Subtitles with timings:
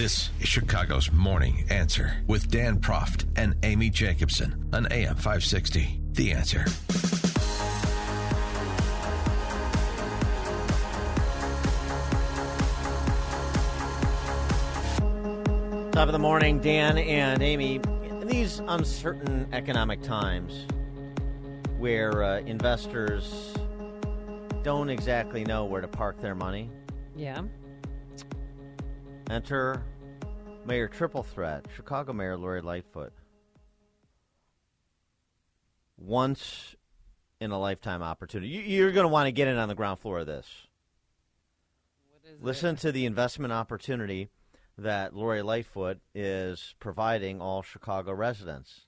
[0.00, 6.00] This is Chicago's Morning Answer with Dan Proft and Amy Jacobson on AM 560.
[6.12, 6.64] The Answer.
[15.92, 17.74] Top of the morning, Dan and Amy.
[18.08, 20.66] In these uncertain economic times
[21.76, 23.52] where uh, investors
[24.62, 26.70] don't exactly know where to park their money,
[27.14, 27.42] Yeah.
[29.30, 29.82] Enter
[30.66, 33.12] Mayor Triple Threat, Chicago Mayor Lori Lightfoot.
[35.96, 36.74] Once
[37.40, 38.48] in a lifetime opportunity.
[38.48, 40.46] You, you're going to want to get in on the ground floor of this.
[42.40, 44.28] Listen to the investment opportunity
[44.78, 48.86] that Lori Lightfoot is providing all Chicago residents.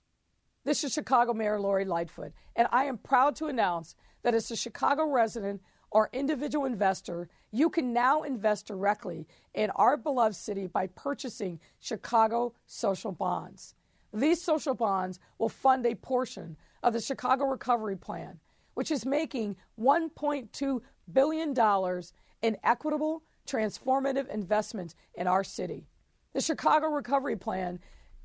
[0.64, 4.56] This is Chicago Mayor Lori Lightfoot, and I am proud to announce that as a
[4.56, 5.60] Chicago resident
[5.92, 12.54] or individual investor, you can now invest directly in our beloved city by purchasing Chicago
[12.66, 13.74] social bonds.
[14.12, 18.40] These social bonds will fund a portion of the Chicago Recovery Plan,
[18.74, 20.80] which is making $1.2
[21.12, 22.02] billion
[22.42, 25.86] in equitable, transformative investments in our city.
[26.32, 27.78] The Chicago Recovery Plan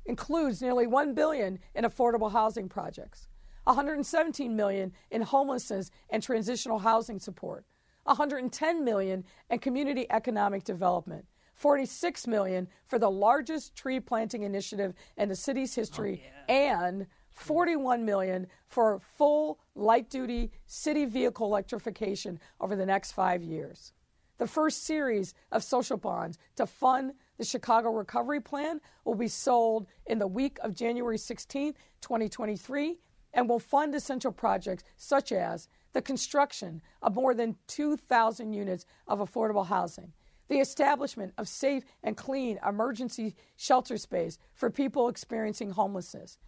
[0.06, 3.28] includes nearly 1 billion in affordable housing projects,
[3.68, 7.66] 117 million in homelessness and transitional housing support,
[8.04, 15.28] 110 million in community economic development, 46 million for the largest tree planting initiative in
[15.28, 22.74] the city's history, oh, and 41 million for full light duty city vehicle electrification over
[22.74, 23.92] the next 5 years.
[24.38, 29.86] The first series of social bonds to fund the Chicago Recovery Plan will be sold
[30.06, 32.98] in the week of January 16, 2023,
[33.32, 39.18] and will fund essential projects such as the construction of more than 2,000 units of
[39.18, 40.12] affordable housing,
[40.48, 46.38] the establishment of safe and clean emergency shelter space for people experiencing homelessness,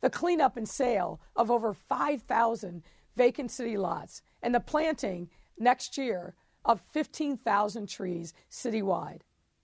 [0.00, 2.82] the cleanup and sale of over 5,000
[3.16, 9.20] vacant city lots, and the planting next year of 15,000 trees citywide.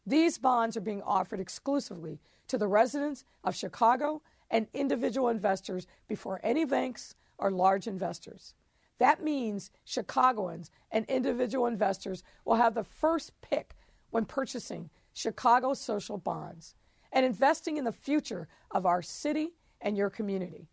[0.07, 4.23] These bonds are being offered exclusively to the residents of Chicago
[4.53, 8.55] and individual investors before any banks or large investors.
[8.99, 13.75] That means Chicagoans and individual investors will have the first pick
[14.11, 16.77] when purchasing Chicago social bonds
[17.11, 20.69] and investing in the future of our city and your community.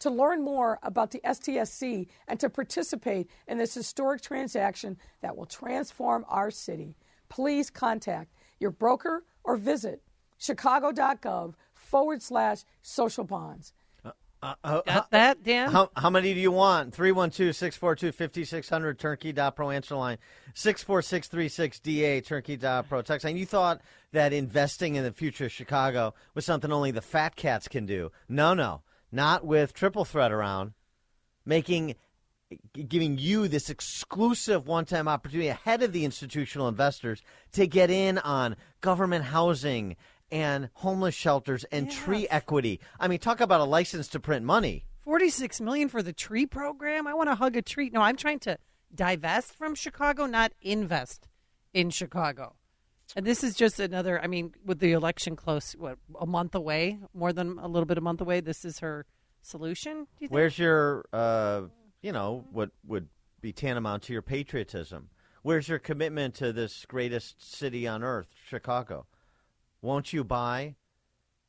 [0.00, 5.46] To learn more about the STSC and to participate in this historic transaction that will
[5.46, 6.96] transform our city,
[7.28, 10.02] please contact your broker or visit
[10.38, 11.54] chicago.gov
[11.90, 13.72] forward slash social bonds.
[14.42, 15.70] Uh, Got that, Dan?
[15.70, 16.94] How, how many do you want?
[16.94, 20.16] 312 642 5600 turnkey.pro answer line
[20.54, 23.36] 64636 DA turnkey.pro text line.
[23.36, 27.68] You thought that investing in the future of Chicago was something only the fat cats
[27.68, 28.10] can do.
[28.30, 28.80] No, no.
[29.12, 30.72] Not with triple threat around.
[31.44, 31.96] Making
[32.72, 37.22] giving you this exclusive one-time opportunity ahead of the institutional investors
[37.52, 39.96] to get in on government housing
[40.30, 42.80] and homeless shelters and tree equity.
[42.98, 44.84] I mean, talk about a license to print money.
[45.04, 47.06] 46 million for the tree program.
[47.06, 47.90] I want to hug a tree.
[47.92, 48.58] No, I'm trying to
[48.94, 51.28] divest from Chicago, not invest
[51.72, 52.54] in Chicago.
[53.16, 56.98] And this is just another, I mean, with the election close, what, a month away,
[57.12, 59.04] more than a little bit a month away, this is her
[59.42, 59.94] solution?
[59.94, 60.32] Do you think?
[60.32, 61.62] Where's your, uh,
[62.02, 63.08] you know, what would
[63.40, 65.08] be tantamount to your patriotism?
[65.42, 69.06] Where's your commitment to this greatest city on earth, Chicago?
[69.82, 70.76] Won't you buy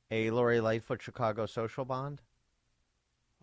[0.09, 2.21] a Lori Lightfoot Chicago social bond?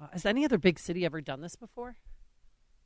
[0.00, 1.96] Uh, Has any other big city ever done this before?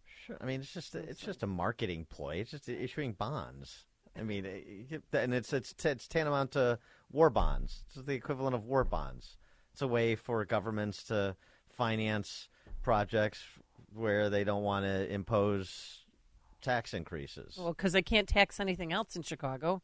[0.04, 0.36] Sure.
[0.40, 2.36] I mean, it's just it's just a marketing ploy.
[2.36, 3.86] It's just issuing bonds.
[4.18, 6.78] I mean, it- and it's it's it's tantamount to
[7.10, 7.84] war bonds.
[7.88, 9.36] It's the equivalent of war bonds.
[9.72, 11.36] It's a way for governments to
[11.68, 12.48] finance
[12.82, 13.42] projects
[13.94, 16.04] where they don't want to impose
[16.60, 17.56] tax increases.
[17.58, 19.82] Well, because they can't tax anything else in Chicago.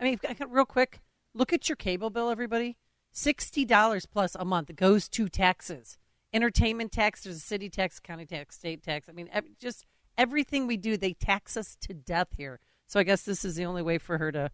[0.00, 1.00] I mean, real quick,
[1.34, 2.76] look at your cable bill, everybody.
[3.12, 5.98] Sixty dollars plus a month goes to taxes,
[6.32, 7.24] entertainment tax.
[7.24, 9.08] There's a city tax, county tax, state tax.
[9.08, 9.28] I mean,
[9.60, 9.84] just
[10.16, 12.60] everything we do, they tax us to death here.
[12.86, 14.50] So I guess this is the only way for her to,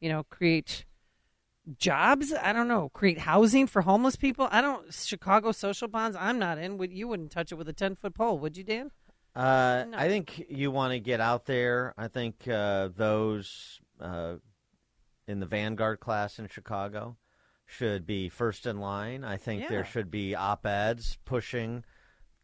[0.00, 0.86] you know, create
[1.78, 2.32] jobs.
[2.32, 4.48] I don't know, create housing for homeless people.
[4.50, 6.16] I don't Chicago social bonds.
[6.18, 6.78] I'm not in.
[6.78, 8.90] Would you wouldn't touch it with a ten foot pole, would you, Dan?
[9.36, 9.98] Uh, No.
[9.98, 11.92] I think you want to get out there.
[11.98, 14.36] I think uh, those uh,
[15.28, 17.16] in the Vanguard class in Chicago
[17.66, 19.22] should be first in line.
[19.24, 19.68] I think Yeah.
[19.68, 21.84] there should be op eds pushing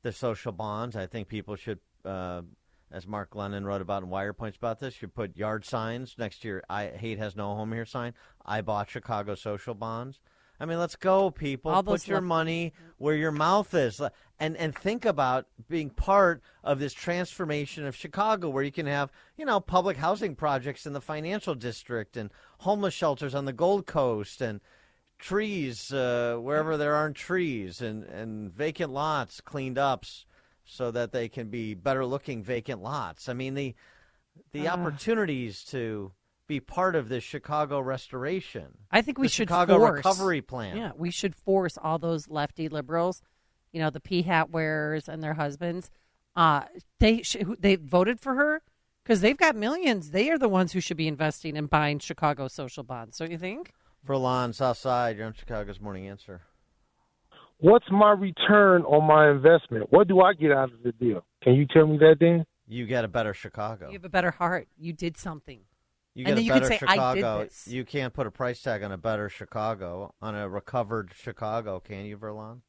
[0.02, 0.94] the social bonds.
[0.94, 2.42] I think people should, uh,
[2.90, 6.48] as Mark Glennon wrote about in Wirepoints about this, should put yard signs next to
[6.48, 8.12] your "I hate has no home here" sign.
[8.44, 10.20] I bought Chicago social bonds.
[10.64, 11.70] I mean, let's go, people.
[11.70, 14.00] All Put your left- money where your mouth is,
[14.40, 19.12] and and think about being part of this transformation of Chicago, where you can have
[19.36, 22.30] you know public housing projects in the financial district and
[22.60, 24.62] homeless shelters on the Gold Coast and
[25.18, 30.06] trees uh, wherever there aren't trees and and vacant lots cleaned up
[30.64, 33.28] so that they can be better looking vacant lots.
[33.28, 33.74] I mean the
[34.52, 34.72] the Uh.
[34.72, 36.12] opportunities to
[36.46, 38.66] be part of this Chicago restoration.
[38.90, 40.76] I think we the should Chicago force, recovery plan.
[40.76, 43.22] Yeah, we should force all those lefty liberals,
[43.72, 45.90] you know, the p hat wearers and their husbands.
[46.36, 46.64] Uh,
[47.00, 48.62] they sh- they voted for her
[49.02, 50.10] because they've got millions.
[50.10, 53.18] They are the ones who should be investing and buying Chicago social bonds.
[53.18, 53.72] Don't you think?
[54.04, 56.42] For Lon Southside, you're on Chicago's Morning Answer.
[57.58, 59.86] What's my return on my investment?
[59.90, 61.24] What do I get out of the deal?
[61.42, 62.44] Can you tell me that, Dan?
[62.66, 63.86] You get a better Chicago.
[63.86, 64.68] You have a better heart.
[64.76, 65.60] You did something.
[66.14, 67.44] You And get then a you could better say, "I did Chicago.
[67.44, 71.80] this." You can't put a price tag on a better Chicago, on a recovered Chicago,
[71.80, 72.60] can you, Verlon?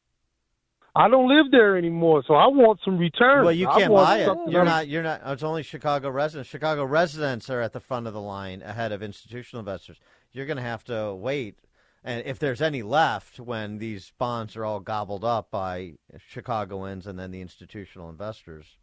[0.97, 3.43] I don't live there anymore, so I want some return.
[3.43, 4.29] Well, you can't buy it.
[4.47, 4.87] You're I'm- not.
[4.87, 5.21] You're not.
[5.25, 6.49] It's only Chicago residents.
[6.49, 9.99] Chicago residents are at the front of the line ahead of institutional investors.
[10.31, 11.59] You're going to have to wait,
[12.03, 17.19] and if there's any left, when these bonds are all gobbled up by Chicagoans and
[17.19, 18.77] then the institutional investors,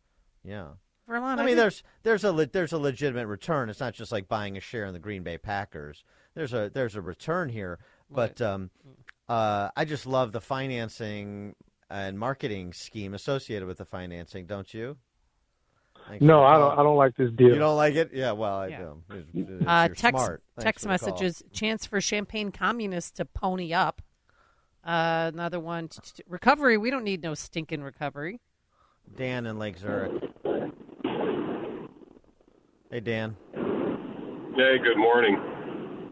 [0.44, 0.68] yeah.
[1.08, 3.68] Verlon, I mean, there's there's a le- there's a legitimate return.
[3.68, 6.04] It's not just like buying a share in the Green Bay Packers.
[6.34, 7.78] There's a there's a return here,
[8.10, 8.70] but um,
[9.28, 11.54] uh, I just love the financing
[11.90, 14.96] and marketing scheme associated with the financing, don't you?
[16.08, 16.72] Thanks No, I don't.
[16.78, 17.48] I don't like this deal.
[17.48, 18.10] You don't like it?
[18.12, 18.32] Yeah.
[18.32, 18.78] Well, I Yeah.
[18.78, 19.02] do.
[19.10, 20.42] It's- it's- uh, text smart.
[20.58, 20.92] Text for call.
[21.10, 21.42] messages.
[21.52, 24.02] Chance for champagne communists to pony up.
[24.84, 25.88] Uh, another one.
[25.88, 26.76] t- t- Recovery.
[26.76, 28.40] We don't need no stinking recovery.
[29.16, 30.12] Dan in Lake Zurich.
[32.92, 33.34] Hey, Dan.
[34.54, 35.40] Hey, good morning.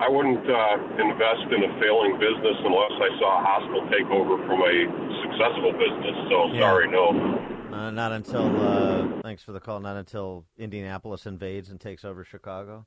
[0.00, 4.40] I wouldn't uh, invest in a failing business unless I saw a hospital take over
[4.48, 4.76] from a
[5.20, 6.16] successful business.
[6.30, 6.60] So Yeah.
[6.60, 7.36] sorry, no.
[7.70, 9.80] Uh, not until uh, thanks for the call.
[9.80, 12.86] Not until Indianapolis invades and takes over Chicago.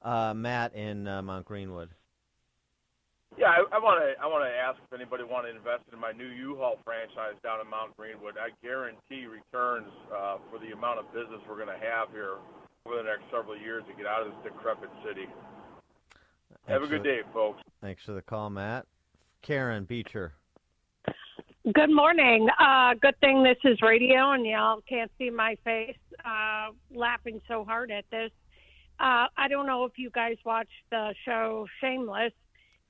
[0.00, 1.90] Uh, Matt in uh, Mount Greenwood.
[3.36, 4.22] Yeah, I want to.
[4.22, 7.58] I want to ask if anybody want to invest in my new U-Haul franchise down
[7.58, 8.38] in Mount Greenwood.
[8.38, 12.38] I guarantee returns uh, for the amount of business we're going to have here
[12.86, 15.26] over the next several years to get out of this decrepit city.
[16.68, 17.62] Have a good for- day, folks.
[17.80, 18.86] Thanks for the call, Matt.
[19.42, 20.34] Karen Beecher.
[21.72, 22.48] Good morning.
[22.58, 27.64] Uh, good thing this is radio and y'all can't see my face uh, laughing so
[27.64, 28.30] hard at this.
[28.98, 32.32] Uh, I don't know if you guys watched the show Shameless.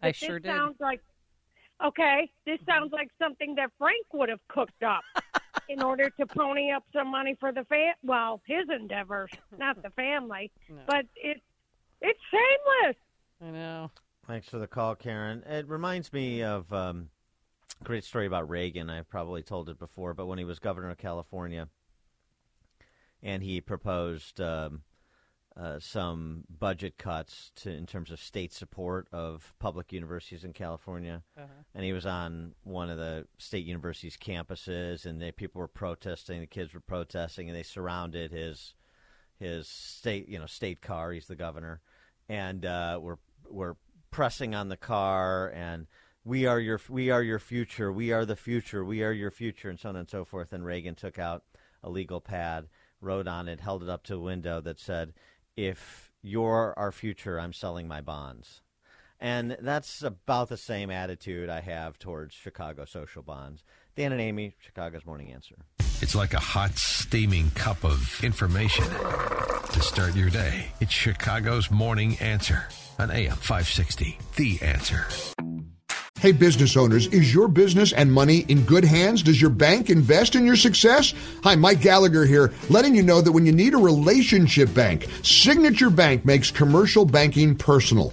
[0.02, 0.56] I but sure this did.
[0.56, 1.00] Sounds like
[1.84, 2.30] okay.
[2.46, 5.02] This sounds like something that Frank would have cooked up
[5.68, 7.94] in order to pony up some money for the fam.
[8.02, 10.50] Well, his endeavors, not the family.
[10.68, 10.80] No.
[10.86, 11.40] But it
[12.00, 12.96] it's shameless.
[13.40, 13.90] I know.
[14.26, 15.42] Thanks for the call, Karen.
[15.44, 17.08] It reminds me of um,
[17.80, 18.88] a great story about Reagan.
[18.88, 21.68] I've probably told it before, but when he was governor of California,
[23.22, 24.82] and he proposed um,
[25.56, 31.22] uh, some budget cuts to in terms of state support of public universities in California,
[31.74, 36.40] and he was on one of the state universities' campuses, and they, people were protesting.
[36.40, 38.74] The kids were protesting, and they surrounded his
[39.38, 41.12] his state you know state car.
[41.12, 41.82] He's the governor,
[42.28, 43.18] and uh, were
[43.48, 43.76] were
[44.10, 45.86] pressing on the car and.
[46.24, 47.92] We are your we are your future.
[47.92, 48.84] We are the future.
[48.84, 50.52] We are your future, and so on and so forth.
[50.52, 51.42] And Reagan took out
[51.82, 52.68] a legal pad,
[53.00, 55.12] wrote on it, held it up to a window that said,
[55.56, 58.62] "If you're our future, I'm selling my bonds."
[59.20, 63.62] And that's about the same attitude I have towards Chicago social bonds.
[63.94, 65.54] Dan and Amy, Chicago's Morning Answer.
[66.00, 70.72] It's like a hot, steaming cup of information to start your day.
[70.80, 72.64] It's Chicago's Morning Answer
[72.98, 74.18] on AM 560.
[74.36, 75.06] The Answer.
[76.22, 79.24] Hey, business owners, is your business and money in good hands?
[79.24, 81.14] Does your bank invest in your success?
[81.42, 85.90] Hi, Mike Gallagher here, letting you know that when you need a relationship bank, Signature
[85.90, 88.12] Bank makes commercial banking personal.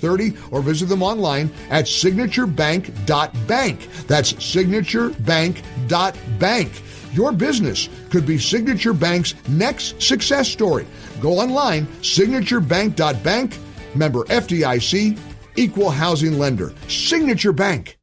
[0.03, 3.87] or visit them online at signaturebank.bank.
[4.07, 6.81] That's signaturebank.bank.
[7.13, 10.87] Your business could be Signature Bank's next success story.
[11.19, 13.57] Go online, signaturebank.bank,
[13.95, 15.19] member FDIC,
[15.55, 16.73] equal housing lender.
[16.87, 17.97] Signature Bank.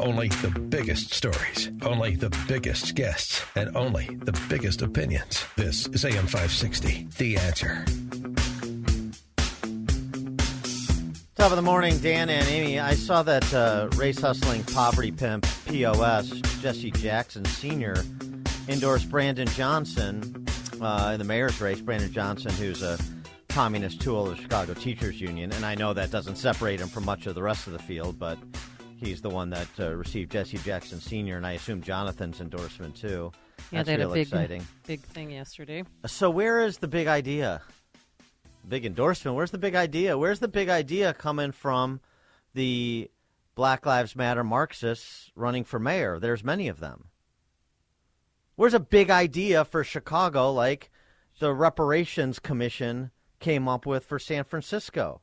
[0.00, 5.44] Only the biggest stories, only the biggest guests, and only the biggest opinions.
[5.56, 7.84] This is AM 560, The Answer.
[11.38, 12.80] Top of the morning, Dan and Amy.
[12.80, 16.30] I saw that uh, race hustling poverty pimp POS
[16.60, 17.94] Jesse Jackson Sr.
[18.66, 20.44] endorsed Brandon Johnson
[20.80, 21.80] uh, in the mayor's race.
[21.80, 22.98] Brandon Johnson, who's a
[23.48, 27.04] communist tool of the Chicago Teachers Union, and I know that doesn't separate him from
[27.04, 28.36] much of the rest of the field, but
[28.96, 31.36] he's the one that uh, received Jesse Jackson Sr.
[31.36, 33.30] and I assume Jonathan's endorsement too.
[33.70, 34.66] Yeah, That's they had real a big, exciting.
[34.88, 35.84] big thing yesterday.
[36.06, 37.62] So where is the big idea?
[38.68, 39.36] Big endorsement.
[39.36, 40.18] Where's the big idea?
[40.18, 42.00] Where's the big idea coming from
[42.54, 43.10] the
[43.54, 46.18] Black Lives Matter Marxists running for mayor?
[46.18, 47.08] There's many of them.
[48.56, 50.90] Where's a big idea for Chicago like
[51.38, 55.20] the reparations commission came up with for San Francisco?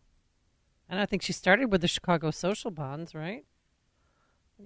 [0.89, 3.43] And I think she started with the Chicago social bonds, right?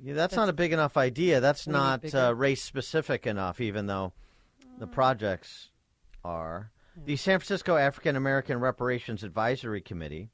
[0.03, 1.39] Yeah, that's, not a big enough idea.
[1.39, 4.13] That's What do you mean not uh, race specific enough, even though
[4.77, 5.69] the projects
[6.23, 6.71] are.
[7.05, 10.29] The San Francisco African American Reparations Advisory Committee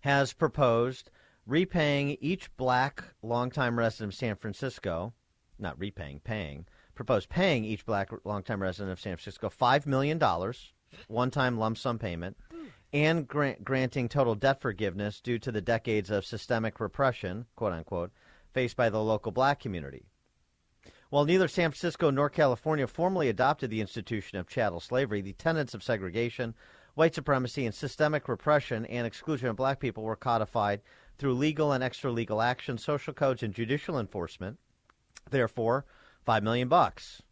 [0.00, 1.10] has proposed
[1.46, 5.12] repaying each black longtime resident of San Francisco,
[5.58, 10.20] not repaying, paying, proposed paying each black longtime resident of San Francisco $5 million,
[11.08, 12.36] one time lump sum payment,
[12.92, 18.12] and grant, granting total debt forgiveness due to the decades of systemic repression, quote unquote,
[18.52, 20.06] faced by the local black community.
[21.14, 25.72] While neither San Francisco nor California formally adopted the institution of chattel slavery, the tenets
[25.72, 26.56] of segregation,
[26.96, 30.80] white supremacy, and systemic repression and exclusion of black people were codified
[31.16, 34.58] through legal and extra legal action, social codes, and judicial enforcement.
[35.30, 35.84] Therefore,
[36.24, 37.22] five million bucks.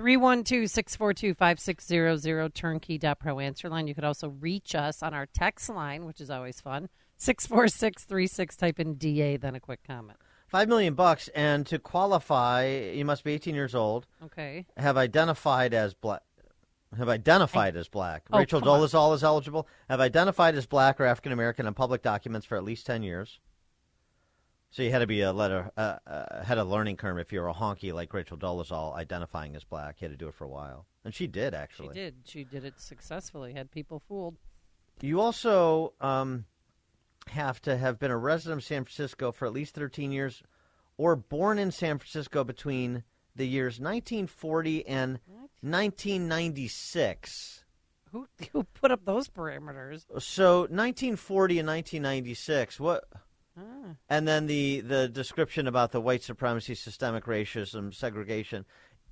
[0.00, 3.86] 312-642-5600 turnkey.pro answer line.
[3.86, 6.88] You could also reach us on our text line, which is always fun.
[7.18, 10.18] 64636 type in DA then a quick comment.
[10.48, 14.64] Five million bucks, and to qualify, you must be 18 years old, Okay.
[14.76, 16.22] have identified as black.
[16.96, 18.24] Have identified as black.
[18.32, 18.62] Oh, Rachel.
[18.62, 19.68] Dolezal is eligible.
[19.90, 23.38] Have identified as black or African American on public documents for at least 10 years.
[24.70, 27.48] So you had to be a letter, uh, uh, had a learning curve if you're
[27.48, 30.00] a honky like Rachel Dolezal identifying as black.
[30.00, 31.88] You had to do it for a while, and she did actually.
[31.94, 32.14] She did.
[32.24, 33.52] She did it successfully.
[33.52, 34.36] Had people fooled.
[35.02, 36.44] You also um,
[37.30, 40.42] have to have been a resident of San Francisco for at least 13 years
[40.96, 43.04] or born in San Francisco between
[43.36, 45.20] the years 1940 and
[45.60, 47.64] 1996.
[48.12, 50.04] Who who put up those parameters?
[50.20, 53.04] So 1940 and 1996, what
[53.58, 53.94] Ah.
[54.08, 58.64] and then the, the description about the white supremacy, systemic racism, segregation.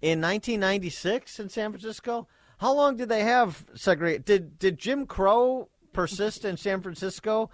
[0.02, 4.23] In 1996 in San Francisco, how long did they have segregation?
[4.25, 7.50] Did, did Jim Crow persist in San Francisco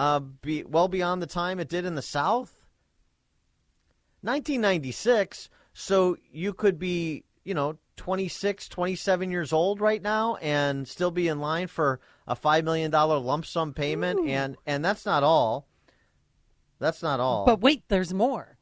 [0.00, 2.56] uh, be, well beyond the time it did in the South?
[4.22, 11.10] 1996, so you could be, you know, 26, 27 years old right now and still
[11.10, 14.26] be in line for a $5 million lump sum payment.
[14.26, 15.66] And, and that's not all.
[16.78, 17.44] That's not all.
[17.44, 18.56] But wait, there's more.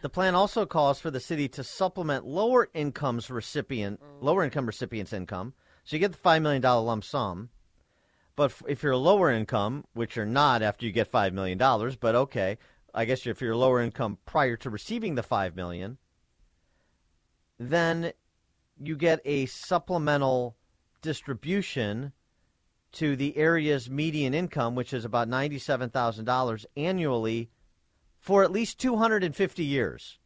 [0.00, 5.12] The plan also calls for the city to supplement lower incomes recipient lower income recipients'
[5.12, 5.52] income.
[5.84, 7.50] So you get the five million dollar lump sum,
[8.36, 11.96] but if you're a lower income, which you're not after you get five million dollars,
[11.96, 12.58] but okay,
[12.94, 15.96] I guess if you're lower income prior to receiving the five million,
[17.58, 18.12] then
[18.78, 20.56] you get a supplemental
[21.00, 22.12] distribution
[22.92, 27.50] to the area's median income, which is about ninety-seven thousand dollars annually
[28.18, 30.18] for at least 250 years.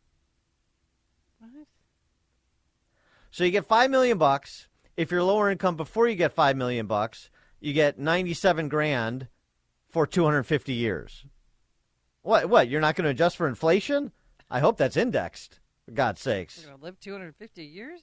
[3.31, 4.69] So you get 5 million bucks.
[4.97, 9.29] If you're lower income before you get 5 million bucks, you get 97 grand
[9.89, 11.25] for 250 years.
[12.23, 12.49] What?
[12.49, 12.69] What?
[12.69, 14.13] You're not going to adjust for inflation?
[14.51, 15.61] I hope that's indexed.
[15.85, 16.59] For God's sakes.
[16.59, 18.01] We're going to live 250 years?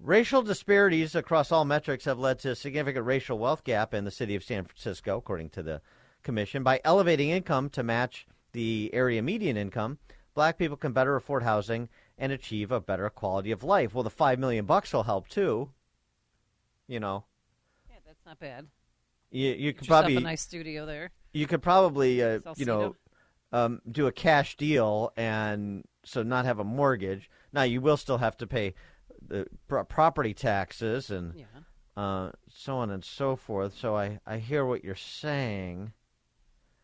[0.00, 4.10] Racial disparities across all metrics have led to a significant racial wealth gap in the
[4.10, 5.80] city of San Francisco, according to the
[6.24, 6.64] commission.
[6.64, 9.98] By elevating income to match the area median income,
[10.34, 11.88] black people can better afford housing
[12.18, 13.94] and achieve a better quality of life.
[13.94, 15.70] Well, the five million bucks will help too.
[16.88, 17.24] You know,
[18.26, 18.66] not bad.
[19.30, 21.10] you you could probably a nice studio there.
[21.32, 22.94] you could probably uh, you know
[23.52, 27.30] um, do a cash deal and so not have a mortgage.
[27.52, 28.74] Now you will still have to pay
[29.26, 31.44] the pro- property taxes and Yeah.
[31.96, 33.76] uh, so on and so forth.
[33.76, 35.92] So I, I hear what you're saying.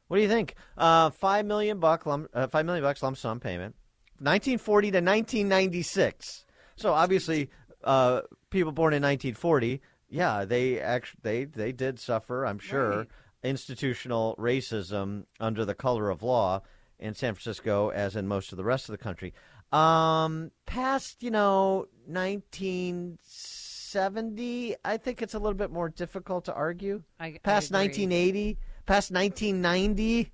[0.08, 0.54] What do you think?
[0.76, 3.74] Uh, five million buck lump, uh, five million bucks lump sum payment,
[4.18, 6.44] 1940 to 1996.
[6.76, 7.50] So obviously,
[7.84, 13.08] uh, people born in 1940, yeah, they actually they they did suffer, I'm sure, Right.
[13.42, 16.60] institutional racism under the color of law
[16.98, 19.32] in San Francisco, as in most of the rest of the country.
[19.72, 27.02] Um, past you know 1970, I think it's a little bit more difficult to argue.
[27.20, 27.80] I, I Past agree.
[27.86, 30.32] 1980, past 1990.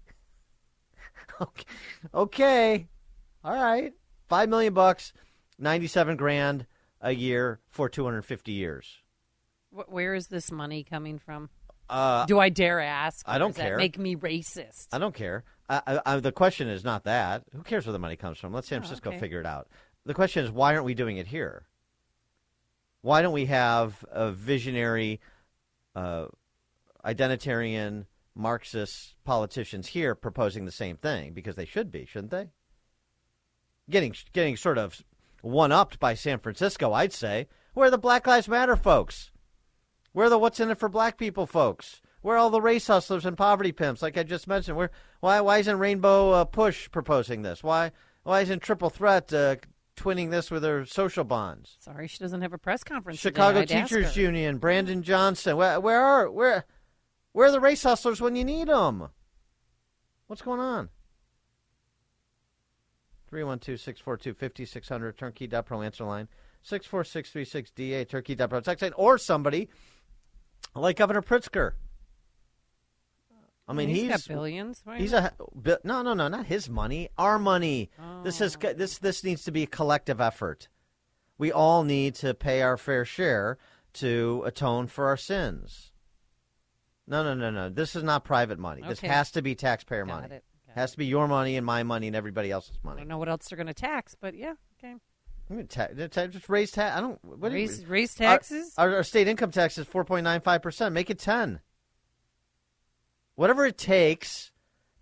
[1.41, 1.65] okay.
[2.15, 2.87] okay,
[3.43, 3.93] all right,
[4.29, 5.13] five million bucks,
[5.59, 6.67] 97 grand
[7.01, 9.01] a year for 250 years.
[9.75, 11.51] Wh- Where is this money coming from?
[11.89, 13.25] Uh, Do I dare ask?
[13.29, 13.77] I don't does that care.
[13.77, 14.89] make me racist.
[14.93, 15.45] I don't care.
[15.69, 17.45] I, I, I, the question is not that.
[17.55, 18.53] Who cares where the money comes from?
[18.53, 19.19] Let San Oh, Francisco okay.
[19.21, 19.69] figure it out.
[20.07, 21.67] The question is, why aren't we doing it here?
[23.03, 25.21] Why don't we have a visionary,
[25.95, 26.27] uh,
[27.05, 31.33] identitarian, Marxist politicians here proposing the same thing?
[31.35, 32.49] Because they should be, shouldn't they?
[33.91, 35.05] Getting getting sort of
[35.43, 37.47] one upped by San Francisco, I'd say.
[37.75, 39.31] Where are the Black Lives Matter folks?
[40.15, 42.01] Where are the what's in it for black people folks?
[42.23, 44.77] Where are all the race hustlers and poverty pimps, like I just mentioned?
[44.77, 44.91] Where
[45.21, 47.63] why why isn't Rainbow uh, Push proposing this?
[47.63, 47.91] Why
[48.23, 49.57] why isn't Triple Threat uh,
[49.97, 51.77] twinning this with her social bonds?
[51.81, 53.19] Sorry, she doesn't have a press conference.
[53.19, 54.17] Chicago Teachers.
[54.17, 55.57] Union, Brandon Johnson.
[55.57, 56.65] Where where are where
[57.33, 59.09] where are the race hustlers when you need them?
[60.29, 60.91] What's going on?
[63.33, 66.29] 312-642-5600, turnkey.pro answer line,
[66.65, 69.69] 64636-DA, turnkey.pro text line, or somebody
[70.75, 71.73] like Governor Pritzker.
[73.67, 74.83] I mean, he's he's got billions.
[74.85, 75.33] Why He's not?
[75.65, 77.09] a no, no, no, not his money.
[77.17, 77.91] Our money.
[78.23, 78.73] This is Oh.
[78.75, 80.69] this this needs to be a collective effort.
[81.39, 83.57] We all need to pay our fair share
[83.95, 85.93] to atone for our sins.
[87.07, 87.69] No, no, no, no.
[87.71, 88.83] This is not private money.
[88.87, 90.35] This has to be taxpayer Got money.
[90.35, 90.45] it.
[90.69, 92.99] Got has to be your money and my money and everybody else's money.
[92.99, 94.95] I don't know what else they're going to tax, but yeah, okay.
[95.51, 96.97] I mean, ta- ta- just raise tax.
[96.97, 97.23] I don't.
[97.25, 98.75] What do you- Raise, raise Our- taxes.
[98.79, 100.93] Our, our state income tax is 4.95%.
[100.93, 101.61] Make it 10.
[103.35, 104.53] Whatever it takes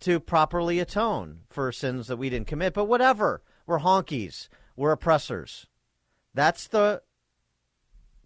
[0.00, 3.42] to properly atone for sins that we didn't commit, but whatever.
[3.66, 4.48] We're honkies.
[4.74, 5.66] We're oppressors.
[6.34, 7.02] That's the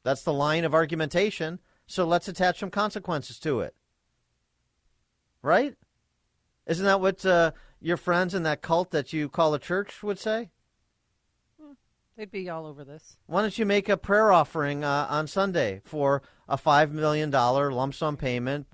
[0.02, 1.58] that's the line of argumentation.
[1.86, 3.74] So let's attach some consequences to it.
[5.42, 5.74] Right?
[6.66, 10.18] Isn't that what uh, your friends in that cult that you call a church would
[10.18, 10.50] say?
[12.16, 13.18] They'd be all over this.
[13.26, 17.70] Why don't you make a prayer offering uh, on Sunday for a five million dollar
[17.72, 18.66] lump sum payment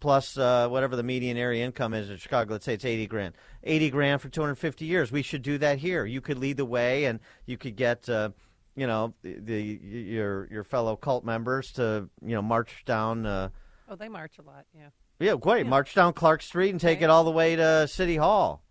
[0.00, 2.54] plus uh, whatever the median area income is in Chicago?
[2.54, 3.34] Let's say it's eighty grand.
[3.62, 5.12] Eighty grand for two hundred fifty years.
[5.12, 6.04] We should do that here.
[6.06, 8.30] You could lead the way, and you could get uh,
[8.74, 13.26] you know the, the your your fellow cult members to you know march down.
[13.26, 13.50] Uh,
[13.90, 14.66] Oh, they march a lot.
[14.76, 14.88] Yeah.
[15.18, 15.66] yeah, great.
[15.66, 18.62] March down Clark Street and take it all the way to City Hall.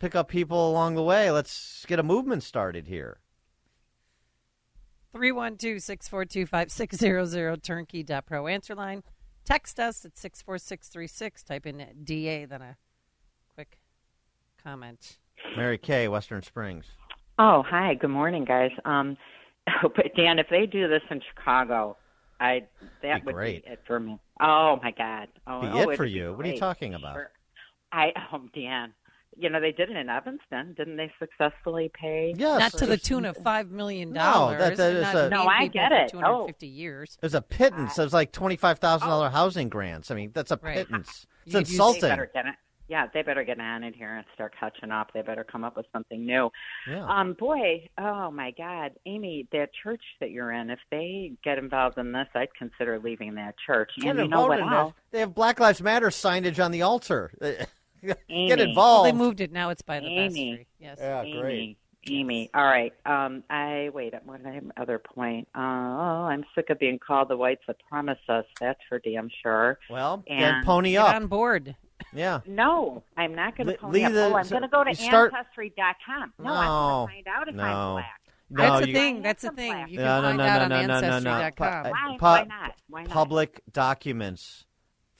[0.00, 1.30] Pick up people along the way.
[1.30, 3.18] Let's get a movement started here.
[5.12, 9.02] 312 642 5600 turnkey.pro answer line.
[9.44, 11.42] Text us at 64636.
[11.42, 12.76] Type in DA, then a
[13.54, 13.78] quick
[14.62, 15.18] comment.
[15.56, 16.86] Mary Kay, Western Springs.
[17.38, 17.94] Oh, hi.
[17.94, 18.70] Good morning, guys.
[18.86, 19.18] Um,
[19.82, 21.98] but Dan, if they do this in Chicago,
[22.40, 22.62] I
[23.02, 23.64] that Be would great.
[23.66, 24.18] be it for me.
[24.40, 25.28] Oh my God.
[25.46, 26.32] Oh, Be oh, it for be you.
[26.32, 27.18] What are you talking about?
[27.92, 28.94] I oh Dan,
[29.38, 31.10] you know they did it in Evanston, didn't they?
[31.18, 32.34] Successfully pay.
[32.36, 32.58] Yes.
[32.60, 34.12] Not to the tune of $5 million.
[34.12, 36.10] No, that- that and is not a- No, I get it.
[36.10, 37.16] 250 years.
[37.20, 37.94] There's a pittance.
[37.94, 40.10] There's like twenty-five thousand dollar housing grants.
[40.10, 40.76] I mean, that's a Right.
[40.76, 41.08] pittance.
[41.08, 42.00] It's You could use- They insulting.
[42.10, 42.54] better get it.
[42.88, 45.12] Yeah, they better get on it here and start catching up.
[45.14, 46.50] They better come up with something new.
[46.88, 47.06] Yeah.
[47.06, 51.98] Um, boy, oh my God, Amy, that church that you're in, if they get involved
[51.98, 53.92] in this, I'd consider leaving that church.
[53.96, 54.92] Get and you know involved what in else?
[54.94, 55.02] this.
[55.12, 57.30] They have Black Lives Matter signage on the altar.
[58.02, 58.48] Get Amy.
[58.50, 59.08] Well, involved.
[59.08, 59.52] they moved it.
[59.52, 60.28] Now it's by the Amy.
[60.50, 60.66] vestry.
[60.78, 60.98] Yes.
[61.00, 61.78] Yeah, Amy, great.
[62.08, 62.50] Amy.
[62.54, 62.92] All right.
[63.04, 64.14] Um, I wait.
[64.24, 65.48] What my other point?
[65.54, 68.44] Uh, oh, I'm sick of being called the white supremacist.
[68.58, 69.78] That's for damn sure.
[69.90, 71.14] Well, then And- pony Get up.
[71.16, 71.76] on board.
[72.14, 72.40] Yeah.
[72.46, 74.12] No, I'm not going to pony up.
[74.12, 76.32] the- Oh, I'm so going to go to you start- Ancestry.com.
[76.38, 76.66] No, No, I'm
[77.06, 77.62] going to find out if no.
[77.62, 78.20] I'm black.
[78.52, 79.22] No, That's the you- thing.
[79.22, 79.78] That's the thing.
[79.88, 81.30] You can no, no, find no, out no, on no, no, no, no.
[81.30, 81.84] Ancestry.com.
[81.84, 82.74] Pu- Why- pu- why not?
[82.88, 83.10] Why not?
[83.10, 84.64] Public documents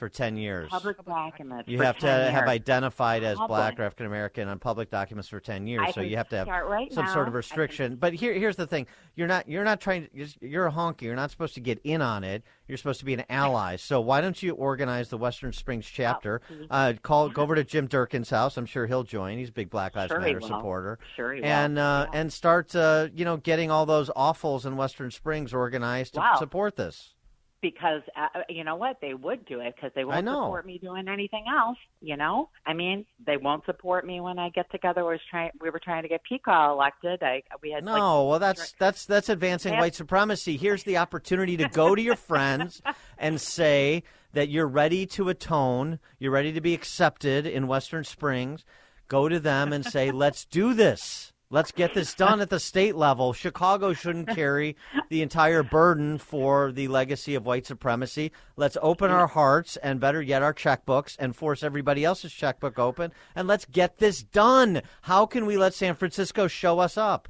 [0.00, 0.68] for 10 years.
[0.70, 1.68] Public documents.
[1.68, 3.48] You have to 10 have identified as Public.
[3.48, 5.84] black or African American on public documents for 10 years.
[5.88, 7.12] I so you have to have right some now.
[7.14, 7.96] sort of restriction.
[7.96, 10.08] But here, here's the thing: you're not you're not trying.
[10.16, 11.02] To, you're a honky.
[11.02, 12.42] You're not supposed to get in on it.
[12.66, 13.76] You're supposed to be an ally.
[13.76, 16.40] So why don't you organize the Western Springs chapter?
[16.48, 16.66] please.
[16.70, 18.56] Uh, call go over to Jim Durkin's house.
[18.56, 19.36] I'm sure he'll join.
[19.38, 20.48] He's a big Black Lives Sure Matter will.
[20.48, 20.98] supporter.
[21.14, 21.46] Sure he will.
[21.46, 26.14] and uh, and start uh, you know getting all those awfuls in Western Springs organized
[26.14, 26.36] to Wow.
[26.38, 27.14] support this.
[27.62, 31.08] Because uh, you know what they would do it because they won't support me doing
[31.08, 35.20] anything else you know i mean they won't support me when i get together was
[35.30, 37.92] trying we were trying to get Peacock elected i we had No,
[38.24, 39.80] like, well, that's that's that's advancing Yeah.
[39.80, 40.56] white supremacy.
[40.56, 42.80] Here's the opportunity to go to your friends
[43.18, 48.64] and say that you're ready to atone, you're ready to be accepted in Western Springs.
[49.08, 51.29] Go to them and say, "Let's do this.
[51.52, 53.32] Let's get this done at the state level.
[53.32, 54.76] Chicago shouldn't carry
[55.08, 58.30] the entire burden for the legacy of white supremacy.
[58.56, 63.12] Let's open our hearts and, better yet, our checkbooks and force everybody else's checkbook open,
[63.34, 64.82] and let's get this done.
[65.02, 67.28] How can we let San Francisco show us up?"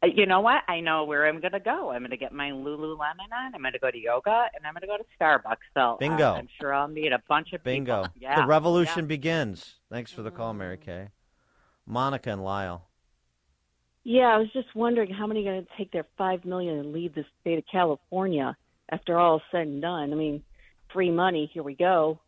[0.00, 2.32] Uh, you know what i know where i'm going to go i'm going to get
[2.32, 5.04] my lululemon on i'm going to go to yoga and i'm going to go to
[5.20, 6.34] starbucks so uh, Bingo.
[6.34, 8.02] i'm sure i'll meet a bunch of Bingo.
[8.04, 9.08] people yeah the revolution yeah.
[9.08, 9.74] begins.
[9.90, 11.08] Thanks for the call, Mary Kay.
[11.84, 12.87] Monica and Lisle.
[14.10, 16.94] Yeah, I was just wondering how many are going to take their five million and
[16.94, 18.56] leave the state of California
[18.88, 20.14] after all is said and done.
[20.14, 20.42] I mean,
[20.90, 21.50] free money.
[21.52, 22.18] Here we go.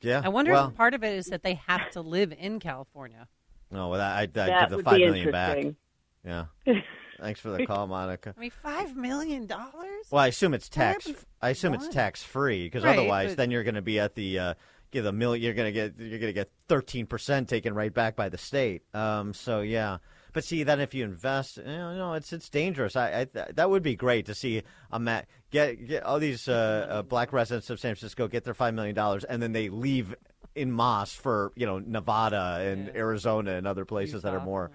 [0.00, 0.22] Yeah.
[0.24, 3.28] I wonder well, if part of it is that they have to live in California.
[3.70, 5.56] No, well, I, I, I that give the would five be million back.
[5.58, 5.76] interesting.
[6.24, 6.44] Yeah.
[7.20, 8.34] Thanks for the call, Monica.
[8.36, 10.06] I mean, five million dollars.
[10.10, 11.12] Well, I assume it's tax.
[11.40, 14.16] I assume it's tax free because Right, otherwise, but- then you're going to be at
[14.16, 14.54] the uh,
[14.90, 15.44] give a million.
[15.44, 18.38] You're going to get you're going to get thirteen percent taken right back by the
[18.38, 18.82] state.
[18.92, 19.98] Um, so yeah.
[20.32, 22.96] But see, then if you invest, you know, it's it's dangerous.
[22.96, 26.86] I, I that would be great to see a mat get get all these uh,
[26.88, 30.14] uh, black residents of San Francisco get their five million dollars and then they leave
[30.54, 32.92] in mass for you know Nevada and yeah.
[32.94, 34.30] Arizona and other places Utah.
[34.30, 34.70] that are more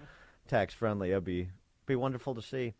[0.48, 1.10] tax friendly.
[1.10, 1.48] It'd be
[1.86, 2.74] be wonderful to see.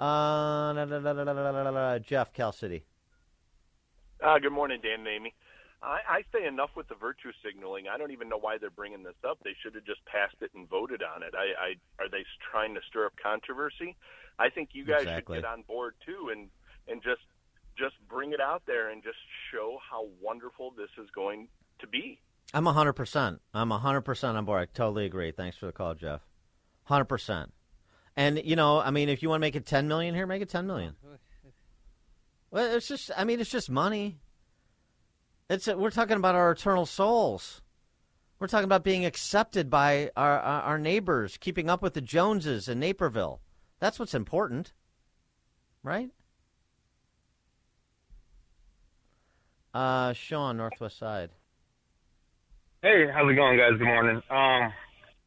[0.00, 2.84] Uh, Jeff, Cal City.
[4.22, 5.34] Uh, good morning, Dan and Amy.
[5.82, 7.86] I, I say enough with the virtue signaling.
[7.92, 9.38] I don't even know why they're bringing this up.
[9.42, 11.34] They should have just passed it and voted on it.
[11.34, 13.96] I, I are they trying to stir up controversy?
[14.38, 15.36] I think you guys Exactly.
[15.38, 16.48] should get on board too and
[16.88, 17.22] and just
[17.76, 19.16] just bring it out there and just
[19.50, 21.48] show how wonderful this is going
[21.80, 22.20] to be.
[22.54, 23.38] I'm 100%.
[23.54, 24.60] I'm 100% on board.
[24.60, 25.32] I totally agree.
[25.32, 26.20] Thanks for the call, Jeff.
[26.90, 27.48] 100%.
[28.14, 30.42] And, you know, I mean, if you want to make it 10 million here, make
[30.42, 30.94] it 10 million.
[32.50, 34.18] Well, it's just, I mean, it's just money.
[35.50, 37.60] It's we're talking about our eternal souls.
[38.38, 42.68] We're talking about being accepted by our our, our neighbors, keeping up with the Joneses
[42.68, 43.40] in Naperville.
[43.78, 44.72] That's what's important,
[45.82, 46.10] right?
[49.74, 51.30] Uh, Sean, Northwest Side.
[52.82, 53.72] Hey, how's it going, guys?
[53.78, 54.20] Good morning.
[54.28, 54.72] Um,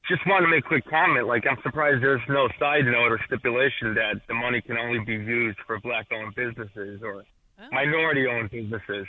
[0.08, 1.26] just wanted to make a quick comment.
[1.26, 5.14] Like, I'm surprised there's no side note or stipulation that the money can only be
[5.14, 7.24] used for black-owned businesses or
[7.72, 9.08] minority-owned businesses.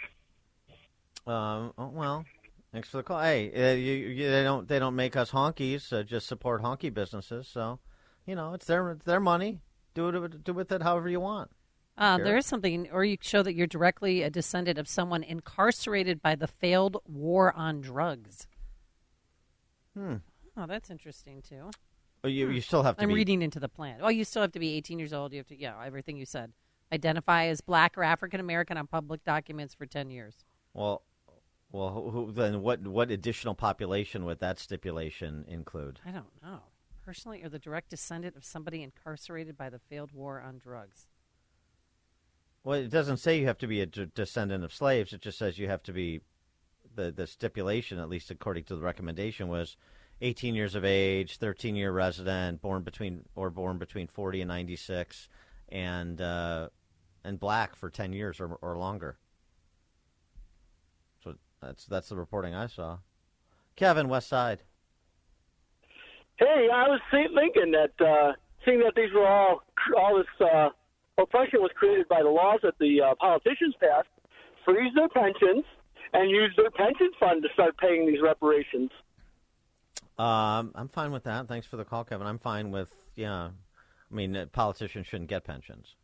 [1.26, 2.24] Um, oh, well,
[2.72, 3.20] thanks for the call.
[3.20, 5.92] Hey, uh, you, you, they don't they don't make us honkies.
[5.92, 7.48] Uh, just support honky businesses.
[7.48, 7.80] So,
[8.26, 9.60] you know, it's their it's their money.
[9.94, 11.50] Do it do with it however you want.
[11.98, 16.20] Uh, There is something, or you show that you're directly a descendant of someone incarcerated
[16.20, 18.46] by the failed war on drugs.
[19.96, 20.16] Hmm.
[20.56, 21.70] Oh, that's interesting too.
[22.22, 23.02] But you you still have to.
[23.02, 24.00] I'm be, reading into the plan.
[24.02, 25.32] Oh, you still have to be 18 years old.
[25.32, 26.52] You have to, yeah, everything you said.
[26.92, 30.44] Identify as black or African American on public documents for 10 years.
[30.74, 31.02] Well,
[31.72, 36.00] well, who, who, then what what additional population would that stipulation include?
[36.06, 36.60] I don't know.
[37.04, 41.06] Personally, or the direct descendant of somebody incarcerated by the failed war on drugs.
[42.64, 45.12] Well, it doesn't say you have to be a d- descendant of slaves.
[45.12, 46.20] It just says you have to be.
[46.94, 49.76] The the stipulation, at least according to the recommendation, was
[50.22, 55.28] 18 years of age, 13 year resident, born between or born between 40 and 96,
[55.68, 56.68] and uh,
[57.22, 59.18] and black for 10 years or or longer.
[61.62, 62.98] That's that's the reporting I saw.
[63.76, 64.62] Kevin, West Side.
[66.36, 68.32] Hey, I was thinking that uh,
[68.64, 69.62] seeing that these were all
[69.96, 70.70] all this uh,
[71.18, 74.08] oppression was created by the laws that the uh, politicians passed,
[74.64, 75.64] freeze their pensions
[76.12, 78.90] and use their pension fund to start paying these reparations.
[80.18, 81.48] Um, I'm fine with that.
[81.48, 82.26] Thanks for the call, Kevin.
[82.26, 83.50] I'm fine with yeah.
[84.10, 85.96] I mean, uh, politicians shouldn't get pensions.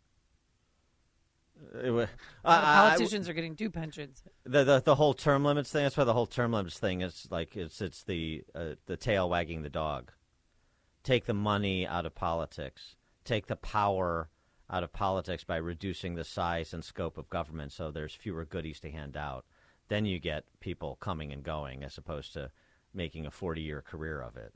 [1.75, 2.09] Wa- A
[2.45, 4.23] I- I- politicians are getting two pensions.
[4.45, 5.85] the, the the whole term limits thing.
[5.85, 9.29] That's why the whole term limits thing is like it's it's the uh, the tail
[9.31, 10.11] wagging the dog.
[11.03, 12.97] Take the money out of politics.
[13.25, 14.29] Take the power
[14.71, 18.81] out of politics by reducing the size and scope of government, so there's fewer goodies
[18.81, 19.45] to hand out.
[19.89, 22.51] Then you get people coming and going, as opposed to
[22.95, 24.53] making a 40 year career of it.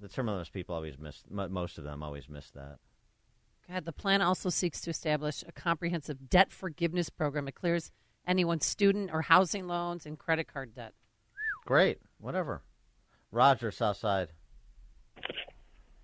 [0.00, 1.24] The term limits people always miss.
[1.30, 2.78] mo most of them always miss that.
[3.70, 7.90] God, the plan also seeks to establish a comprehensive debt forgiveness program that clears
[8.26, 10.94] anyone's student or housing loans and credit card debt.
[11.66, 12.62] Great, whatever.
[13.30, 14.28] Roger, Southside.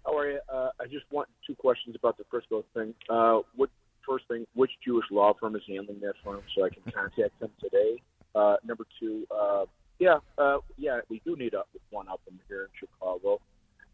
[0.04, 0.40] How are you?
[0.52, 2.92] Uh, I just want two questions about the Frisco thing.
[3.08, 3.70] Uh, what
[4.06, 4.46] first thing?
[4.52, 8.02] Which Jewish law firm is handling that firm, so I can contact them today?
[8.34, 9.64] Uh, number two, uh,
[9.98, 13.40] yeah, uh, yeah, we do need a, one up in here in Chicago.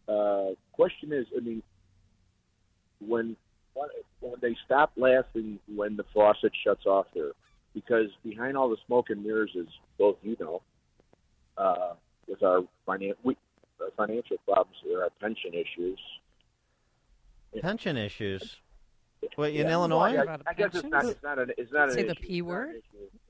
[0.09, 1.63] Uh, question is, I mean,
[2.99, 3.37] when when
[4.41, 7.31] they stop laughing when the faucet shuts off there,
[7.73, 10.61] because behind all the smoke and mirrors is both you know,
[11.57, 11.93] uh,
[12.27, 13.37] with our finan- we,
[13.79, 15.99] our financial problems, there are pension issues.
[17.61, 18.57] Pension issues.
[19.37, 20.15] Wait, in Yeah, Illinois?
[20.15, 21.05] well, I, I guess it's not.
[21.05, 21.51] It's not an.
[21.57, 22.21] It's not an Say the issue.
[22.27, 22.81] P word?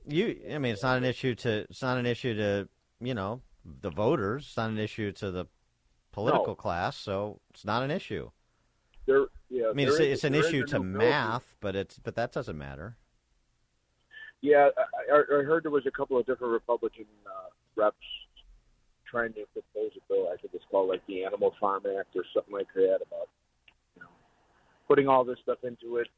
[0.06, 1.50] You, I mean, it's not an issue to.
[1.68, 2.68] It's not an issue to
[3.00, 3.42] you know
[3.82, 4.44] the voters.
[4.46, 5.46] It's not an issue to the
[6.12, 6.54] political No.
[6.54, 6.96] class.
[6.96, 8.30] So it's not an issue.
[9.06, 9.68] There, yeah.
[9.68, 11.08] I mean, it's, is- it's an issue to new bill.
[11.08, 12.96] math, but it's but that doesn't matter.
[14.40, 17.96] Yeah, I, I I heard there was a couple of different Republican uh, reps
[19.08, 20.28] trying to propose a bill.
[20.32, 23.28] I think it's called like the Animal Farm Act or something like that about
[23.94, 24.08] you know
[24.88, 26.08] putting all this stuff into it.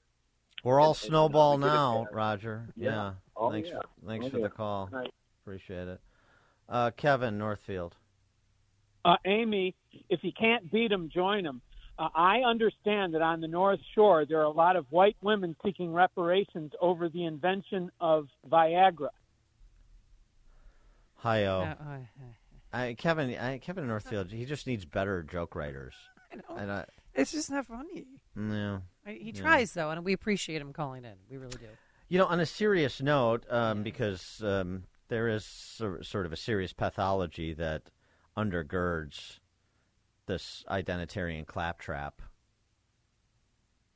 [0.62, 2.06] We're all And- and, snowball we get it now.
[2.12, 2.68] Roger.
[2.76, 2.90] Yeah.
[2.90, 3.12] Yeah.
[3.36, 3.68] Oh, thanks.
[3.70, 3.80] yeah.
[4.06, 4.42] Thanks Oh, for yeah.
[4.44, 4.88] the call.
[4.90, 5.12] Right.
[5.42, 6.00] Appreciate it.
[6.68, 7.94] Uh, Kevin Northfield.
[9.04, 9.74] uh, Amy,
[10.08, 11.60] if you can't beat them, join them.
[11.98, 15.54] Uh, I understand that on the North Shore there are a lot of white women
[15.64, 19.08] seeking reparations over the invention of Viagra.
[21.16, 21.60] Hi, oh.
[21.62, 21.98] Uh, uh,
[22.72, 24.30] I, Kevin, I, Kevin Northfield.
[24.32, 25.94] He just needs better joke writers.
[26.32, 26.56] I know.
[26.60, 28.06] And I, It's just not funny.
[28.34, 28.82] no.
[29.06, 29.40] I- He Yeah.
[29.42, 31.14] tries though, and we appreciate him calling in.
[31.30, 31.68] We really do.
[32.08, 36.72] You know, on a serious note, um, because um, there is sort of a serious
[36.72, 37.90] pathology that
[38.36, 39.38] undergirds
[40.26, 42.22] this identitarian claptrap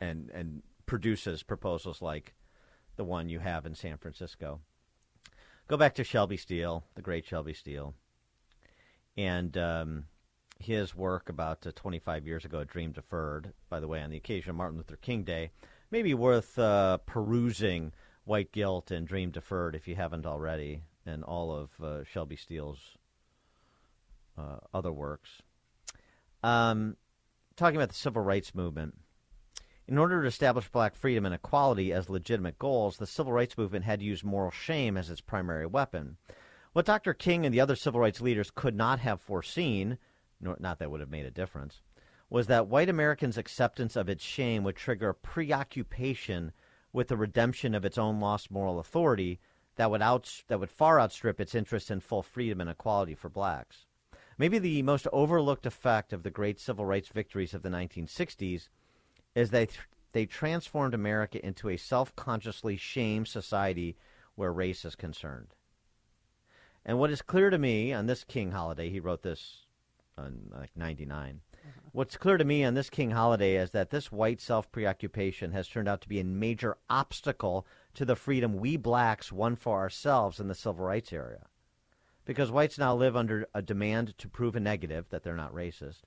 [0.01, 2.35] and and produces proposals like
[2.97, 4.61] the one you have in San Francisco.
[5.69, 7.95] Go back to Shelby Steele, the great Shelby Steele,
[9.17, 10.05] and um,
[10.59, 14.51] his work about uh, 25 years ago, Dream Deferred, by the way, on the occasion
[14.51, 15.51] of Martin Luther King Day,
[15.91, 17.93] may be worth uh, perusing
[18.25, 22.97] White Guilt and Dream Deferred if you haven't already, and all of uh, Shelby Steele's
[24.37, 25.43] uh, other works.
[26.43, 26.97] Um,
[27.57, 28.95] talking about the civil rights movement.
[29.89, 33.85] In order to establish black freedom and equality as legitimate goals, the civil rights movement
[33.85, 36.19] had to use moral shame as its primary weapon.
[36.75, 37.15] What Dr.
[37.15, 39.99] King and the other civil rights leaders could not have foreseen,
[40.41, 41.81] nor, not that would have made a difference,
[42.31, 46.53] was that white Americans' acceptance of its shame would trigger a preoccupation
[46.93, 49.41] with the redemption of its own lost moral authority
[49.77, 53.29] that would, out, that would far outstrip its interest in full freedom and equality for
[53.29, 53.87] blacks.
[54.39, 58.69] Maybe the most overlooked effect of the great civil rights victories of the 1960s
[59.35, 59.71] is that
[60.13, 63.97] they transformed America into a self consciously shamed society
[64.37, 65.55] where race is concerned.
[66.85, 69.67] And what is clear to me on this King holiday, he wrote this
[70.17, 71.41] on like 99.
[71.53, 71.81] Uh-huh.
[71.93, 75.67] What's clear to me on this King holiday is that this white self preoccupation has
[75.69, 80.39] turned out to be a major obstacle to the freedom we blacks won for ourselves
[80.39, 81.47] in the civil rights era.
[82.29, 86.03] Because whites now live under a demand to prove a negative that they're not racist.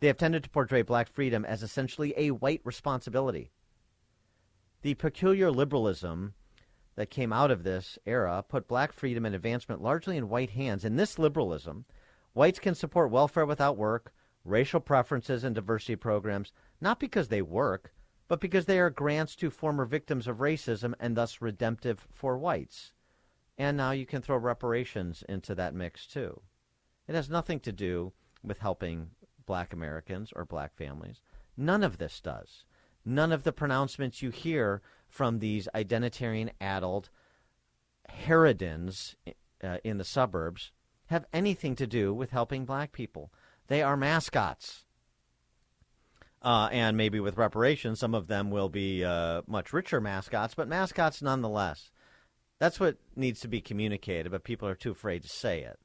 [0.00, 3.52] They have tended to portray black freedom as essentially a white responsibility.
[4.82, 6.34] The peculiar liberalism
[6.96, 10.84] that came out of this era put black freedom and advancement largely in white hands.
[10.84, 11.86] In this liberalism,
[12.34, 14.12] whites can support welfare without work,
[14.44, 17.94] racial preferences, and diversity programs, not because they work,
[18.28, 22.92] but because they are grants to former victims of racism and thus redemptive for whites.
[23.58, 26.40] And now you can throw reparations into that mix too.
[27.06, 28.12] It has nothing to do
[28.42, 29.10] with helping
[29.46, 31.20] black Americans or black families.
[31.56, 32.64] None of this does.
[33.04, 37.10] None of the pronouncements you hear from these identitarian addled
[38.26, 39.14] harridans
[39.62, 40.72] uh, in the suburbs
[41.06, 43.32] have anything to do with helping black people.
[43.66, 44.84] They are mascots.
[46.40, 50.66] Uh, and maybe with reparations, some of them will be uh, much richer mascots, but
[50.66, 51.90] mascots nonetheless.
[52.62, 55.80] That's what needs to be communicated, but people are too afraid to say it.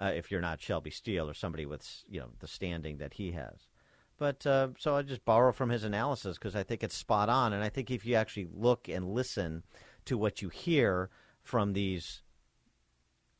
[0.00, 3.32] Uh, if you're not Shelby Steele or somebody with you know the standing that he
[3.32, 3.68] has,
[4.16, 7.52] But uh, so I just borrow from his analysis because I think it's spot on.
[7.52, 9.64] And I think if you actually look and listen
[10.06, 11.10] to what you hear
[11.42, 12.22] from these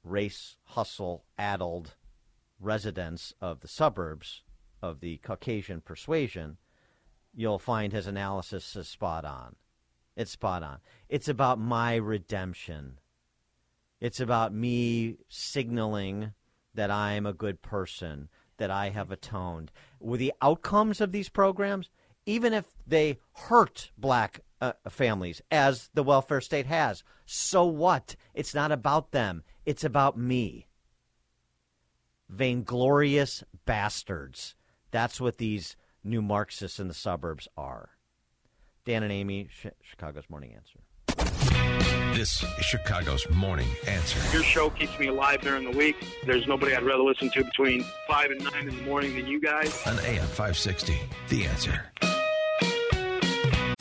[0.04, 1.94] race hustle addled
[2.60, 4.42] residents of the suburbs
[4.82, 6.58] of the Caucasian persuasion,
[7.32, 9.56] you'll find his analysis is spot on.
[10.16, 10.78] It's spot on.
[11.08, 12.98] It's about my redemption.
[14.00, 16.32] It's about me signaling
[16.74, 19.70] that I'm a good person, that I have atoned.
[20.00, 21.88] With the outcomes of these programs,
[22.26, 28.16] even if they hurt black uh, families, as the welfare state has, so what?
[28.34, 30.68] It's not about them, it's about me.
[32.28, 34.54] Vainglorious bastards.
[34.90, 37.90] That's what these new Marxists in the suburbs are.
[38.84, 39.48] Dan and Amy,
[39.82, 40.80] Chicago's Morning Answer.
[42.18, 44.18] This is Chicago's Morning Answer.
[44.32, 45.94] Your show keeps me alive during the week.
[46.26, 49.40] There's nobody I'd rather listen to between 5 and 9 in the morning than you
[49.40, 49.86] guys.
[49.86, 51.84] On AM 560, The Answer.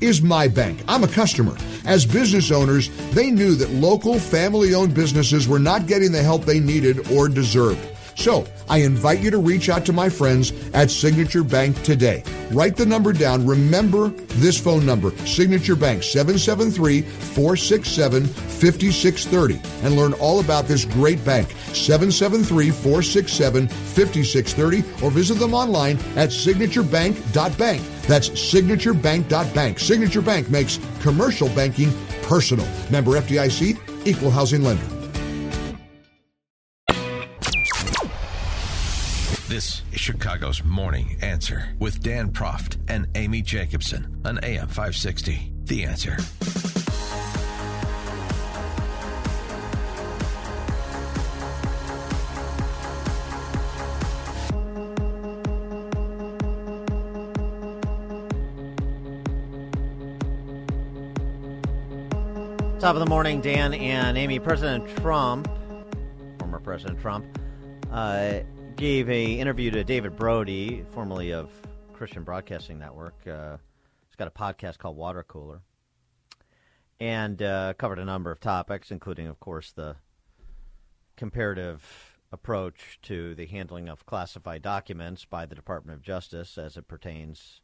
[0.00, 0.82] is my bank.
[0.88, 1.56] I'm a customer.
[1.84, 6.44] As business owners, they knew that local family owned businesses were not getting the help
[6.44, 7.80] they needed or deserved.
[8.16, 12.22] So, I invite you to reach out to my friends at Signature Bank today.
[12.50, 13.46] Write the number down.
[13.46, 21.24] Remember this phone number Signature Bank 773 467 5630 and learn all about this great
[21.24, 27.82] bank 773 467 5630 or visit them online at signaturebank.bank.
[28.10, 29.78] That's signaturebank.bank.
[29.78, 31.92] Signature Bank makes commercial banking
[32.22, 32.66] personal.
[32.90, 34.84] Member FDIC, equal housing lender.
[39.46, 45.52] This is Chicago's Morning Answer with Dan Proft and Amy Jacobson on AM 560.
[45.66, 46.16] The Answer.
[62.80, 64.38] Top of the morning, Dan and Amy.
[64.38, 65.50] President Trump,
[66.38, 67.26] former President Trump,
[67.92, 68.40] uh,
[68.76, 71.50] gave a interview to David Brody, formerly of
[71.92, 73.14] Christian Broadcasting Network.
[73.26, 73.58] Uh,
[74.08, 75.60] he's got a podcast called Water Cooler,
[76.98, 79.96] and uh, covered a number of topics, including, of course, the
[81.18, 81.84] comparative
[82.32, 87.60] approach to the handling of classified documents by the Department of Justice as it pertains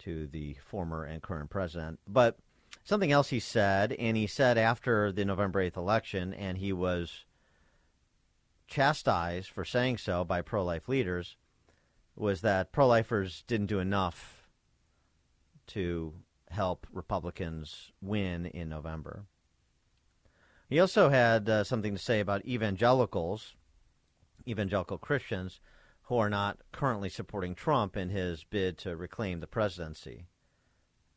[0.00, 2.38] to the former and current president, but
[2.88, 7.26] something else he said, and he said after the November 8th election, and he was
[8.66, 11.36] chastised for saying so by pro life leaders,
[12.16, 14.48] was that pro lifers didn't do enough
[15.66, 16.14] to
[16.48, 19.26] help Republicans win in November.
[20.70, 23.54] He also had uh, something to say about evangelicals,
[24.46, 25.60] evangelical Christians,
[26.04, 30.24] who are not currently supporting Trump in his bid to reclaim the presidency.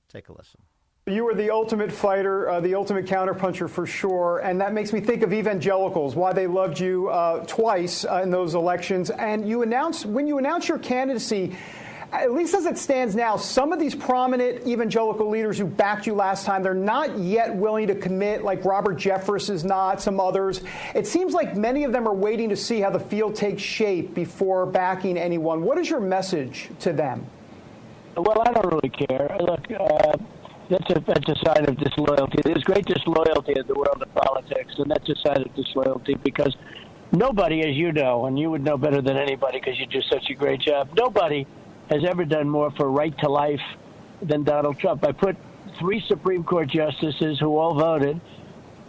[0.10, 0.63] Take a listen.
[1.07, 4.99] You were the ultimate fighter, uh, the ultimate counterpuncher for sure, and that makes me
[4.99, 9.09] think of evangelicals, why they loved you uh, twice uh, in those elections.
[9.09, 11.57] And you announced when you announced your candidacy,
[12.11, 16.13] at least as it stands now, some of these prominent evangelical leaders who backed you
[16.13, 20.61] last time, they're not yet willing to commit, like Robert Jeffress is not, some others.
[20.93, 24.13] It seems like many of them are waiting to see how the field takes shape
[24.13, 25.63] before backing anyone.
[25.63, 27.25] What is your message to them?
[28.15, 29.35] Well, I don't really care.
[29.39, 30.17] Look, uh,
[30.71, 32.41] that's a that's a sign of disloyalty.
[32.43, 36.55] There's great disloyalty in the world of politics, and that's a sign of disloyalty because
[37.12, 40.29] nobody, as you know, and you would know better than anybody because you do such
[40.29, 40.89] a great job.
[40.95, 41.45] Nobody
[41.89, 43.62] has ever done more for right to life
[44.21, 45.03] than Donald Trump.
[45.03, 45.36] I put
[45.77, 48.21] three Supreme Court justices who all voted,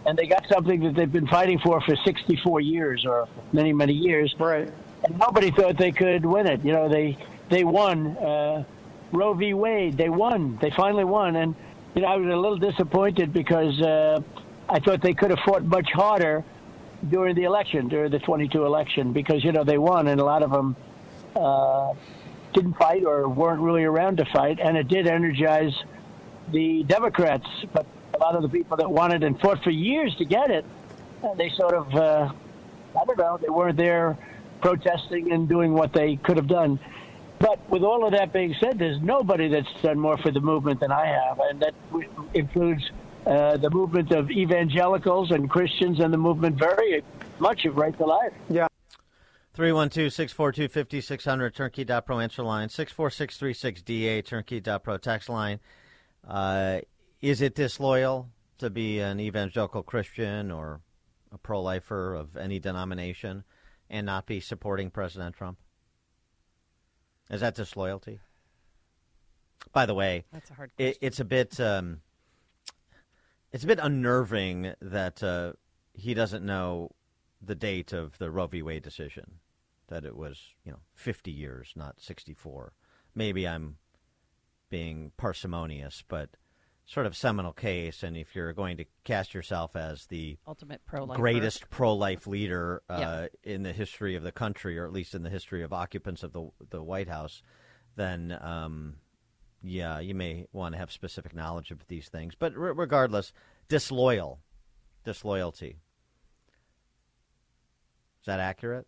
[0.06, 3.94] and they got something that they've been fighting for for 64 years or many many
[3.94, 4.32] years.
[4.38, 4.72] Right.
[5.02, 6.64] And nobody thought they could win it.
[6.64, 7.18] You know, they
[7.48, 8.16] they won.
[8.18, 8.64] Uh,
[9.12, 9.52] Roe v.
[9.52, 9.98] Wade.
[9.98, 10.58] They won.
[10.62, 11.54] They finally won, and
[11.94, 14.20] you know, I was a little disappointed because uh,
[14.68, 16.44] I thought they could have fought much harder
[17.10, 20.42] during the election, during the 22 election, because, you know, they won and a lot
[20.42, 20.76] of them
[21.36, 21.92] uh,
[22.54, 24.58] didn't fight or weren't really around to fight.
[24.60, 25.74] And it did energize
[26.50, 27.46] the Democrats.
[27.72, 30.64] But a lot of the people that wanted and fought for years to get it,
[31.22, 32.32] uh, they sort of, uh,
[32.98, 34.16] I don't know, they weren't there
[34.62, 36.78] protesting and doing what they could have done.
[37.42, 40.78] But with all of that being said, there's nobody that's done more for the movement
[40.78, 41.74] than I have, and that
[42.34, 42.88] includes
[43.26, 47.02] uh, the movement of evangelicals and Christians and the movement very
[47.40, 48.32] much of right to life.
[48.48, 48.68] Yeah.
[49.54, 55.58] 312 642 5600, turnkey.pro answer line, 64636DA, turnkey.pro text line.
[56.24, 56.78] Uh,
[57.20, 58.28] is it disloyal
[58.58, 60.80] to be an evangelical Christian or
[61.32, 63.42] a pro lifer of any denomination
[63.90, 65.58] and not be supporting President Trump?
[67.30, 68.20] Is that disloyalty?
[69.72, 72.00] By the way, That's a hard it, it's a bit um,
[73.52, 75.52] it's a bit unnerving that uh,
[75.94, 76.90] he doesn't know
[77.40, 78.62] the date of the Roe v.
[78.62, 79.38] Wade decision.
[79.88, 82.72] That it was you know 50 years, not 64.
[83.14, 83.76] Maybe I'm
[84.70, 86.30] being parsimonious, but
[86.86, 88.02] sort of seminal case.
[88.02, 91.20] And if you're going to cast yourself as the Ultimate pro-lifer.
[91.20, 93.26] greatest pro-life leader uh, Yeah.
[93.54, 96.32] in the history of the country, or at least in the history of occupants of
[96.32, 97.42] the the White House,
[97.96, 98.96] then um,
[99.62, 102.34] yeah, you may want to have specific knowledge of these things.
[102.34, 103.32] But re- regardless,
[103.68, 104.40] disloyal,
[105.04, 105.78] disloyalty.
[108.20, 108.86] Is that accurate?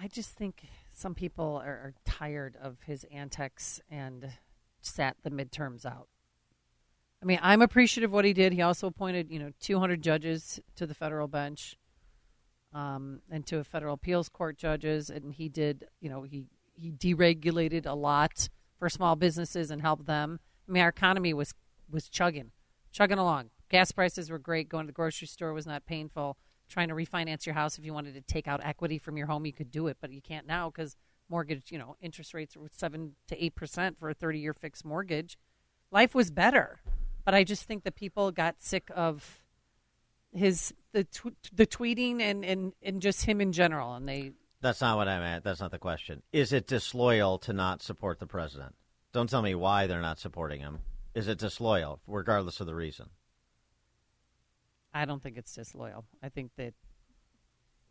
[0.00, 4.30] I just think some people are, are tired of his antics and
[4.80, 6.08] sat the midterms out.
[7.26, 8.52] I mean, I'm appreciative of what he did.
[8.52, 11.76] He also appointed, you know, 200 judges to the federal bench
[12.72, 16.92] um, and to a federal appeals court judges, and he did, you know, he he
[16.92, 18.48] deregulated a lot
[18.78, 20.38] for small businesses and helped them.
[20.68, 21.52] I mean, our economy was
[21.90, 22.52] was chugging,
[22.92, 23.50] chugging along.
[23.70, 24.68] Gas prices were great.
[24.68, 26.36] Going to the grocery store was not painful.
[26.68, 29.46] Trying to refinance your house, if you wanted to take out equity from your home,
[29.46, 30.94] you could do it, but you can't now because
[31.28, 35.36] mortgage, you know, interest rates were seven to eight percent for a thirty-year fixed mortgage.
[35.90, 36.80] Life was better,
[37.26, 39.42] but I just think that people got sick of
[40.32, 44.80] his the tw- the tweeting and, and and just him in general, and they That's
[44.80, 45.44] not what I meant.
[45.44, 46.22] That's not the question.
[46.32, 48.76] Is it disloyal to not support the president?
[49.12, 50.78] Don't tell me why they're not supporting him.
[51.14, 53.06] Is it disloyal, regardless of the reason?
[54.94, 56.04] I don't think it's disloyal.
[56.22, 56.74] I think that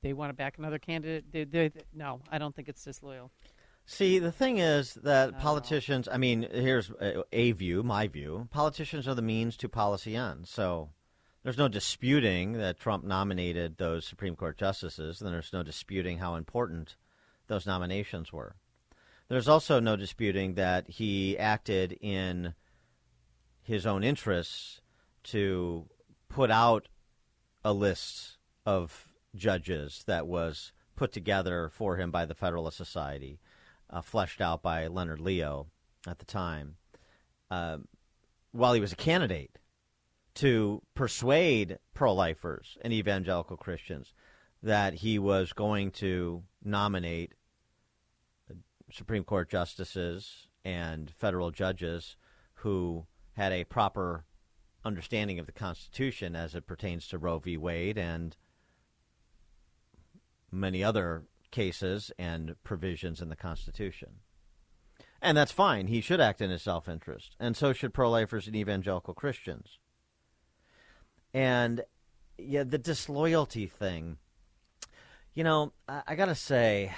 [0.02, 1.26] they want to back another candidate.
[1.32, 3.32] They, they, no, I don't think it's disloyal.
[3.86, 5.40] See, the thing is that oh.
[5.40, 8.48] politicians, I mean, here's a, a view, my view.
[8.52, 10.50] Politicians are the means to policy ends.
[10.50, 10.90] So
[11.44, 16.36] there's no disputing that Trump nominated those Supreme Court justices, and there's no disputing how
[16.36, 16.96] important
[17.48, 18.56] those nominations were.
[19.28, 22.56] There's also no disputing that he acted in
[23.62, 24.82] his own interests
[25.26, 25.88] to
[26.30, 26.88] put out
[27.64, 33.40] a list of judges that was put together for him by the Federalist Society,
[33.90, 35.68] uh, fleshed out by Leonard Leo
[36.08, 36.76] at the time,
[37.50, 37.78] uh,
[38.52, 39.58] while he was a candidate
[40.36, 44.14] to persuade pro lifers and evangelical Christians
[44.62, 47.34] that he was going to nominate
[48.92, 52.18] Supreme Court justices and federal judges
[52.56, 54.26] who had a proper
[54.84, 57.58] understanding of the Constitution as it pertains to Roe v.
[57.58, 58.36] Wade and
[60.52, 61.24] many other
[61.56, 64.20] cases and provisions in the Constitution.
[65.22, 65.88] And that's fine.
[65.88, 67.36] He should act in his self interest.
[67.40, 69.80] And so should pro lifers and evangelical Christians.
[71.34, 71.82] And
[72.38, 74.18] yeah, the disloyalty thing.
[75.34, 76.94] You know, I, I got to say,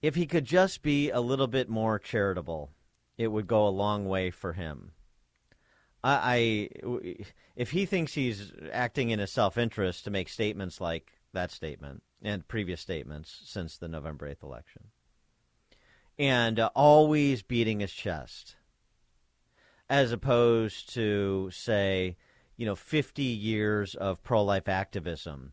[0.00, 2.70] if he could just be a little bit more charitable,
[3.18, 4.92] it would go a long way for him.
[6.02, 7.24] I, I
[7.56, 12.46] if he thinks he's acting in his self-interest to make statements like that statement and
[12.46, 14.84] previous statements since the November 8th election,
[16.18, 18.56] and uh, always beating his chest,
[19.88, 22.16] as opposed to say,
[22.56, 25.52] you know, 50 years of pro-life activism,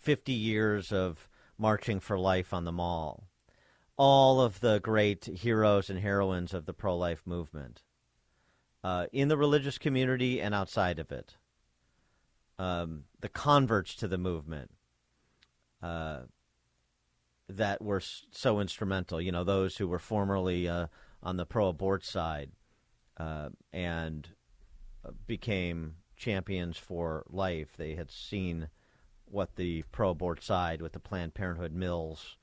[0.00, 1.28] 50 years of
[1.58, 3.28] marching for life on the mall,
[3.96, 7.82] all of the great heroes and heroines of the pro-life movement
[8.86, 11.34] uh, in the religious community and outside of it.
[12.56, 14.70] Um, the converts to the movement
[15.82, 16.20] uh,
[17.48, 20.86] that were so instrumental, you know, those who were formerly uh,
[21.20, 22.52] on the pro abort side
[23.16, 24.28] uh, and
[25.04, 27.70] uh, became champions for life.
[27.76, 28.68] They had seen
[29.24, 32.36] what the pro abort side with the Planned Parenthood mills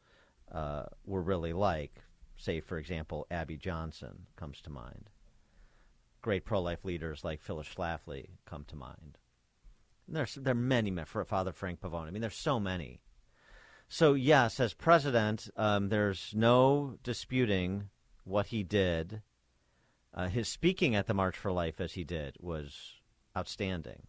[0.51, 2.01] uh, were really like.
[2.35, 5.09] Say, for example, Abby Johnson comes to mind
[6.23, 9.19] great pro-life leaders like Phyllis Schlafly come to mind.
[10.07, 10.91] And there's there are many
[11.27, 12.07] Father Frank Pavone.
[12.07, 13.01] I mean, there's so many.
[13.87, 17.89] So yes, as president, um, there's no disputing
[18.23, 19.21] what he did.
[20.13, 22.95] Uh, his speaking at the March for Life, as he did, was
[23.37, 24.03] outstanding,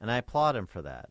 [0.00, 1.10] and I applaud him for that.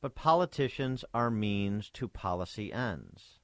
[0.00, 3.40] But politicians are means to policy ends,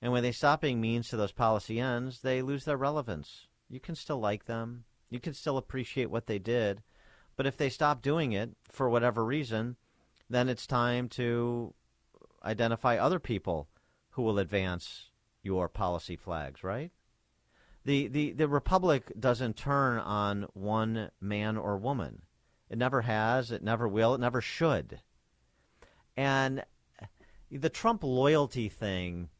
[0.00, 3.78] and when they stop being means to those policy ends, they lose their relevance You
[3.78, 4.84] can still like them.
[5.10, 6.82] You can still appreciate what they did.
[7.36, 9.76] But if they stop doing it for whatever reason,
[10.28, 11.74] then it's time to
[12.44, 13.68] identify other people
[14.10, 15.10] who will advance
[15.42, 16.90] your policy flags, right?
[17.84, 22.22] The, the, the Republic doesn't turn on one man or woman.
[22.68, 25.00] It never has, it never will, it never should.
[26.16, 26.62] And
[27.50, 29.30] the Trump loyalty thing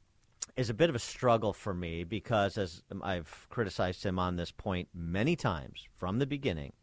[0.60, 4.52] is a bit of a struggle for me because, as I've criticized him on this
[4.52, 6.74] point many times from the beginning,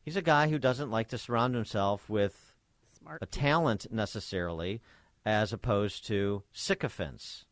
[0.00, 2.54] he's a guy who doesn't like to surround himself with
[2.98, 4.80] Smart a talent necessarily,
[5.26, 7.44] as opposed to sycophants.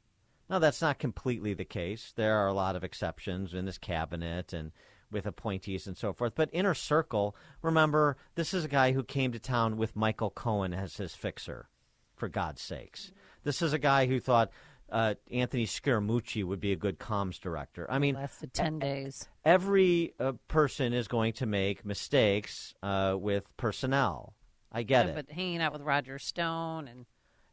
[0.48, 2.14] Now, that's not completely the case.
[2.16, 4.72] There are a lot of exceptions in this cabinet and
[5.10, 6.32] with appointees and so forth.
[6.34, 10.72] But inner circle, remember, this is a guy who came to town with Michael Cohen
[10.72, 11.68] as his fixer,
[12.16, 13.12] for God's sakes.
[13.42, 14.50] This is a guy who thought
[14.90, 17.86] uh, Anthony Scaramucci would be a good comms director.
[17.90, 19.28] I mean, lasted ten days.
[19.44, 24.34] every uh, person is going to make mistakes uh, with personnel.
[24.70, 25.14] I get Yeah, it.
[25.26, 27.06] But hanging out with Roger Stone and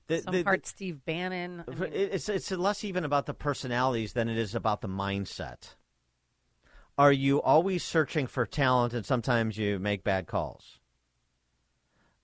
[0.07, 1.63] The- some the- part Steve Bannon.
[1.67, 5.75] I mean, It's it's less even about the personalities than it is about the mindset.
[6.97, 10.79] Are you always searching for talent and sometimes you make bad calls?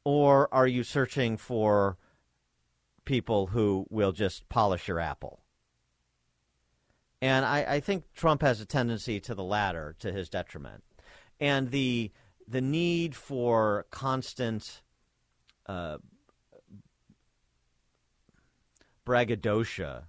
[0.04, 1.98] Or are you searching for
[3.08, 5.42] people who will just polish your apple?
[7.22, 10.84] And I, I think Trump has a tendency to the latter, to his detriment.
[11.40, 12.12] And the
[12.48, 14.82] the need for constant
[15.66, 15.98] uh,
[19.04, 20.04] braggadocio,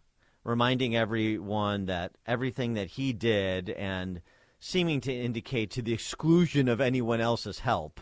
[0.45, 4.21] reminding everyone that everything that he did and
[4.61, 8.01] seeming to indicate to the exclusion of anyone else's help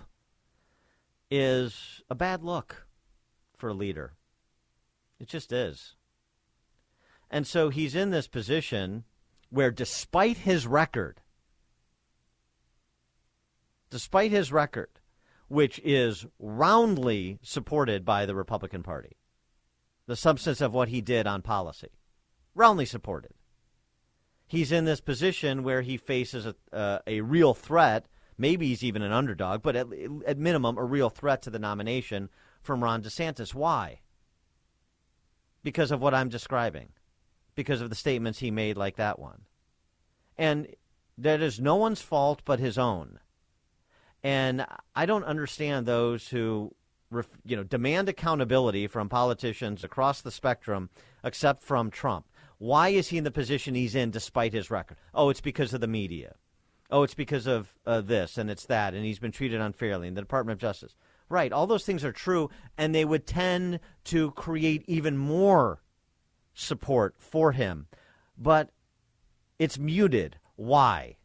[1.31, 2.87] is a bad look
[3.57, 4.16] for a leader.
[5.19, 5.95] It just is.
[7.31, 9.05] And so he's in this position
[9.51, 11.21] where, despite his record,
[13.91, 14.91] despite his record,
[15.49, 19.17] which is roundly supported by the Republican Party,
[20.07, 21.91] the substance of what he did on policy,
[22.55, 23.33] roundly supported.
[24.47, 28.07] He's in this position where he faces a, uh, a real threat.
[28.39, 29.87] Maybe he's even an underdog, but at,
[30.27, 32.29] at minimum, a real threat to the nomination
[32.63, 33.55] from Ron DeSantis.
[33.55, 34.01] Why?
[35.67, 36.91] Because of what I'm describing,
[37.57, 39.47] because of the statements he made, like that one.
[40.39, 40.69] And
[41.19, 43.19] that is no one's fault but his own.
[44.23, 44.65] And
[44.95, 46.73] I don't understand those who
[47.45, 50.89] you know demand accountability from politicians across the spectrum
[51.25, 52.27] except from Trump.
[52.59, 54.99] Why is he in the position he's in despite his record?
[55.15, 56.37] Oh, it's because of the media.
[56.93, 60.15] Oh, it's because of uh, this and it's that and he's been treated unfairly in
[60.15, 60.95] the Department of Justice.
[61.29, 65.83] Right, all those things are true and they would tend to create even more
[66.55, 67.89] support for him.
[68.39, 68.71] But
[69.59, 70.39] it's muted.
[70.55, 71.17] Why?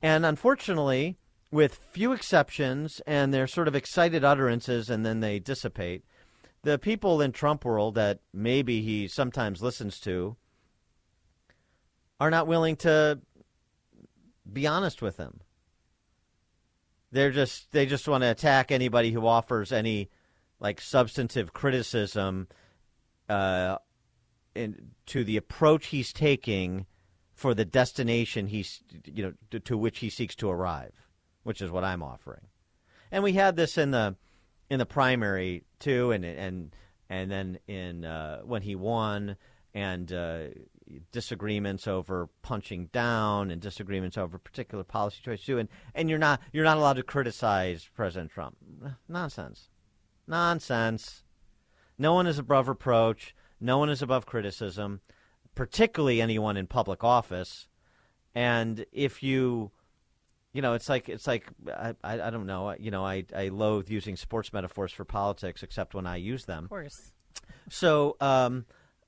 [0.00, 1.18] And unfortunately,
[1.50, 6.04] with few exceptions and their sort of excited utterances and then they dissipate,
[6.62, 10.36] the people in Trump world that maybe he sometimes listens to
[12.18, 13.20] are not willing to
[14.50, 15.41] be honest with him.
[17.12, 20.08] They're just they just want to attack anybody who offers any
[20.58, 22.48] like substantive criticism
[23.28, 23.76] uh,
[24.54, 26.86] in, to the approach he's taking
[27.34, 30.94] for the destination he's you know to, to which he seeks to arrive,
[31.42, 32.46] which is what I'm offering.
[33.10, 34.16] And we had this in the
[34.70, 36.74] in the primary too, and and
[37.10, 39.36] and then in uh, when he won,
[39.74, 40.44] and uh,
[41.12, 45.58] disagreements over punching down, and disagreements over particular policy choices too.
[45.58, 48.56] And and you're not you're not allowed to criticize President Trump.
[49.08, 49.68] Nonsense,
[50.26, 51.22] nonsense.
[51.98, 53.34] No one is above reproach.
[53.60, 55.00] No one is above criticism,
[55.54, 57.68] particularly anyone in public office.
[58.34, 59.70] And if you
[60.52, 62.74] you know, it's like it's like I, I, I don't know.
[62.78, 66.64] You know, I I loathe using sports metaphors for politics, except when I use them.
[66.64, 67.12] Of course.
[67.70, 68.66] So, um,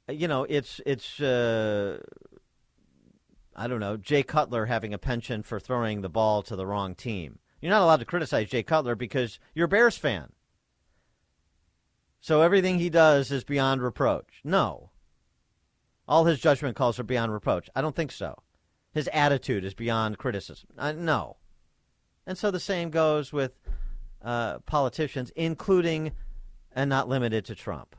[0.09, 1.99] you know, it's it's uh,
[3.57, 3.97] I don't know.
[3.97, 7.39] Jay Cutler having a penchant for throwing the ball to the wrong team.
[7.61, 10.33] You're not allowed to criticize Jay Cutler because you're a Bears fan.
[12.21, 14.41] So everything he does is beyond reproach.
[14.45, 14.91] No.
[16.07, 17.71] All his judgment calls are beyond reproach.
[17.75, 18.43] I don't think so.
[18.93, 20.71] His attitude is beyond criticism.
[20.79, 21.37] Uh, no.
[22.27, 23.53] And so the same goes with
[24.23, 26.13] uh, politicians, including
[26.73, 27.97] and not limited to Trump.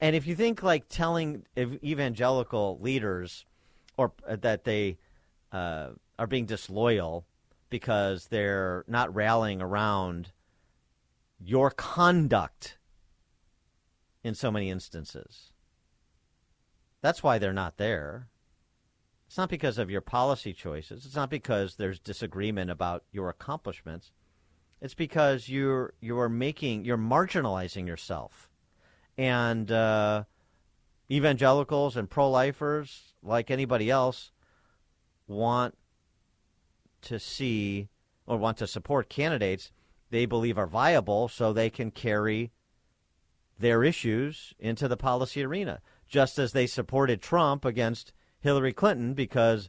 [0.00, 3.44] And if you think like telling evangelical leaders
[3.96, 4.98] or uh, that they
[5.52, 7.26] uh, are being disloyal
[7.68, 10.32] because they're not rallying around
[11.40, 12.78] your conduct
[14.22, 15.52] in so many instances,
[17.00, 18.28] that's why they're not there.
[19.26, 21.04] It's not because of your policy choices.
[21.04, 24.10] It's not because there's disagreement about your accomplishments.
[24.80, 28.47] It's because you're you're making you're marginalizing yourself,
[29.18, 30.24] and uh,
[31.10, 34.30] evangelicals and pro-lifers, like anybody else,
[35.26, 35.76] want
[37.02, 37.88] to see
[38.26, 39.72] or want to support candidates
[40.10, 42.50] they believe are viable, so they can carry
[43.58, 45.80] their issues into the policy arena.
[46.06, 49.68] Just as they supported Trump against Hillary Clinton because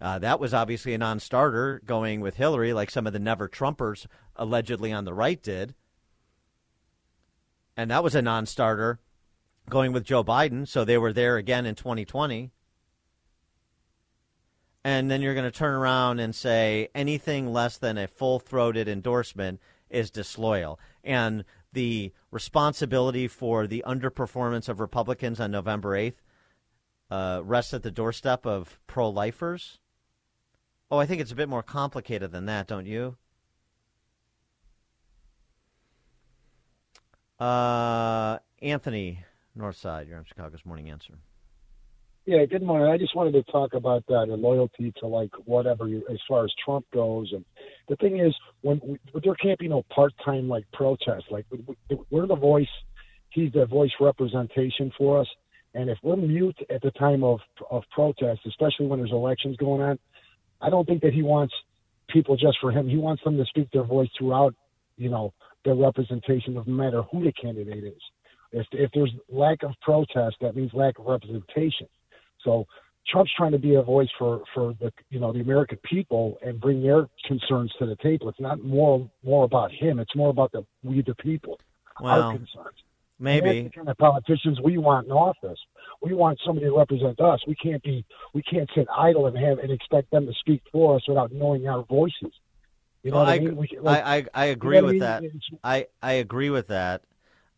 [0.00, 3.48] uh, that was obviously a non starter going with Hillary, like some of the never
[3.48, 5.74] Trumpers allegedly on the right did.
[7.76, 9.00] And that was a non starter
[9.68, 10.66] going with Joe Biden.
[10.66, 12.50] So they were there again in 2020.
[14.86, 18.86] And then you're going to turn around and say anything less than a full throated
[18.86, 20.78] endorsement is disloyal.
[21.02, 26.16] And the responsibility for the underperformance of Republicans on November 8th
[27.10, 29.78] uh, rests at the doorstep of pro lifers?
[30.90, 33.16] Oh, I think it's a bit more complicated than that, don't you?
[37.44, 39.22] Uh, Anthony,
[39.58, 41.12] Northside, you're on Chicago's Morning Answer.
[42.24, 42.88] Yeah, good morning.
[42.90, 46.46] I just wanted to talk about that the loyalty to like whatever you, as far
[46.46, 47.44] as Trump goes, and
[47.86, 51.24] the thing is, when we, there can't be no part-time like protest.
[51.30, 52.66] Like we, we're the voice,
[53.28, 55.28] he's the voice representation for us,
[55.74, 57.40] and if we're mute at the time of
[57.70, 59.98] of protest, especially when there's elections going on,
[60.62, 61.52] I don't think that he wants
[62.08, 62.88] people just for him.
[62.88, 64.54] He wants them to speak their voice throughout,
[64.96, 65.34] you know,
[65.64, 68.02] their representation of no matter who the candidate is.
[68.52, 71.88] If if there's lack of protest, that means lack of representation.
[72.44, 72.66] So
[73.08, 76.60] Trump's trying to be a voice for for the you know the American people and
[76.60, 78.28] bring their concerns to the table.
[78.28, 79.98] It's not more more about him.
[79.98, 81.58] It's more about the we the people,
[82.00, 82.76] our concerns.
[83.18, 85.58] Maybe the kind of politicians we want in office.
[86.02, 87.40] We want somebody to represent us.
[87.46, 90.96] We can't be we can't sit idle and have and expect them to speak for
[90.96, 92.32] us without knowing our voices.
[93.04, 93.56] You know well, I, I, mean?
[93.56, 95.22] We, like, I, I, I agree you know with that.
[95.62, 97.02] I, I agree with that.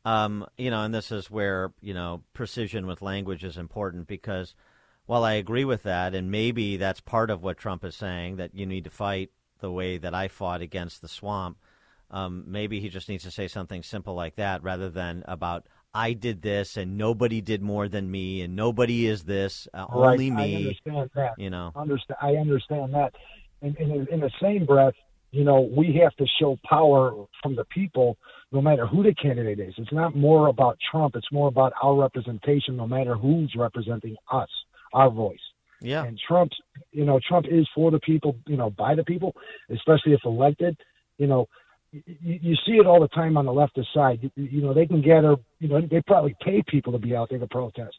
[0.05, 4.55] Um, you know, and this is where you know precision with language is important because
[5.07, 8.57] while I agree with that, and maybe that's part of what Trump is saying that
[8.57, 9.31] you need to fight
[9.61, 11.59] the way that I fought against the swamp.
[12.11, 16.13] Um, maybe he just needs to say something simple like that rather than about I
[16.13, 20.31] did this and nobody did more than me and nobody is this, uh, Right, only
[20.31, 20.55] me.
[20.55, 21.33] I understand that.
[21.39, 22.19] You know, Understand.
[22.21, 23.15] I understand that.
[23.63, 24.95] And in, in the same breath,
[25.37, 27.13] you know, we have to show power
[27.43, 28.17] from the people,
[28.53, 29.75] no matter who the candidate is.
[29.77, 31.15] It's not more about Trump.
[31.15, 34.49] It's more about our representation, no matter who's representing us,
[34.95, 35.47] our voice.
[35.83, 36.05] Yeah.
[36.05, 36.53] And Trump,
[36.91, 39.37] you know, Trump is for the people, you know, by the people,
[39.69, 40.75] especially if elected.
[41.19, 41.49] You know,
[41.93, 44.21] you, you see it all the time on the leftist side.
[44.23, 47.29] You, you know, they can gather, you know, they probably pay people to be out
[47.29, 47.97] there to protest.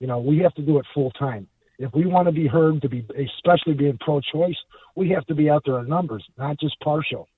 [0.00, 1.48] You know, we have to do it full time.
[1.78, 4.56] If we want to be heard, to be especially being pro-choice,
[4.96, 7.28] we have to be out there in numbers, not just partial,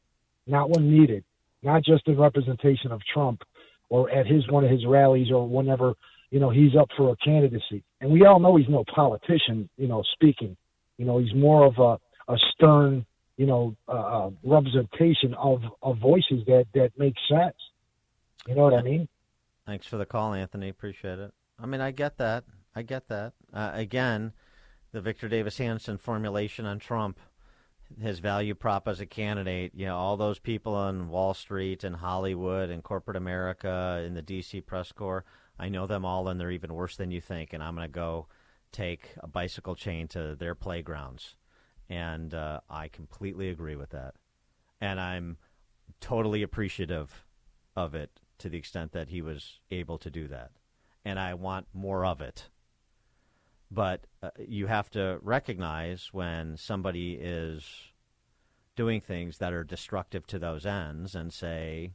[0.47, 1.25] not when needed,
[1.63, 3.43] not just in representation of Trump
[3.91, 5.95] or at his one of his rallies or whenever
[6.31, 7.83] you know he's up for a candidacy.
[8.01, 10.57] And we all know he's no politician, you know, speaking.
[10.97, 13.05] You know, he's more of a a stern,
[13.37, 17.57] you know, uh, representation of of voices that that make sense.
[18.49, 19.09] You know what I mean?
[19.67, 20.71] Thanks for the call, Anthony.
[20.71, 21.33] Appreciate it.
[21.59, 22.45] I mean, I get that.
[22.75, 23.33] I get that.
[23.53, 24.33] Uh, again,
[24.93, 27.19] the Victor Davis Hanson formulation on Trump,
[28.01, 31.97] his value prop as a candidate, you know, all those people on Wall Street and
[31.97, 34.61] Hollywood and corporate America in the D.C.
[34.61, 35.25] press corps,
[35.59, 37.53] I know them all, and they're even worse than you think.
[37.53, 38.29] And I'm going to go
[38.73, 41.37] take a bicycle chain to their playgrounds.
[41.89, 44.15] And uh, I completely agree with that.
[44.81, 45.37] And I'm
[46.01, 47.27] totally appreciative
[47.77, 50.53] of it to the extent that he was able to do that.
[51.05, 52.49] And I want more of it.
[53.71, 57.65] But uh, you have to recognize when somebody is
[58.75, 61.93] doing things that are destructive to those ends and say,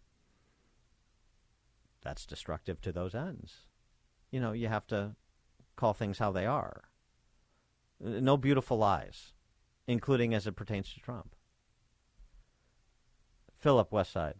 [2.01, 3.67] that's destructive to those ends.
[4.31, 5.15] You know, you have to
[5.75, 6.83] call things how they are.
[7.99, 9.33] No beautiful lies,
[9.87, 11.35] including as it pertains to Trump.
[13.57, 14.35] Philip Westside.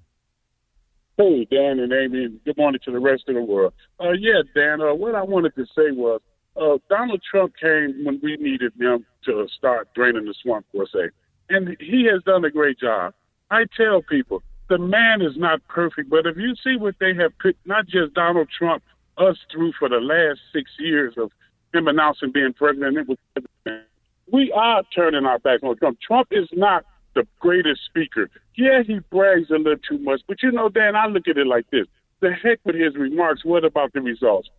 [1.17, 3.73] Hey, Dan and Amy, good morning to the rest of the world.
[3.99, 6.21] Uh, yeah, Dan, uh, what I wanted to say was
[6.57, 11.09] uh, Donald Trump came when we needed him to start draining the swamp, per se.
[11.49, 13.13] And he has done a great job.
[13.51, 17.37] I tell people, the man is not perfect, but if you see what they have
[17.39, 18.83] put, not just Donald Trump,
[19.17, 21.31] us through for the last six years of
[21.73, 23.17] him announcing being president, it was,
[24.31, 25.99] we are turning our back on Trump.
[26.01, 26.83] Trump is not
[27.13, 28.29] the greatest speaker.
[28.55, 31.47] Yeah, he brags a little too much, but you know, Dan, I look at it
[31.47, 31.85] like this:
[32.21, 33.45] the heck with his remarks.
[33.45, 34.49] What about the results?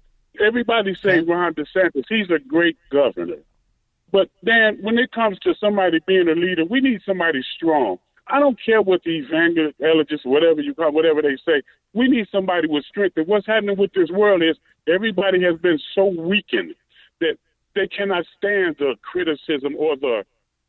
[0.41, 2.05] Everybody say Ron DeSantis.
[2.09, 3.37] He's a great governor.
[4.13, 7.99] But then when it comes to somebody being a leader, we need somebody strong.
[8.29, 11.63] I don't care what the evangelists, whatever you call, whatever they say.
[11.93, 13.17] We need somebody with strength.
[13.17, 14.57] And what's happening with this world is
[14.89, 16.75] everybody has been so weakened
[17.21, 17.37] that
[17.75, 20.25] they cannot stand the criticism or the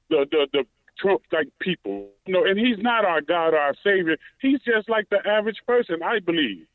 [0.09, 0.63] the the, the
[0.99, 2.09] Trump like people.
[2.25, 4.17] You know, and he's not our God or our Savior.
[4.41, 6.65] He's just like the average person, I believe.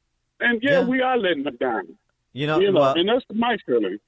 [0.40, 0.84] And yeah, Yeah.
[0.86, 1.96] we are letting him down.
[2.32, 3.98] You know, you know, well- and that's my feeling.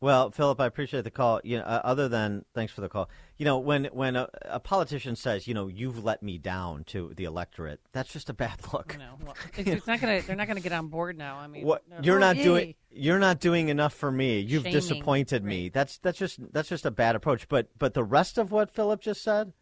[0.00, 1.40] Well, Philip, I appreciate the call.
[1.44, 3.08] You know, uh, other than thanks for the call.
[3.38, 7.14] You know, when when a, a politician says, you know, you've let me down to
[7.16, 8.98] the electorate, that's just a bad look.
[8.98, 10.20] No, well, it's, it's not gonna.
[10.20, 11.36] They're not gonna get on board now.
[11.38, 12.44] I mean, What they're- you're oh, not yay.
[12.44, 14.40] doing you're not doing enough for me.
[14.40, 15.70] You've Shaming, disappointed me.
[15.70, 17.48] That's that's just that's just a bad approach.
[17.48, 19.54] But but the rest of what Philip just said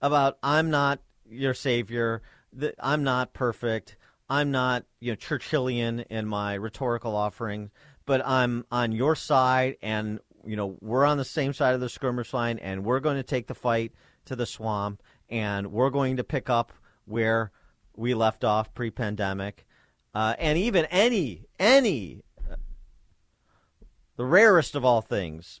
[0.00, 2.22] about I'm not your savior,
[2.54, 3.96] that I'm not perfect,
[4.28, 7.70] I'm not you know Churchillian in my rhetorical offering,
[8.06, 11.88] but I'm on your side and you know we're on the same side of the
[11.88, 13.92] skirmish line and we're going to take the fight
[14.26, 16.72] to the swamp and we're going to pick up
[17.04, 17.52] where
[17.96, 19.66] we left off pre-pandemic.
[20.14, 22.56] Uh, and even any any uh,
[24.16, 25.60] the rarest of all things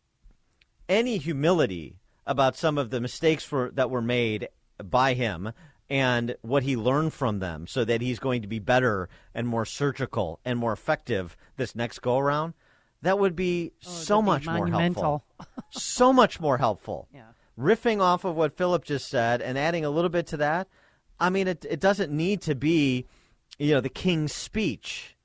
[0.88, 1.96] any humility
[2.26, 4.48] about some of the mistakes for, that were made
[4.82, 5.52] by him
[5.90, 9.64] and what he learned from them so that he's going to be better and more
[9.64, 12.54] surgical and more effective this next go around
[13.02, 15.24] that would be so that'd be much more helpful.
[15.70, 17.08] so much more helpful.
[17.14, 17.22] Yeah.
[17.58, 20.68] riffing off of what philip just said and adding a little bit to that
[21.18, 23.06] i mean it, it doesn't need to be
[23.58, 25.16] you know the king's speech.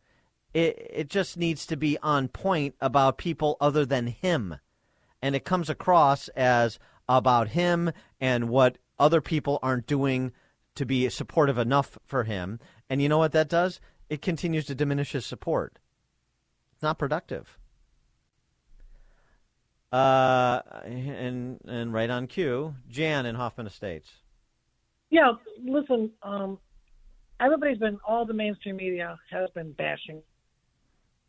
[0.53, 4.57] It, it just needs to be on point about people other than him.
[5.21, 6.77] And it comes across as
[7.09, 10.31] about him and what other people aren't doing
[10.75, 12.59] to be supportive enough for him.
[12.89, 13.79] And you know what that does?
[14.09, 15.79] It continues to diminish his support.
[16.73, 17.57] It's not productive.
[19.91, 24.09] Uh, and and right on cue, Jan in Hoffman Estates.
[25.11, 26.57] Yeah, listen, um,
[27.39, 30.23] everybody's been, all the mainstream media has been bashing.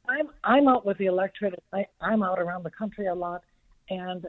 [0.08, 1.62] I'm I'm out with the electorate.
[1.74, 3.42] I, I'm out around the country a lot,
[3.90, 4.26] and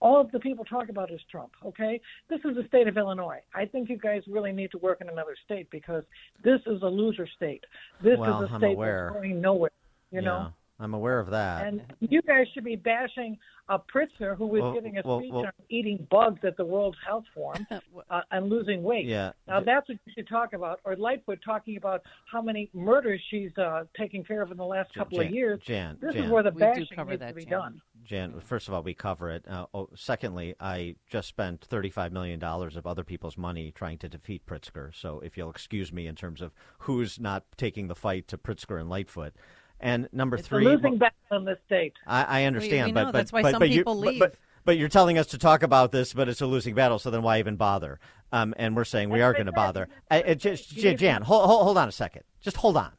[0.00, 1.52] all of the people talk about is Trump.
[1.64, 3.40] Okay, this is the state of Illinois.
[3.54, 6.04] I think you guys really need to work in another state because
[6.44, 7.64] this is a loser state.
[8.02, 9.10] This Well, is a I'm state aware.
[9.12, 9.70] that's going nowhere.
[10.10, 10.52] You know.
[10.78, 11.66] I'm aware of that.
[11.66, 13.38] And you guys should be bashing
[13.70, 16.66] a Pritzker who was Well, giving a well, speech well- on eating bugs at the
[16.66, 17.66] World Health Forum
[18.10, 19.06] uh, and losing weight.
[19.06, 19.32] Yeah.
[19.48, 20.80] Now that's what you should talk about.
[20.84, 24.92] Or Lightfoot talking about how many murders she's uh, taking care of in the last
[24.92, 25.60] couple Jan- of years.
[25.64, 26.24] Jan, this Jan.
[26.24, 27.50] is where the bashing needs that, to be Jan.
[27.52, 27.80] done.
[28.06, 29.44] Jan, first of all, we cover it.
[29.48, 34.46] Uh, oh, secondly, I just spent $35 million of other people's money trying to defeat
[34.46, 34.94] Pritzker.
[34.94, 38.80] So if you'll excuse me in terms of who's not taking the fight to Pritzker
[38.80, 39.34] and Lightfoot.
[39.80, 41.92] And number It's three, a losing battle in this state.
[42.06, 43.06] I, I understand, we but know.
[43.12, 44.18] but That's why but, some but you- people but- leave.
[44.20, 44.34] But,
[44.64, 46.98] but you're telling us to talk about this, but it's a losing battle.
[46.98, 48.00] So then why even bother?
[48.32, 49.88] Um, and we're saying we are going to bother.
[50.10, 52.22] I, it just, Jan, hold, hold, hold on a second.
[52.40, 52.90] Just hold on.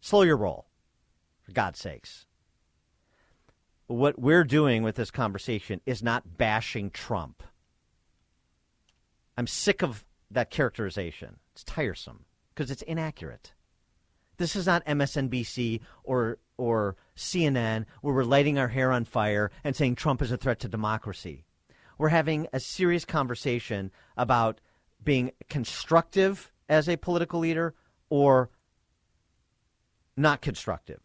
[0.00, 0.66] Slow your roll,
[1.44, 2.26] for God's sakes.
[3.86, 7.42] What we're doing with this conversation is not bashing Trump.
[9.36, 11.36] I'm sick of that characterization.
[11.52, 12.24] It's tiresome
[12.54, 13.52] because it's inaccurate.
[14.36, 19.74] This is not MSNBC or or CNN where we're lighting our hair on fire and
[19.74, 21.44] saying Trump is a threat to democracy.
[21.98, 24.60] We're having a serious conversation about
[25.04, 27.74] being constructive as a political leader
[28.08, 28.50] or
[30.16, 31.00] not constructive.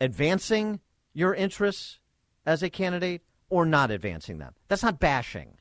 [0.00, 0.80] Advancing
[1.14, 1.98] your interests
[2.46, 4.54] as a candidate or not advancing them.
[4.68, 5.58] That's not bashing.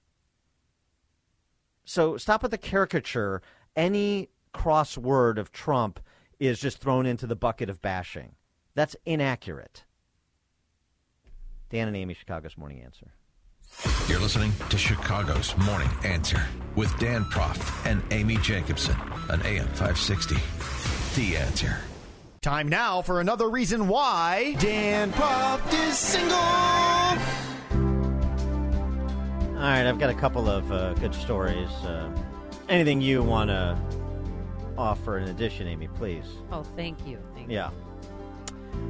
[1.84, 3.41] So stop with the caricature.
[3.76, 5.99] Any cross word of Trump
[6.39, 8.36] is just thrown into the bucket of bashing.
[8.76, 9.84] That's inaccurate.
[11.70, 13.14] Dan and Amy, Chicago's Morning Answer.
[14.08, 16.45] You're listening to Chicago's Morning Answer
[16.76, 18.95] with Dan Proft and Amy Jacobson
[19.30, 20.36] on AM 560.
[21.16, 21.90] The Answer.
[22.41, 26.35] Time now for another reason why Dan Proft is single.
[29.55, 31.69] All right, I've got a couple of uh, good stories.
[31.83, 32.09] Uh,
[32.67, 33.77] anything you want to
[34.75, 36.25] offer in addition, Amy, please?
[36.51, 37.19] Oh, thank you.
[37.35, 37.51] Thank.
[37.51, 37.69] Yeah.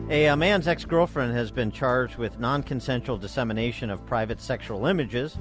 [0.10, 4.86] A, uh man's ex girlfriend has been charged with non consensual dissemination of private sexual
[4.86, 5.38] images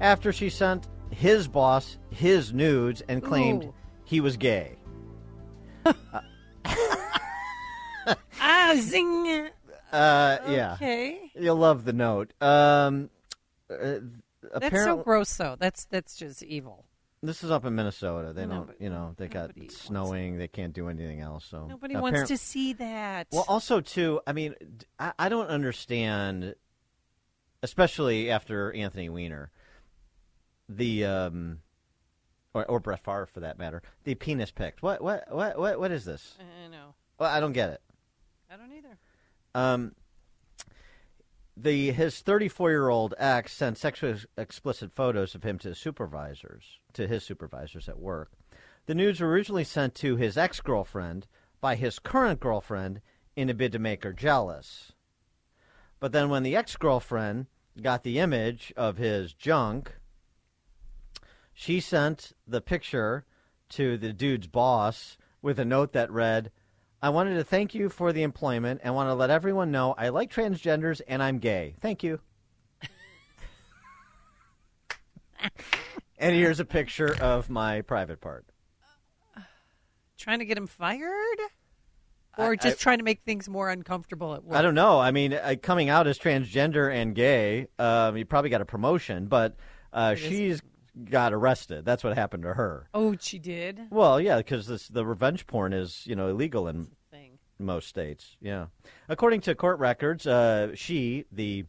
[0.00, 3.74] after she sent his boss his nudes and claimed Ooh.
[4.04, 4.76] he was gay.
[8.40, 9.48] Ah, zing.
[9.92, 10.72] Uh, yeah.
[10.74, 11.30] Okay.
[11.34, 12.32] You'll love the note.
[12.40, 13.10] Um,
[13.70, 13.98] uh,
[14.60, 15.56] That's so gross, though.
[15.58, 16.84] That's that's just evil.
[17.22, 18.32] This is up in Minnesota.
[18.32, 20.38] They don't, you know, they got snowing.
[20.38, 21.44] They can't do anything else.
[21.44, 23.26] So Nobody wants to see that.
[23.30, 26.54] Well, also too, I mean, d- I, I don't understand
[27.62, 29.50] especially after Anthony Weiner,
[30.68, 31.58] the um,
[32.54, 34.82] or, or Brett Favre for that matter, the penis picked.
[34.82, 36.38] What what what what what is this?
[36.40, 36.94] I know.
[37.18, 37.82] Well, I don't get it.
[39.54, 39.92] Um,
[41.56, 47.06] the his 34 year old ex sent sexually explicit photos of him to supervisors, to
[47.06, 48.32] his supervisors at work.
[48.86, 51.26] The news were originally sent to his ex girlfriend
[51.60, 53.00] by his current girlfriend
[53.36, 54.92] in a bid to make her jealous.
[55.98, 57.46] But then when the ex girlfriend
[57.80, 59.96] got the image of his junk,
[61.52, 63.26] she sent the picture
[63.70, 66.50] to the dude's boss with a note that read,
[67.02, 70.10] I wanted to thank you for the employment and want to let everyone know I
[70.10, 71.74] like transgenders and I'm gay.
[71.80, 72.20] Thank you.
[76.18, 78.44] and here's a picture of my private part.
[80.18, 81.38] Trying to get him fired?
[82.36, 84.58] Or just I- trying to make things more uncomfortable at work?
[84.58, 85.00] I don't know.
[85.00, 89.26] I mean, uh, coming out as transgender and gay, um, you probably got a promotion,
[89.26, 89.56] but
[89.92, 90.60] uh, she's
[91.04, 91.84] got arrested.
[91.84, 92.88] That's what happened to her.
[92.94, 93.80] Oh, she did?
[93.90, 96.88] Well, yeah, because this the revenge porn is you know illegal in
[97.58, 98.36] most states.
[98.40, 98.66] Yeah,
[99.08, 101.66] according to court records, uh, she the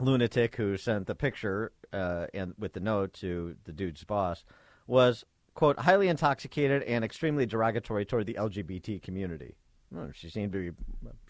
[0.00, 4.44] lunatic who sent the picture uh, and with the note to the dude's boss
[4.86, 5.24] was
[5.54, 9.54] quote highly intoxicated and extremely derogatory toward the LGBT community.
[9.90, 10.76] Well, she seemed to be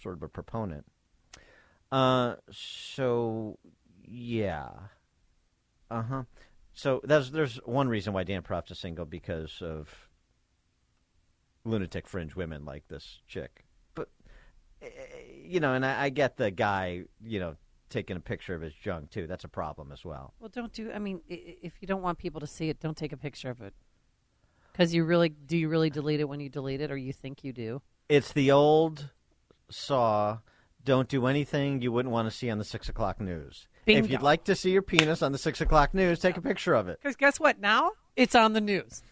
[0.00, 0.84] sort of a proponent.
[1.90, 3.58] Uh, so
[4.04, 4.70] yeah,
[5.90, 6.22] uh huh.
[6.74, 9.88] So that's there's one reason why Dan Proft's is single because of
[11.64, 13.64] lunatic fringe women like this chick.
[13.94, 14.08] But
[14.80, 14.88] eh,
[15.44, 17.56] you know, and I, I get the guy, you know,
[17.90, 19.26] taking a picture of his junk too.
[19.26, 20.32] That's a problem as well.
[20.40, 20.90] Well, don't do.
[20.92, 23.50] I mean, i- if you don't want people to see it, don't take a picture
[23.50, 23.74] of it.
[24.72, 25.56] Because you really do.
[25.58, 27.82] You really delete it when you delete it, or you think you do.
[28.08, 29.10] It's the old
[29.70, 30.38] saw.
[30.84, 33.68] Don't do anything you wouldn't want to see on the six o'clock news.
[33.86, 36.74] If you'd like to see your penis on the six o'clock news, take a picture
[36.74, 36.98] of it.
[37.02, 37.58] Because guess what?
[37.60, 39.02] Now it's on the news.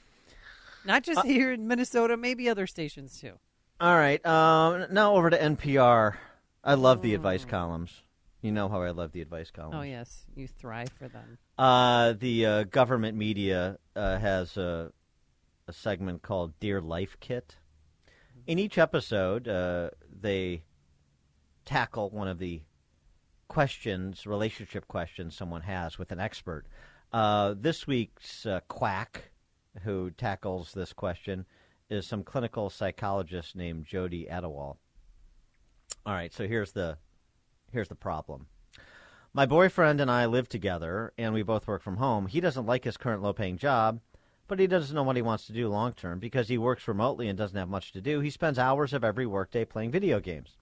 [0.84, 3.32] Not Uh, just here in Minnesota, maybe other stations too.
[3.80, 4.24] All right.
[4.24, 6.16] Um, now over to NPR.
[6.62, 7.16] I love the Mm.
[7.16, 8.02] advice columns.
[8.42, 9.74] You know how I love the advice columns.
[9.76, 11.38] Oh yes, you thrive for them.
[11.58, 14.92] Uh, the uh, government media uh, has a,
[15.66, 17.56] a segment called Dear Life Kit.
[18.46, 20.62] In each episode, uh, they
[21.66, 22.62] tackle one of the
[23.50, 26.64] questions, relationship questions someone has with an expert.
[27.12, 29.32] Uh, this week's uh, quack
[29.82, 31.44] who tackles this question
[31.90, 34.76] is some clinical psychologist named Jody Adewale.
[36.06, 36.96] All right, so here's the
[37.72, 38.46] here's the problem.
[39.34, 42.26] My boyfriend and I live together, and we both work from home.
[42.26, 44.00] He doesn't like his current low paying job,
[44.46, 47.26] but he doesn't know what he wants to do long term because he works remotely
[47.26, 48.20] and doesn't have much to do.
[48.20, 50.56] He spends hours of every workday playing video games.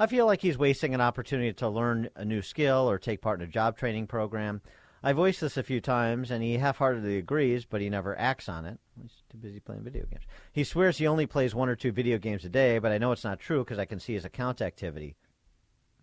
[0.00, 3.42] I feel like he's wasting an opportunity to learn a new skill or take part
[3.42, 4.62] in a job training program.
[5.02, 8.48] I voiced this a few times, and he half heartedly agrees, but he never acts
[8.48, 8.78] on it.
[8.98, 10.22] He's too busy playing video games.
[10.54, 13.12] He swears he only plays one or two video games a day, but I know
[13.12, 15.16] it's not true because I can see his account activity.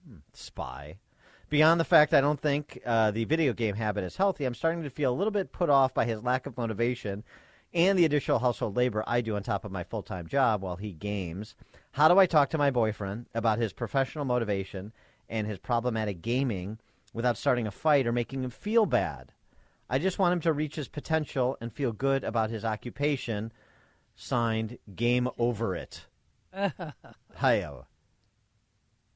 [0.07, 0.99] Hmm, spy.
[1.49, 4.83] Beyond the fact I don't think uh, the video game habit is healthy, I'm starting
[4.83, 7.23] to feel a little bit put off by his lack of motivation
[7.74, 10.78] and the additional household labor I do on top of my full time job while
[10.78, 11.55] he games.
[11.91, 14.93] How do I talk to my boyfriend about his professional motivation
[15.30, 16.80] and his problematic gaming
[17.13, 19.34] without starting a fight or making him feel bad?
[19.89, 23.51] I just want him to reach his potential and feel good about his occupation.
[24.15, 26.07] Signed, Game Over It.
[27.39, 27.86] Hiyo.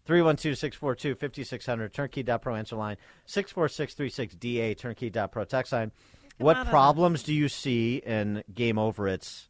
[0.07, 2.97] 312-642-5600, turnkey.pro answer line,
[3.27, 5.91] 64636-DA, turnkey.pro text line.
[6.41, 9.47] What problems do you see in Game Over It's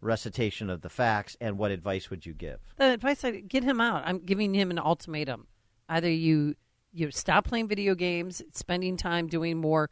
[0.00, 2.60] recitation of the facts, and what advice would you give?
[2.76, 4.02] The advice I get him out.
[4.04, 5.46] I'm giving him an ultimatum.
[5.88, 6.54] Either you
[6.92, 9.90] you stop playing video games, spending time doing more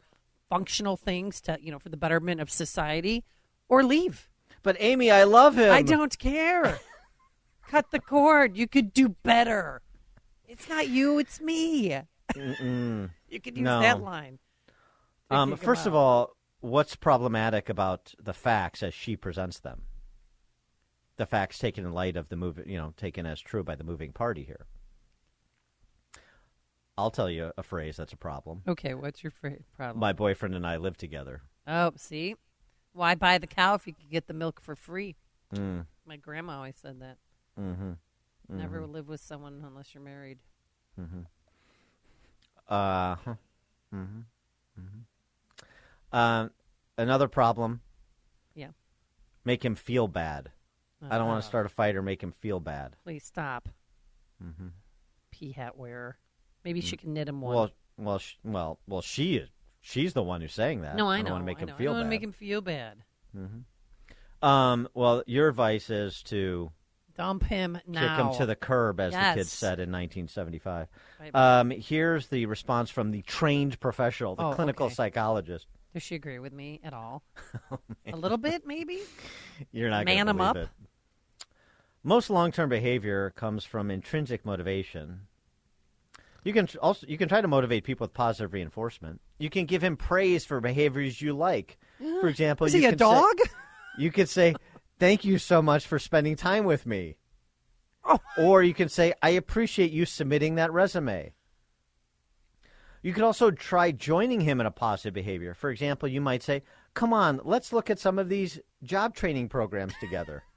[0.49, 3.23] functional things to you know for the betterment of society,
[3.69, 4.29] or leave.
[4.61, 5.71] But Amy, I love him.
[5.73, 6.79] I don't care.
[7.67, 8.55] Cut the cord.
[8.55, 9.81] You could do better.
[10.47, 11.17] It's not you.
[11.19, 11.99] It's me.
[13.29, 13.79] You could use No.
[13.81, 14.37] that line.
[15.31, 19.81] Um, first of all, what's problematic about the facts as she presents them?
[21.17, 23.83] The facts taken in light of the move, you know, taken as true by the
[23.83, 24.65] moving party here.
[26.97, 28.61] I'll tell you a phrase that's a problem.
[28.67, 29.99] Okay, what's your fra- problem?
[29.99, 31.41] My boyfriend and I live together.
[31.67, 32.35] Oh, see,
[32.93, 35.15] why buy the cow if you could get the milk for free?
[35.53, 35.85] Mm.
[36.05, 37.17] My grandma always said that.
[37.59, 37.93] Mm-hmm.
[38.49, 38.91] Never Mhm.
[38.91, 40.39] live with someone unless you're married.
[40.99, 41.21] Mm-hmm.
[42.69, 43.35] Uh huh.
[43.93, 44.19] Mm-hmm.
[44.79, 44.99] Mm-hmm.
[46.13, 46.51] Um,
[46.97, 47.81] another problem.
[48.55, 48.69] Yeah.
[49.45, 50.51] Make him feel bad.
[51.09, 52.95] I don't want Uh, to start a fight or make him feel bad.
[53.03, 53.67] Please stop.
[54.41, 54.67] Mm-hmm.
[55.31, 56.17] Pea hat wearer.
[56.63, 57.55] Maybe she can knit him one.
[57.55, 59.01] Well, Well, sh- well, well.
[59.01, 59.49] She is.
[59.81, 60.95] She's the one who's saying that.
[60.95, 61.31] No, I, don't know.
[61.33, 63.03] want to make him feel I want to make him feel bad.
[63.33, 63.47] hmm
[64.41, 64.87] Um.
[64.93, 66.71] Well, your advice is to
[67.15, 68.15] Dump him now.
[68.17, 69.35] kick him to the curb, as the Yes.
[69.35, 70.87] kids said in 1975.
[71.19, 71.35] Right.
[71.35, 71.69] Um.
[71.71, 74.95] Here's the response from the trained professional, the Oh, clinical okay.
[74.95, 75.67] psychologist.
[75.93, 77.23] Does she agree with me at all?
[77.71, 78.99] Oh, a little bit, maybe.
[79.71, 80.57] You're not Man gonna 'em believe up.
[80.57, 80.69] It.
[82.03, 85.21] Most long-term behavior comes from intrinsic motivation.
[86.43, 89.21] You can also you can try to motivate people with positive reinforcement.
[89.39, 91.77] You can give him praise for behaviors you like.
[92.21, 93.35] For example, Is you he a can say- dog?
[93.97, 94.55] you could say,
[94.99, 97.15] "Thank you so much for spending time with me,"
[98.03, 98.19] Oh.
[98.37, 101.33] or you can say, "I appreciate you submitting that resume."
[103.03, 105.53] You could also try joining him in a positive behavior.
[105.53, 109.49] For example, you might say, "Come on, let's look at some of these job training
[109.49, 110.43] programs together."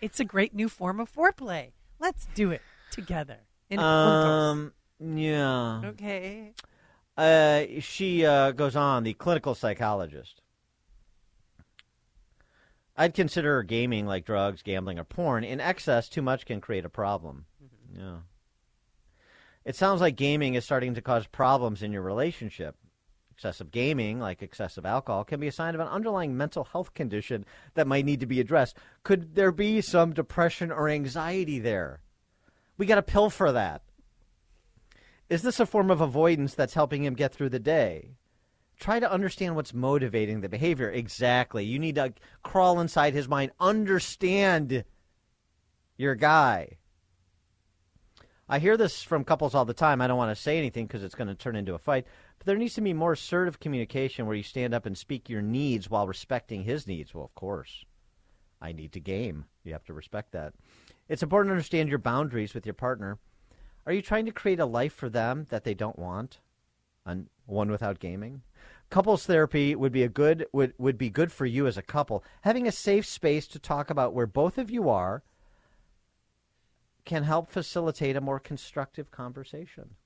[0.00, 1.72] It's a great new form of foreplay.
[1.98, 2.60] Let's do it
[2.90, 3.38] together.
[3.70, 5.80] In um, yeah.
[5.82, 6.52] Okay.
[7.16, 10.42] Uh, she uh, goes on, the clinical psychologist.
[12.96, 15.42] I'd consider gaming like drugs, gambling, or porn.
[15.42, 17.46] In excess, too much can create a problem.
[17.96, 18.18] Yeah.
[19.64, 22.76] It sounds like gaming is starting to cause problems in your relationship.
[23.32, 27.44] Excessive gaming, like excessive alcohol, can be a sign of an underlying mental health condition
[27.74, 28.76] that might need to be addressed.
[29.02, 32.00] Could there be some depression or anxiety there?
[32.76, 33.82] We got a pill for that.
[35.28, 38.10] Is this a form of avoidance that's helping him get through the day?
[38.78, 40.90] Try to understand what's motivating the behavior.
[40.90, 41.64] Exactly.
[41.64, 42.12] You need to
[42.42, 44.84] crawl inside his mind, understand
[45.96, 46.76] your guy.
[48.48, 50.00] I hear this from couples all the time.
[50.00, 52.06] I don't want to say anything because it's going to turn into a fight.
[52.38, 55.40] But there needs to be more assertive communication where you stand up and speak your
[55.40, 57.14] needs while respecting his needs.
[57.14, 57.84] Well, of course.
[58.60, 59.46] I need to game.
[59.64, 60.54] You have to respect that.
[61.08, 63.18] It's important to understand your boundaries with your partner.
[63.86, 66.40] Are you trying to create a life for them that they don't want?
[67.06, 68.42] On one without gaming?
[68.88, 72.24] Couples therapy would be a good would, would be good for you as a couple.
[72.42, 75.22] Having a safe space to talk about where both of you are
[77.04, 79.96] can help facilitate a more constructive conversation.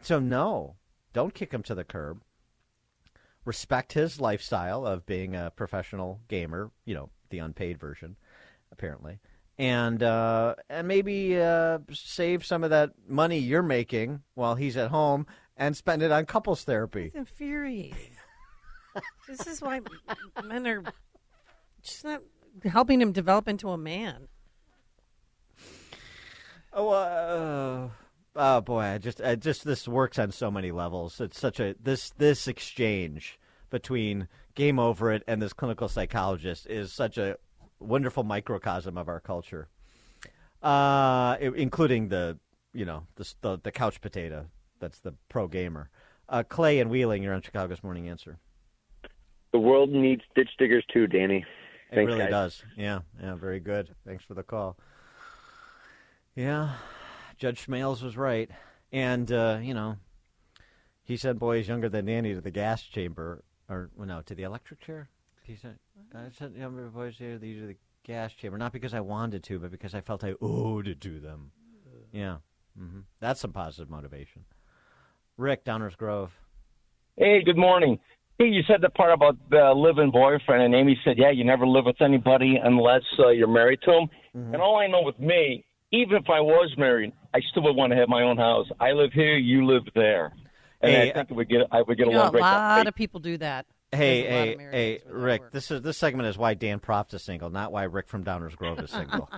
[0.00, 0.76] So no,
[1.12, 2.22] don't kick him to the curb.
[3.44, 8.16] Respect his lifestyle of being a professional gamer, you know, the unpaid version,
[8.70, 9.18] apparently.
[9.58, 14.90] And uh, and maybe uh, save some of that money you're making while he's at
[14.90, 15.26] home
[15.56, 17.06] and spend it on couples therapy.
[17.06, 18.16] It's infuriating.
[19.28, 19.80] this is why
[20.42, 20.82] men are
[21.82, 22.22] just not
[22.64, 24.28] helping him develop into a man.
[26.72, 27.88] Oh, uh,
[28.36, 28.80] oh boy!
[28.80, 31.20] I just, I just this works on so many levels.
[31.20, 33.38] It's such a this this exchange
[33.70, 37.36] between Game Over It and this clinical psychologist is such a
[37.78, 39.68] wonderful microcosm of our culture,
[40.62, 42.38] uh, including the
[42.72, 44.46] you know the, the the couch potato
[44.82, 45.88] that's the pro gamer.
[46.28, 48.38] Uh, Clay and Wheeling, you're on Chicago's Morning Answer.
[49.52, 51.44] The world needs ditch diggers too, Danny.
[51.90, 52.30] It really guys.
[52.30, 52.64] does.
[52.76, 53.94] Yeah, yeah, very good.
[54.06, 54.76] Thanks for the call.
[56.34, 56.76] Yeah,
[57.36, 58.50] Judge Smails was right,
[58.90, 59.96] and uh, you know,
[61.02, 64.44] he sent boys younger than Danny to the gas chamber, or well, no, to the
[64.44, 65.10] electric chair.
[65.42, 65.78] He said,
[66.14, 69.70] "I sent younger boys here to the gas chamber, not because I wanted to, but
[69.70, 71.50] because I felt I owed it to them."
[72.12, 72.38] Yeah,
[72.78, 74.44] hmm that's some positive motivation.
[75.36, 76.32] Rick Downers Grove.
[77.16, 77.98] Hey, good morning.
[78.38, 81.66] Hey, you said the part about the live-in boyfriend, and Amy said, "Yeah, you never
[81.66, 84.54] live with anybody unless uh, you're married to him." Mm-hmm.
[84.54, 87.92] And all I know with me, even if I was married, I still would want
[87.92, 88.66] to have my own house.
[88.80, 90.32] I live here, you live there,
[90.80, 92.40] and Hey, I think we get I would get You know, along a great.
[92.42, 93.66] lot of people do that.
[93.94, 95.42] Hey, There's a lot hey, hey, Rick!
[95.52, 98.56] This is this segment is why Dan Proft is single, not why Rick from Downers
[98.56, 99.28] Grove is single.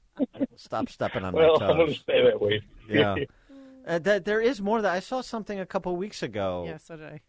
[0.56, 1.96] Stop stepping on Well, my I'm going toes.
[1.96, 2.62] to stay that way.
[2.88, 3.16] Yeah,
[3.86, 4.80] uh, that there is more.
[4.82, 6.64] That I saw something a couple weeks ago.
[6.66, 7.20] Yeah, so did I.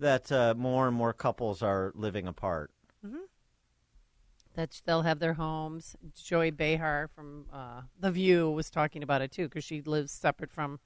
[0.00, 2.70] That uh, more and more couples are living apart.
[4.54, 5.96] That they'll have their homes.
[6.14, 10.50] Joy Behar from uh, The View was talking about it too, because she lives separate
[10.50, 10.78] from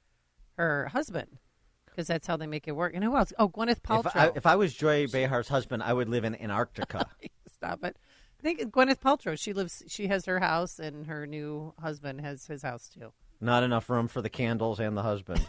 [0.57, 1.39] her husband,
[1.87, 2.95] because that's how they make it work.
[2.95, 3.33] And who else?
[3.39, 4.07] Oh, Gwyneth Paltrow.
[4.07, 7.07] If I, if I was Joy Behar's husband, I would live in Antarctica.
[7.53, 7.97] Stop it.
[8.39, 9.39] I think Gwyneth Paltrow.
[9.39, 9.83] She lives.
[9.89, 13.13] She has her house, and her new husband has his house too.
[13.41, 15.47] Not enough room for the candles and the husband.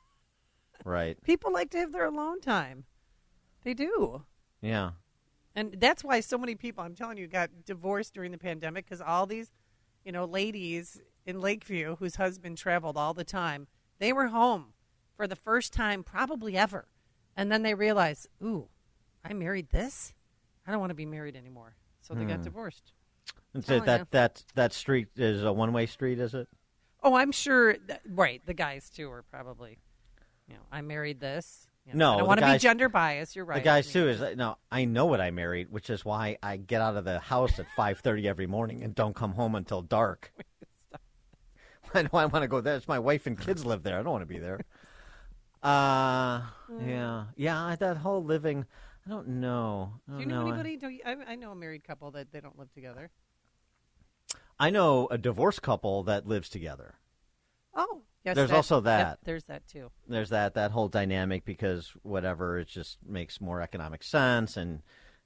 [0.84, 1.22] right.
[1.22, 2.84] People like to have their alone time.
[3.62, 4.22] They do.
[4.60, 4.92] Yeah.
[5.56, 9.00] And that's why so many people, I'm telling you, got divorced during the pandemic because
[9.00, 9.50] all these,
[10.04, 13.66] you know, ladies in Lakeview whose husband traveled all the time,
[13.98, 14.74] they were home
[15.16, 16.86] for the first time probably ever.
[17.34, 18.68] And then they realized, ooh,
[19.24, 20.14] I married this?
[20.66, 21.74] I don't want to be married anymore.
[22.02, 22.44] So they got Hmm.
[22.44, 22.92] divorced.
[23.64, 26.18] Telling it that that that street is a one way street?
[26.18, 26.46] Is it?
[27.02, 27.76] Oh, I'm sure.
[27.86, 28.44] That, right.
[28.44, 29.78] The guys, too, are probably.
[30.46, 31.66] You know, I married this.
[31.86, 33.36] You know, No, I don't want to be gender biased.
[33.36, 33.56] You're right.
[33.62, 34.58] The guys I mean, too is like, no.
[34.72, 37.66] I know what I married, which is why I get out of the house at
[37.76, 40.32] five thirty every morning and don't come home until dark.
[41.94, 42.74] I know I want to go there.
[42.76, 43.98] It's my wife and kids live there.
[43.98, 44.60] I don't want to be there.
[45.62, 46.42] Uh,
[46.84, 47.64] yeah, yeah.
[47.64, 48.64] I- That whole living.
[49.06, 49.92] I don't know.
[50.08, 50.76] I Do don't you know I- anybody?
[50.76, 53.10] Do you, I, I know a married couple that they don't live together.
[54.58, 56.94] I know a divorced couple that lives together.
[57.74, 58.34] Oh, yes.
[58.36, 59.18] There's that- also yep, that.
[59.24, 59.90] there's that too.
[60.06, 64.82] There's that that whole dynamic because whatever it just makes more economic sense and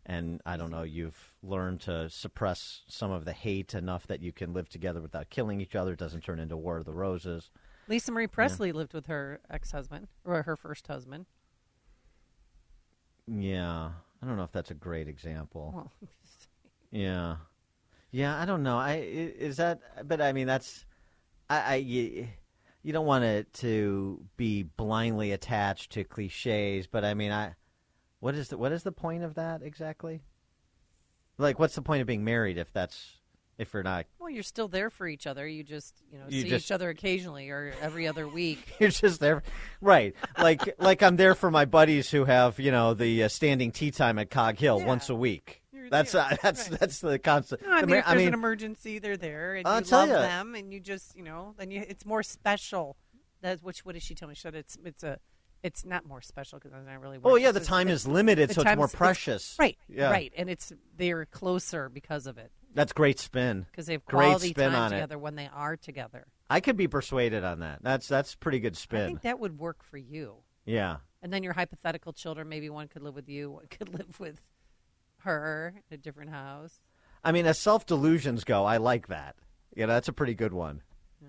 [0.07, 4.33] and I don't know you've learned to suppress some of the hate enough that you
[4.33, 5.93] can live together without killing each other.
[5.95, 7.51] It doesn't turn into War of the Roses.
[7.89, 11.27] Lisa Marie Presley lived with her ex-husband or her first husband.
[13.27, 13.91] Yeah,
[14.23, 15.73] I don't know if that's a great example.
[15.75, 15.93] Well,
[16.91, 17.37] Yeah,
[18.11, 18.41] yeah.
[18.41, 18.79] I don't know.
[18.79, 20.85] I i- is that, but I mean that's,
[21.49, 22.29] I, I
[22.83, 27.55] you, don't want it to be blindly attached to cliches, but I mean I,
[28.21, 30.23] what is the what is the point of that exactly?
[31.39, 33.17] Like, what's the point of being married if that's
[33.61, 35.47] if you're not Well, you're still there for each other.
[35.47, 38.75] You just, you know, You see just- each other occasionally or every other week.
[38.81, 39.43] You're just there,
[39.83, 40.15] right?
[40.39, 43.91] Like like I'm there for my buddies who have you know the uh, standing tea
[43.91, 45.60] time at Cog Hill once a week.
[45.97, 47.65] That's uh, that's that's the concept.
[47.65, 50.09] No, I mean, mar- if there's an emergency, they're there, and I'll you tell love
[50.11, 50.21] ya.
[50.21, 52.97] them, and you just, you know, then you, it's more special.
[53.43, 53.85] That's which.
[53.85, 54.35] What did she tell me?
[54.37, 55.19] She said it's it's a,
[55.65, 57.19] it's not more special because I'm not really.
[57.25, 59.57] Oh, yeah, the time it's- is limited, so it's more precious.
[59.59, 60.11] right, Yeah.
[60.11, 64.27] right, and it's they're closer because of it that's great spin because they have great
[64.27, 65.21] quality spin time together it.
[65.21, 66.25] when they are together.
[66.49, 67.81] I could be persuaded on that.
[67.83, 69.01] That's that's pretty good spin.
[69.03, 70.37] I think that would work for you.
[70.65, 70.99] yeah.
[71.23, 74.41] And then your hypothetical children, maybe one could live with you, one could live with
[75.23, 76.81] her in a different house.
[77.25, 79.37] I mean, as self delusions go, I like that.
[79.75, 80.83] You know, that's a pretty good one.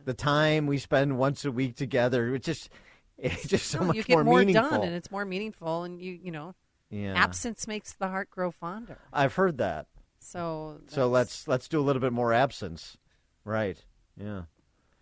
[0.05, 2.69] The time we spend once a week together, it's just
[3.17, 4.69] it's just so No, much you get more, more meaningful.
[4.69, 6.55] done, and it's more meaningful, and you you know,
[6.89, 7.13] Yeah.
[7.15, 8.99] absence makes the heart grow fonder.
[9.11, 9.87] I've heard that.
[10.19, 12.97] So So let's let's do a little bit more absence.
[13.43, 13.83] Right.
[14.17, 14.43] Yeah.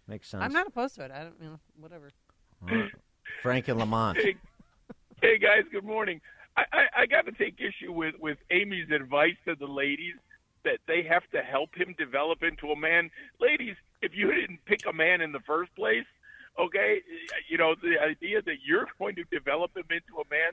[0.08, 0.44] Makes sense.
[0.44, 1.12] I'm not opposed to it.
[1.12, 2.10] I don't, you know, whatever.
[2.64, 2.90] All right.
[3.44, 4.18] Frank and Lemont.
[4.18, 4.36] Hey,
[5.22, 6.20] hey guys, good morning.
[6.60, 10.16] I, I, I got to take issue with with Amy's advice to the ladies
[10.66, 13.10] that they have to help him develop into a man.
[13.40, 16.06] Ladies, if you didn't pick a man in the first place,
[16.60, 17.02] okay,
[17.50, 20.52] you know the idea that you're going to develop him into a man.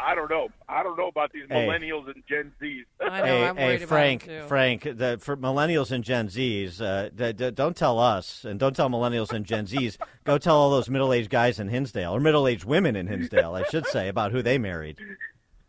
[0.00, 0.46] I don't know.
[0.68, 1.66] I don't know about these Hey.
[1.66, 2.84] millennials and Gen Zs.
[3.00, 7.98] hey, hey, Frank, Frank, the, for millennials and Gen Zs, uh, d- d- don't tell
[7.98, 9.98] us, and don't tell millennials and Gen Zs.
[10.24, 13.86] Go tell all those middle-aged guys in Hinsdale, or middle-aged women in Hinsdale, I should
[13.88, 14.98] say, about who they married.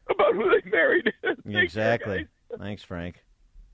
[0.13, 1.11] About who they married.
[1.45, 2.27] exactly.
[2.57, 3.23] Thanks, Frank.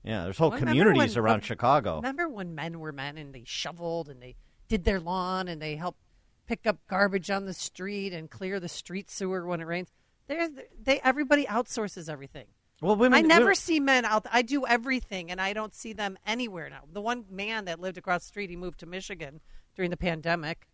[0.04, 1.96] Yeah, there's whole Well, communities when- around when- Chicago.
[1.96, 4.36] Remember when men were men and they shoveled and they
[4.68, 6.00] did their lawn and they helped
[6.46, 9.88] pick up garbage on the street and clear the street sewer when it rains?
[10.28, 12.46] There's they everybody outsources everything.
[12.82, 13.16] Well, women.
[13.18, 14.26] I never women- see men out.
[14.30, 16.82] I do everything, and I don't see them anywhere now.
[16.92, 19.40] The one man that lived across the street, he moved to Michigan
[19.74, 20.68] during the pandemic.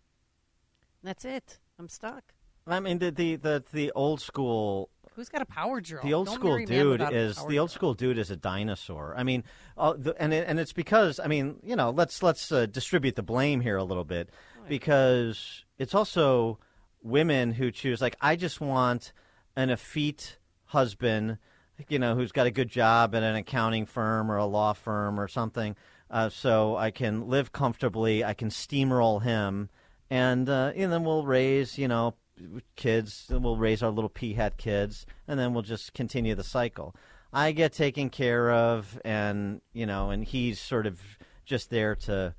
[1.03, 1.59] That's it.
[1.79, 2.35] I'm stuck.
[2.67, 6.03] I mean, the the the, the old school Who's got a power drill?
[6.03, 8.37] The old Don't school marry a man dude is the old school dude is a
[8.37, 9.15] dinosaur.
[9.17, 9.45] I mean,
[9.77, 13.17] uh, the, and it, and it's because I mean, you know, let's let's uh, distribute
[13.17, 14.31] the blame here a little bit
[14.69, 16.59] because it's also
[17.03, 19.13] women who choose like I just want
[19.57, 21.39] an effete husband,
[21.89, 25.21] you know, who's got a good job at an accounting firm or a law firm
[25.21, 25.77] or something,
[26.11, 28.25] uh, so I can live comfortably.
[28.25, 29.69] I can steamroll him,
[30.09, 32.15] and uh, and then we'll raise, you know,
[32.77, 33.27] kids.
[33.31, 36.95] We'll raise our little pea hat kids, and then we'll just continue the cycle.
[37.33, 41.01] I get taken care of, and you know, and he's sort of
[41.45, 42.35] just there to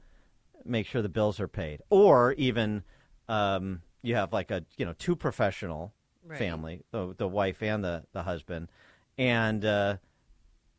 [0.66, 2.84] make sure the bills are paid, or even
[3.28, 5.94] um, you have like a you know two professional
[6.26, 6.40] Right.
[6.40, 8.70] family, the the wife and the the husband,
[9.18, 9.98] and uh,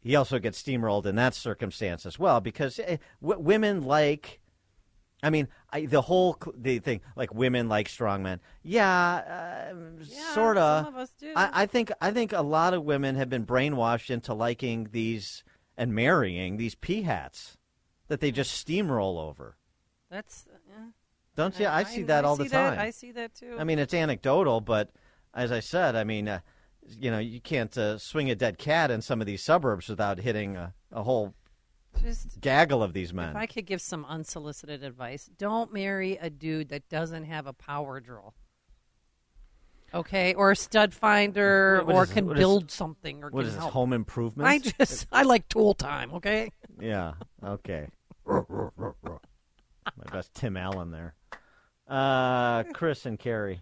[0.01, 4.41] he also gets steamrolled in that circumstance as well because eh, w- women like.
[5.25, 8.41] I mean, I, the whole cl- the thing like women like strong men.
[8.63, 11.33] Yeah, uh, sort some of us do.
[11.35, 15.43] I, I think I think a lot of women have been brainwashed into liking these
[15.77, 17.57] and marrying these pea hats
[18.09, 19.57] that they just steamroll over.
[20.11, 20.91] That's yeah.
[21.37, 21.67] Don't you?
[21.67, 22.71] I, see that all see the that.
[22.71, 22.79] time.
[22.79, 23.57] I see that too.
[23.59, 24.91] I mean, it's anecdotal, but
[25.33, 26.41] as I said, I mean, uh,
[26.87, 30.19] you know, you can't uh, swing a dead cat in some of these suburbs without
[30.19, 31.35] hitting a, a whole
[32.03, 33.31] Just gaggle of these men.
[33.31, 37.53] If I could give some unsolicited advice, don't marry a dude that doesn't have a
[37.53, 38.35] power drill.
[39.95, 43.31] Okay, or a stud finder, What- what or is- can what is- build something, or
[43.31, 43.73] what can is this, help.
[43.73, 44.49] home improvement?
[44.49, 46.13] I just I like tool time.
[46.15, 46.51] Okay.
[46.81, 47.15] Yeah.
[47.43, 47.89] Okay.
[48.27, 51.15] My best Tim Allen there.
[51.87, 53.61] Uh, Chris and Carrie.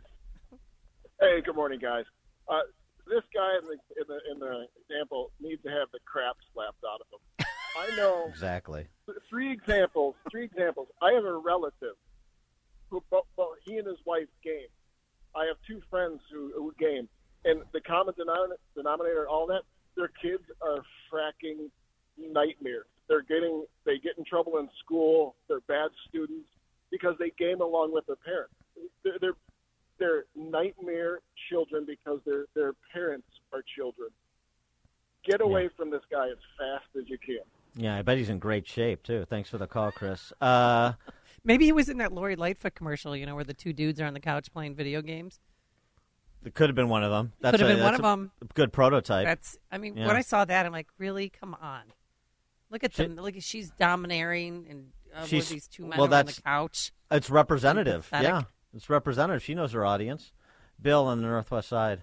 [1.20, 2.04] Hey, good morning, guys.
[2.48, 2.60] Uh,
[3.06, 6.82] this guy in the, in the in the example needs to have the crap slapped
[6.90, 7.46] out of him.
[7.76, 8.86] I know Exactly.
[9.28, 10.14] three examples.
[10.30, 10.88] Three examples.
[11.00, 11.96] I have a relative
[12.90, 14.68] who both, both he and his wife game.
[15.34, 17.08] I have two friends who, who game,
[17.44, 19.62] and the common denom- denominator, all that,
[19.96, 21.70] their kids are fracking
[22.18, 22.84] nightmares.
[23.08, 25.34] They're getting they get in trouble in school.
[25.48, 26.48] They're bad students
[26.90, 28.54] because they game along with their parents.
[29.04, 29.34] They're they're,
[29.98, 31.20] they're nightmare
[31.50, 34.08] children because their their parents are children.
[35.24, 37.44] Get away from this guy as fast as you can.
[37.74, 39.24] Yeah, I bet he's in great shape too.
[39.28, 40.32] Thanks for the call, Chris.
[40.40, 40.92] Uh,
[41.44, 44.04] Maybe he was in that Lori Lightfoot commercial, you know, where the two dudes are
[44.06, 45.40] on the couch playing video games.
[46.44, 47.32] it could have been one of them.
[47.40, 48.30] That's Could have a- been one that's of a them.
[48.54, 49.24] Good prototype.
[49.26, 49.56] That's.
[49.70, 50.06] I mean, Yeah.
[50.06, 51.30] when I saw that, I'm like, really?
[51.30, 51.82] Come on.
[52.70, 53.16] Look at She- them.
[53.16, 56.42] Look, she's domineering and uh, with She's- these two men well, over on that's the
[56.42, 56.92] couch.
[57.10, 58.04] It's representative.
[58.04, 58.28] Pathetic.
[58.28, 58.42] Yeah,
[58.74, 59.42] it's representative.
[59.42, 60.32] She knows her audience.
[60.80, 62.02] Bill on the Northwest Side.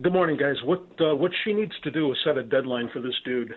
[0.00, 0.56] Good morning, guys.
[0.64, 3.54] What uh, what she needs to do is set a deadline for this dude.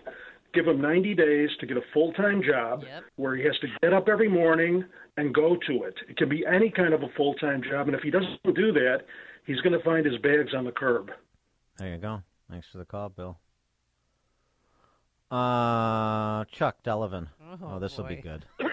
[0.55, 2.85] Give him 90 days to get a full time job
[3.17, 4.85] where he has to get up every morning
[5.17, 5.95] and go to it.
[6.09, 8.71] It can be any kind of a full time job, and if he doesn't do
[8.71, 9.01] that,
[9.45, 11.11] he's going to find his bags on the curb.
[11.77, 12.21] There you go.
[12.49, 13.37] Thanks for the call, Bill.
[15.29, 17.27] Uh, Chuck Delavan.
[17.61, 18.45] Oh, this will be good.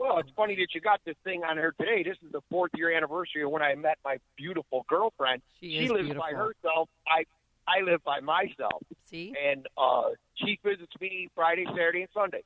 [0.00, 2.04] Well, it's funny that you got this thing on here today.
[2.04, 5.42] This is the fourth year anniversary of when I met my beautiful girlfriend.
[5.60, 6.88] She is lives by herself.
[7.06, 7.24] I
[7.68, 8.82] I live by myself.
[9.04, 9.34] See?
[9.42, 12.42] And uh she visits me Friday, Saturday, and Sunday,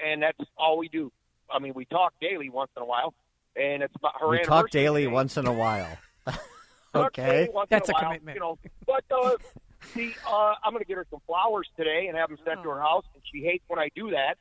[0.00, 1.10] and that's all we do.
[1.50, 3.14] I mean, we talk daily once in a while,
[3.54, 5.12] and it's about her we talk daily today.
[5.14, 5.96] once in a while.
[6.94, 7.48] Okay.
[7.68, 8.36] That's in a a while, commitment.
[8.36, 9.36] You know, but uh,
[9.94, 12.70] see, uh, I'm going to get her some flowers today and have them sent to
[12.70, 14.36] her house, and she hates when I do that.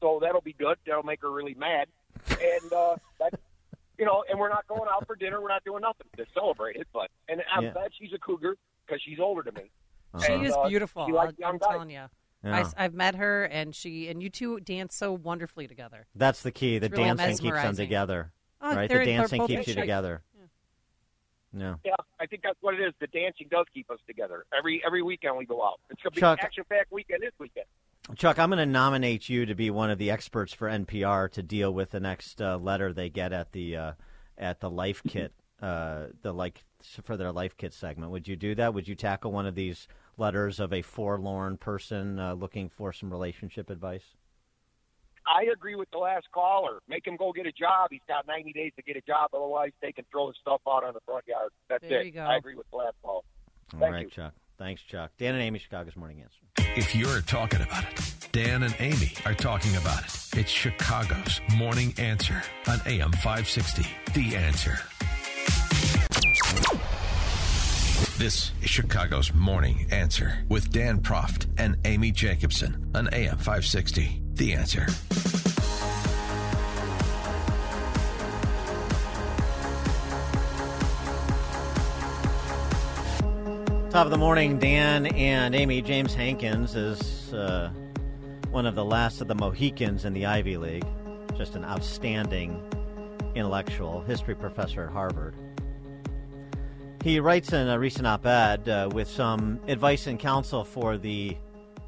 [0.00, 0.78] So that'll be good.
[0.86, 1.88] That'll make her really mad.
[2.30, 3.34] And uh, that,
[3.98, 5.40] you know, and we're not going out for dinner.
[5.42, 6.86] We're not doing nothing to celebrate it.
[6.94, 7.72] But and I'm Yeah.
[7.72, 8.56] glad she's a cougar
[8.88, 9.70] because she's older than me.
[10.26, 11.06] She is uh, beautiful.
[11.06, 11.68] She likes I'll- young I'm guys.
[11.70, 12.04] telling you.
[12.44, 12.70] Yeah.
[12.76, 16.06] I, have met her, and she and you two dance so wonderfully together.
[16.14, 16.78] That's the key.
[16.78, 18.32] The really dancing keeps them together.
[18.60, 18.88] Oh, right?
[18.88, 20.22] The dancing keeps you together.
[21.52, 21.76] Yeah.
[21.84, 22.92] Yeah, I think that's what it is.
[23.00, 24.44] The dancing does keep us together.
[24.56, 25.80] Every every weekend we go out.
[25.90, 27.66] It's a big Chuck- action-packed weekend this weekend.
[28.16, 31.42] Chuck, I'm going to nominate you to be one of the experts for NPR to
[31.42, 33.92] deal with the next uh, letter they get at the uh,
[34.36, 36.64] at the Life Kit, uh, the like
[37.02, 38.10] for their Life Kit segment.
[38.12, 38.74] Would you do that?
[38.74, 43.10] Would you tackle one of these letters of a forlorn person uh, looking for some
[43.10, 44.04] relationship advice?
[45.26, 46.78] I agree with the last caller.
[46.88, 47.88] Make him go get a job.
[47.90, 49.30] He's got 90 days to get a job.
[49.34, 51.50] Otherwise, they can throw his stuff out on the front yard.
[51.68, 52.06] That's There it.
[52.06, 52.22] you go.
[52.22, 53.20] I agree with the last caller.
[53.74, 54.10] All Thank right, you.
[54.10, 54.32] Chuck.
[54.56, 55.12] Thanks, Chuck.
[55.18, 56.74] Dan and Amy, Chicago's Morning Answer.
[56.76, 60.38] If you're talking about it, Dan and Amy are talking about it.
[60.38, 63.86] It's Chicago's Morning Answer on AM 560.
[64.14, 64.78] The Answer.
[68.18, 74.20] This is Chicago's Morning Answer with Dan Proft and Amy Jacobson on AM 560.
[74.34, 74.86] The Answer.
[83.92, 85.80] Top of the morning, Dan and Amy.
[85.80, 87.70] James Hankins is uh,
[88.50, 90.86] one of the last of the Mohicans in the Ivy League.
[91.36, 92.60] Just an outstanding
[93.36, 95.36] intellectual history professor at Harvard.
[97.04, 101.36] He writes in a recent op ed uh, with some advice and counsel for the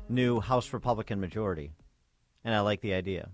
[0.08, 1.72] new House Republican majority.
[2.44, 3.30] And I like the idea.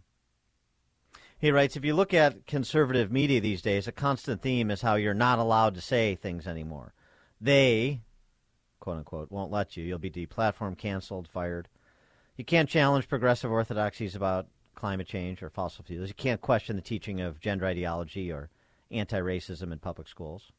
[1.38, 4.94] He writes If you look at conservative media these days, a constant theme is how
[4.94, 6.94] you're not allowed to say things anymore.
[7.42, 8.00] They,
[8.80, 9.84] quote unquote, won't let you.
[9.84, 11.68] You'll be deplatformed, canceled, fired.
[12.38, 16.08] You can't challenge progressive orthodoxies about climate change or fossil fuels.
[16.08, 18.48] You can't question the teaching of gender ideology or
[18.90, 20.52] anti racism in public schools.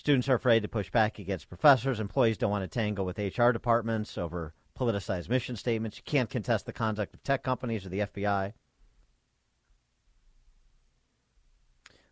[0.00, 2.00] Students are afraid to push back against professors.
[2.00, 5.98] Employees don't want to tangle with HR departments over politicized mission statements.
[5.98, 8.54] You can't contest the conduct of tech companies or the FBI.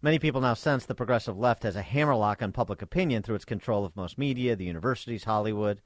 [0.03, 3.47] Many people now sense the progressive left has a hammerlock on public opinion through its
[3.47, 5.81] control of most media, the universities, Hollywood,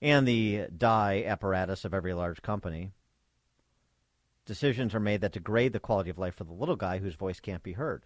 [0.00, 2.92] and the DEI apparatus of every large company.
[4.44, 7.40] Decisions are made that degrade the quality of life for the little guy whose voice
[7.40, 8.04] can't be heard.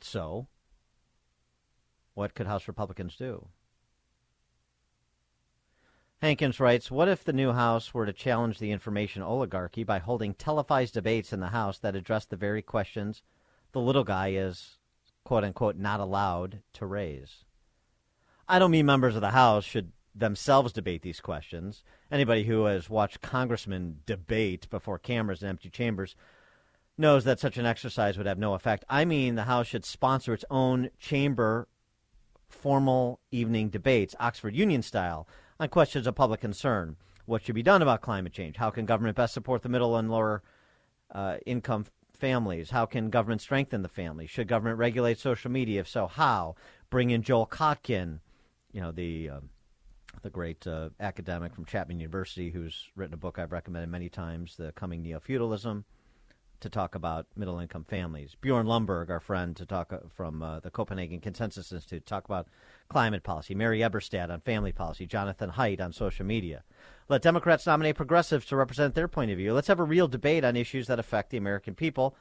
[0.00, 0.46] So,
[2.14, 3.48] what could House Republicans do?
[6.22, 10.34] Hankins writes What if the new House were to challenge the information oligarchy by holding
[10.34, 13.22] televised debates in the House that address the very questions
[13.72, 14.78] the little guy is,
[15.24, 17.44] quote unquote, not allowed to raise?
[18.48, 21.82] I don't mean members of the House should themselves debate these questions.
[22.10, 26.14] Anybody who has watched congressmen debate before cameras in empty chambers
[26.96, 28.84] knows that such an exercise would have no effect.
[28.88, 31.66] I mean, the House should sponsor its own chamber
[32.52, 35.26] formal evening debates, Oxford Union style,
[35.58, 36.96] on questions of public concern.
[37.26, 38.56] What should be done about climate change?
[38.56, 40.42] How can government best support the middle and lower
[41.12, 42.70] uh, income families?
[42.70, 44.26] How can government strengthen the family?
[44.26, 45.80] Should government regulate social media?
[45.80, 46.56] If so, how?
[46.90, 48.20] Bring in Joel Kotkin,
[48.72, 49.40] you know the uh,
[50.22, 54.56] the great uh, academic from Chapman University, who's written a book I've recommended many times,
[54.56, 55.84] "The Coming Neo Feudalism."
[56.62, 58.36] To talk about middle income families.
[58.40, 62.48] Bjorn Lomborg, our friend, to talk uh, from uh, the Copenhagen Consensus Institute, talk about
[62.88, 63.54] climate policy.
[63.54, 65.06] Mary Eberstadt on family policy.
[65.06, 66.64] Jonathan Haidt on social media.
[67.08, 69.52] Let Democrats nominate progressives to represent their point of view.
[69.52, 72.16] Let's have a real debate on issues that affect the American people.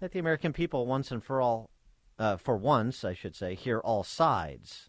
[0.00, 1.70] Let the American people once and for all,
[2.18, 4.88] uh, for once, I should say, hear all sides.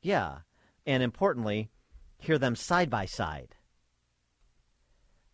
[0.00, 0.38] Yeah,
[0.86, 1.70] and importantly,
[2.18, 3.56] hear them side by side.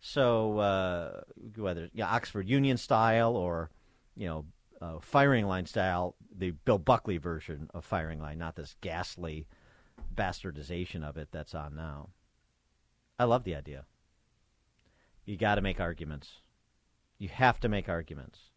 [0.06, 1.20] So uh,
[1.56, 3.70] whether yeah, Oxford Union style or
[4.14, 4.44] you know
[4.82, 9.46] uh, firing line style, the Bill Buckley version of firing line, not this ghastly
[10.14, 12.10] bastardization of it that's on now.
[13.18, 13.86] I love the idea.
[15.24, 16.32] You got to make arguments.
[17.16, 18.50] You have to make arguments.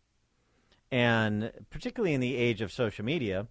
[0.91, 3.47] And particularly in the age of social media,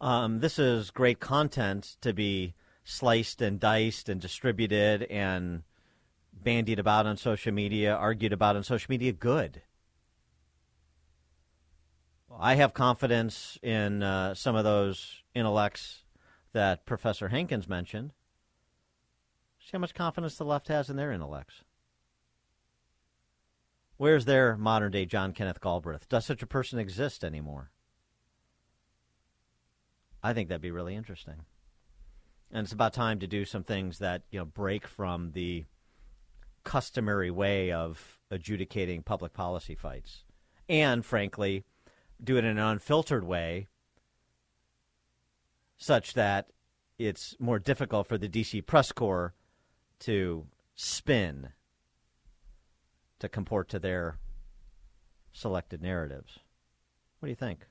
[0.00, 5.62] um, this is great content to be sliced and diced and distributed and
[6.42, 9.62] bandied about on social media, argued about on social media, good.
[12.38, 16.04] I have confidence in uh, some of those intellects
[16.52, 18.12] that Professor Hankins mentioned.
[19.60, 21.64] See how much confidence the left has in their intellects.
[23.96, 26.08] Where's their modern day John Kenneth Galbraith?
[26.08, 27.70] Does such a person exist anymore?
[30.22, 31.46] I think that'd be really interesting.
[32.50, 35.64] And it's about time to do some things that, you know, break from the
[36.66, 40.24] customary way of adjudicating public policy fights.
[40.68, 41.64] And frankly,
[42.22, 43.68] do it in an unfiltered way
[45.76, 46.48] such that
[46.98, 49.32] it's more difficult for the DC press corps
[50.00, 51.50] to spin
[53.20, 54.18] to comport to their
[55.32, 56.40] selected narratives.
[57.20, 57.66] What do you think?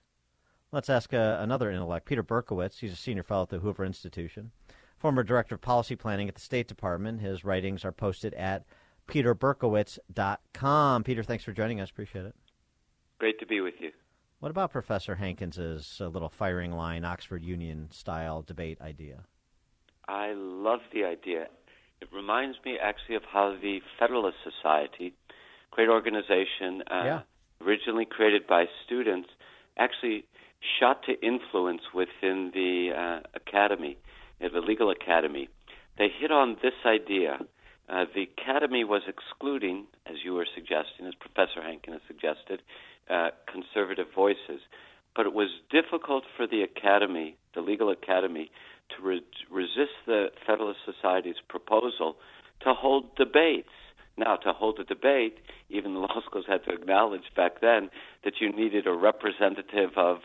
[0.72, 2.80] Let's ask uh, another intellect, Peter Berkowitz.
[2.80, 4.52] He's a senior fellow at the Hoover Institution,
[4.98, 7.22] former director of policy planning at the State Department.
[7.22, 8.66] His writings are posted at
[9.08, 11.04] peterberkowitz.com.
[11.04, 11.90] Peter, thanks for joining us.
[11.90, 12.36] Appreciate it.
[13.20, 13.92] Great to be with you.
[14.40, 19.24] What about Professor Hankins's uh, little firing line, Oxford Union style debate idea?
[20.08, 21.48] I love the idea.
[22.02, 25.14] It reminds me actually of how the Federalist Society,
[25.72, 27.22] great organization, uh, yeah.
[27.66, 29.30] originally created by students,
[29.78, 30.26] actually
[30.80, 33.98] shot to influence within the uh, academy,
[34.40, 35.50] the legal academy.
[35.98, 37.40] They hit on this idea
[37.90, 42.62] uh, the academy was excluding, as you were suggesting, as Professor Hankin has suggested,
[43.10, 44.62] uh, conservative voices.
[45.16, 48.52] But it was difficult for the academy, the legal academy,
[48.90, 49.22] to re-
[49.52, 52.18] resist the Federalist Society's proposal
[52.62, 53.70] to hold debates.
[54.18, 55.38] Now, to hold a debate,
[55.70, 57.90] even the law schools had to acknowledge back then
[58.24, 60.18] that you needed a representative of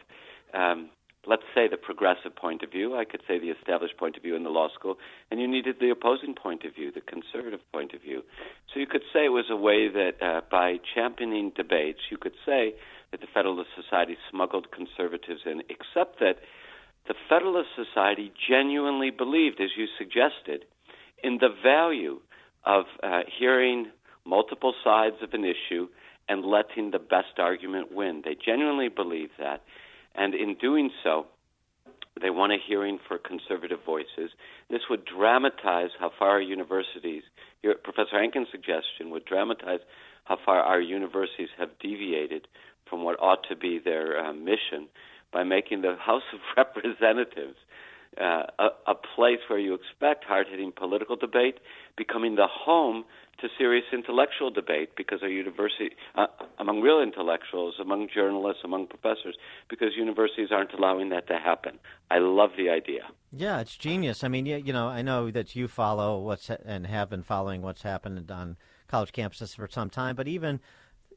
[0.55, 0.91] um,
[1.27, 4.35] let's say the progressive point of view, I could say the established point of view
[4.37, 4.97] in the law school,
[5.31, 8.23] and you needed the opposing point of view, the conservative point of view.
[8.73, 12.35] So you could say it was a way that uh, by championing debates, you could
[12.47, 12.75] say
[13.11, 16.37] that the Federalist Society smuggled conservatives in, except that
[17.09, 20.65] the Federalist Society genuinely believed, as you suggested,
[21.23, 22.21] in the value
[22.65, 23.87] of uh, hearing
[24.25, 25.89] multiple sides of an issue
[26.29, 28.23] and letting the best argument win.
[28.25, 29.63] They genuinely believed that.
[30.15, 31.27] And in doing so,
[32.21, 34.31] they want a hearing for conservative voices.
[34.69, 37.23] This would dramatize how far our universities,
[37.63, 39.81] your, Professor Hankins' suggestion would dramatize
[40.25, 42.47] how far our universities have deviated
[42.89, 44.89] from what ought to be their uh, mission
[45.33, 47.57] by making the House of Representatives
[48.19, 51.59] uh, a, a place where you expect hard hitting political debate,
[51.97, 53.05] becoming the home
[53.41, 56.27] to serious intellectual debate because our university, uh,
[56.59, 59.37] among real intellectuals, among journalists, among professors,
[59.69, 61.79] because universities aren't allowing that to happen.
[62.11, 63.03] I love the idea.
[63.33, 64.25] Yeah, it's genius.
[64.25, 67.63] I mean, you, you know, I know that you follow what's and have been following
[67.63, 68.57] what's happened on
[68.89, 70.61] college campuses for some time, but even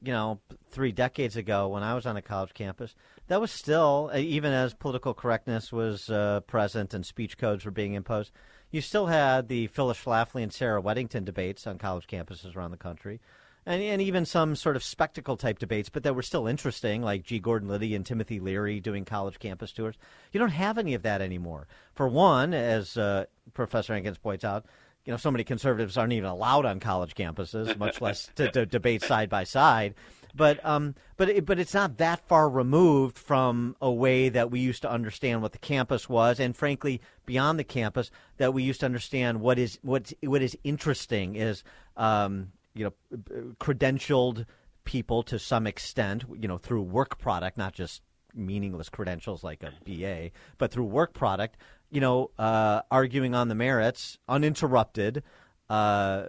[0.03, 0.39] you know,
[0.69, 2.95] three decades ago when I was on a college campus,
[3.27, 7.71] that was still, uh, even as political correctness was uh, present and speech codes were
[7.71, 8.31] being imposed,
[8.71, 12.77] you still had the Phyllis Schlafly and Sarah Weddington debates on college campuses around the
[12.77, 13.21] country.
[13.65, 17.23] And, and even some sort of spectacle type debates, but that were still interesting, like
[17.23, 17.39] G.
[17.39, 19.95] Gordon Liddy and Timothy Leary doing college campus tours.
[20.33, 21.67] You don't have any of that anymore.
[21.93, 24.65] For one, as uh, Professor Hankins points out,
[25.05, 28.65] you know, so many conservatives aren't even allowed on college campuses, much less to, to,
[28.65, 29.95] debate side by side.
[30.35, 34.61] But um, but it, but it's not that far removed from a way that we
[34.61, 38.79] used to understand what the campus was, and frankly, beyond the campus, that we used
[38.79, 41.63] to understand what is what what is interesting is
[41.97, 44.45] um, you know credentialed
[44.85, 48.01] people to some extent, you know, through work product, not just
[48.33, 51.57] meaningless credentials like a BA, but through work product,
[51.93, 55.23] you know, uh, arguing on the merits, uninterrupted.
[55.69, 56.27] Uh,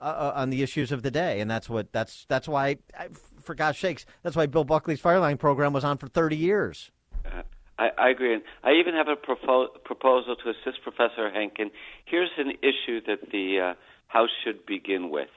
[0.00, 3.08] uh, on the issues of the day, and that's what that's that's why, I,
[3.40, 6.90] for God's sakes, that's why Bill Buckley's Firing Line program was on for thirty years.
[7.24, 7.42] Uh,
[7.78, 11.70] I, I agree, and I even have a propo- proposal to assist Professor Henkin.
[12.04, 13.74] Here's an issue that the uh,
[14.06, 15.30] House should begin with.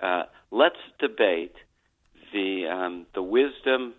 [0.00, 1.54] Uh, let's debate
[2.32, 3.94] the um, the wisdom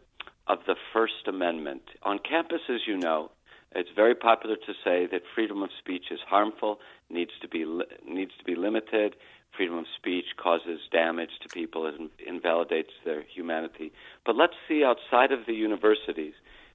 [0.47, 2.61] of the First Amendment on campus.
[2.69, 3.31] As you know,
[3.73, 6.79] it's very popular to say that freedom of speech is harmful,
[7.09, 9.15] needs to be li- needs to be limited.
[9.55, 13.91] Freedom of speech causes damage to people and invalidates their humanity.
[14.25, 16.33] But let's see outside of the universities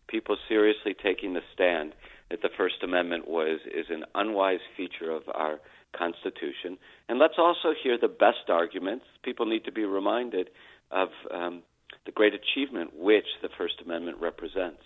[0.08, 1.92] people seriously taking the stand
[2.30, 5.58] that the First Amendment was is an unwise feature of our
[5.96, 6.78] Constitution.
[7.08, 9.04] And let's also hear the best arguments.
[9.22, 10.50] People need to be reminded
[10.90, 11.62] of um,
[12.04, 14.82] the great achievement which the First Amendment represents.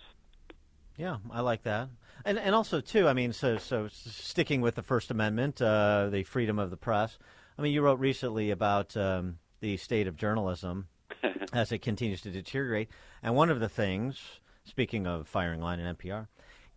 [0.97, 1.89] Yeah, I like that.
[2.25, 6.23] And and also too, I mean, so so sticking with the First Amendment, uh, the
[6.23, 7.17] freedom of the press.
[7.57, 10.87] I mean, you wrote recently about um, the state of journalism
[11.53, 12.89] as it continues to deteriorate,
[13.21, 14.19] and one of the things,
[14.63, 16.27] speaking of firing line and NPR,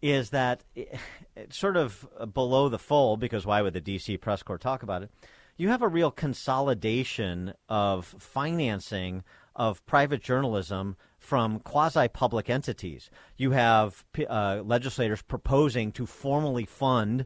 [0.02, 0.98] is that it,
[1.36, 5.02] it's sort of below the fold because why would the DC press corps talk about
[5.02, 5.10] it?
[5.56, 9.22] You have a real consolidation of financing
[9.54, 13.08] of private journalism from quasi public entities.
[13.38, 17.24] You have uh, legislators proposing to formally fund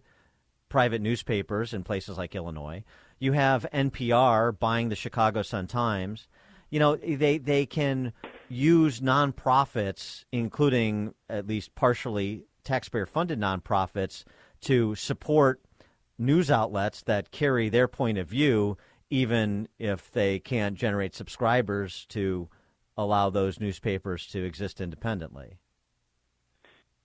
[0.69, 2.85] private newspapers in places like Illinois.
[3.19, 6.29] You have NPR buying the Chicago Sun Times.
[6.70, 8.12] You know, they, they can
[8.49, 14.23] use nonprofits, including at least partially taxpayer funded nonprofits,
[14.61, 15.61] to support
[16.19, 18.77] news outlets that carry their point of view,
[19.11, 22.49] even if they can't generate subscribers to
[22.99, 25.57] allow those newspapers to exist independently.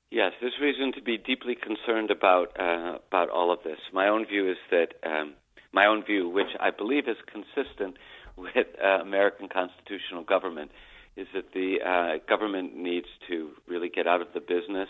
[0.10, 3.80] Yes, there's reason to be deeply concerned about uh, about all of this.
[3.94, 5.34] My own view is that um,
[5.72, 7.98] my own view, which I believe is consistent
[8.36, 10.72] with uh, American constitutional government,
[11.16, 14.90] is that the uh, government needs to really get out of the business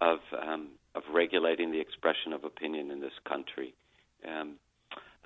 [0.00, 3.74] of um, of regulating the expression of opinion in this country.
[4.26, 4.54] Um,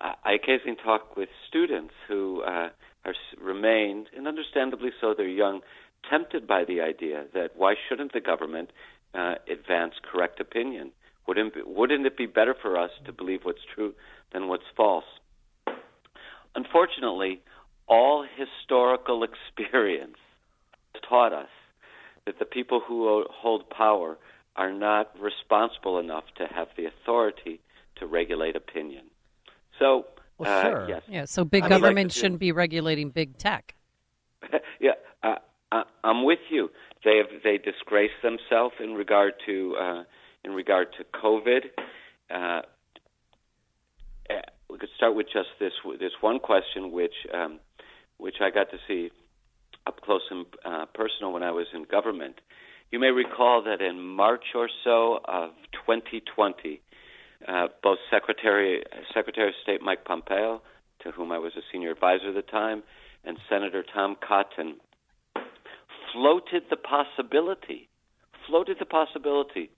[0.01, 2.71] I occasionally talk with students who uh,
[3.05, 5.61] are remained, and understandably so, they're young,
[6.09, 8.71] tempted by the idea that why shouldn't the government
[9.15, 10.93] uh, advance correct opinion?
[11.27, 13.95] Wouldn't wouldn't it be better for us to believe what's true
[14.33, 15.05] than what's false?
[16.55, 17.43] Unfortunately,
[17.87, 20.17] all historical experience
[20.95, 21.49] has taught us
[22.25, 24.19] that the people who hold power
[24.57, 27.61] are not responsible enough to have the authority
[27.97, 29.05] to regulate opinion.
[29.79, 30.07] So,
[30.39, 30.89] well, uh, sure.
[30.89, 31.03] yes.
[31.09, 33.75] Yeah, so big I government like shouldn't be regulating big tech.
[34.81, 34.93] yeah,
[35.23, 35.37] uh,
[35.73, 36.71] I, I'm with you.
[37.05, 40.03] They have they disgrace themselves in regard to uh,
[40.45, 41.61] in regard to COVID.
[42.31, 42.63] Uh,
[44.31, 44.35] uh,
[44.71, 47.61] we could start with just this this one question, which um,
[48.19, 49.11] which I got to see
[49.87, 52.41] up close and uh, personal when I was in government.
[52.91, 55.51] You may recall that in March or so of
[55.87, 56.81] 2020,
[57.47, 58.83] uh, both Secretary
[59.15, 60.63] Secretary of State Mike Pompeo,
[61.03, 62.83] to whom I was a senior advisor at the time,
[63.25, 64.77] and Senator Tom Cotton
[66.13, 67.89] floated the possibility,
[68.47, 69.71] floated the possibility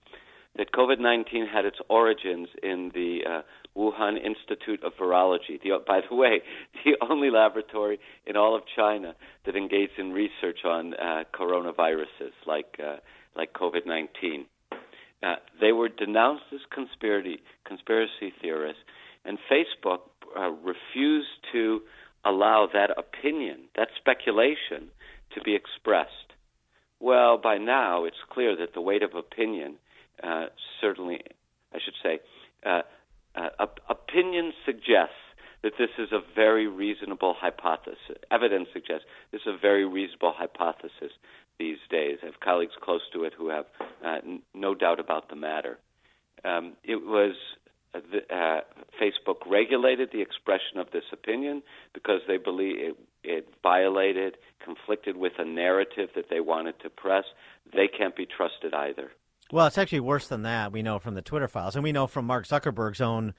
[0.57, 3.41] that COVID 19 had its origins in the uh,
[3.77, 5.61] Wuhan Institute of Virology.
[5.63, 6.41] The, by the way,
[6.85, 9.15] the only laboratory in all of China
[9.45, 12.97] that engaged in research on uh, coronaviruses like, uh,
[13.35, 14.45] like COVID 19.
[15.23, 18.81] Uh, they were denounced as conspiracy, conspiracy theorists,
[19.25, 19.99] and Facebook
[20.37, 21.81] uh, refused to
[22.25, 24.89] allow that opinion, that speculation,
[25.35, 26.33] to be expressed.
[26.99, 29.77] Well, by now it's clear that the weight of opinion
[30.23, 30.45] uh,
[30.79, 31.21] certainly,
[31.73, 32.19] I should say,
[32.65, 32.81] uh,
[33.35, 35.15] uh, op- opinion suggests
[35.63, 38.17] that this is a very reasonable hypothesis.
[38.31, 41.13] Evidence suggests this is a very reasonable hypothesis
[41.61, 42.17] these days.
[42.23, 43.65] I have colleagues close to it who have
[44.03, 45.77] uh, n- no doubt about the matter.
[46.43, 47.35] Um, it was
[47.93, 48.61] uh, the, uh,
[48.99, 51.61] Facebook regulated the expression of this opinion
[51.93, 57.25] because they believe it, it violated, conflicted with a narrative that they wanted to press.
[57.71, 59.11] They can't be trusted either.
[59.51, 60.71] Well, it's actually worse than that.
[60.71, 63.35] We know from the Twitter files, and we know from Mark Zuckerberg's own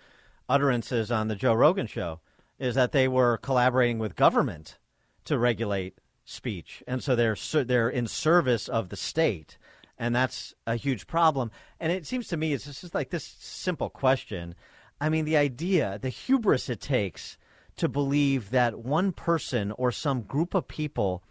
[0.49, 2.21] utterances on the Joe Rogan show,
[2.61, 4.79] is that they were collaborating with government
[5.25, 5.99] to regulate
[6.33, 9.59] speech, and so they're they're in service of the state,
[9.99, 11.51] and that's a huge problem.
[11.79, 14.55] And it seems to me it's just like this simple question.
[15.01, 17.37] I mean, the idea, the hubris it takes
[17.77, 21.23] to believe that one person or some group of people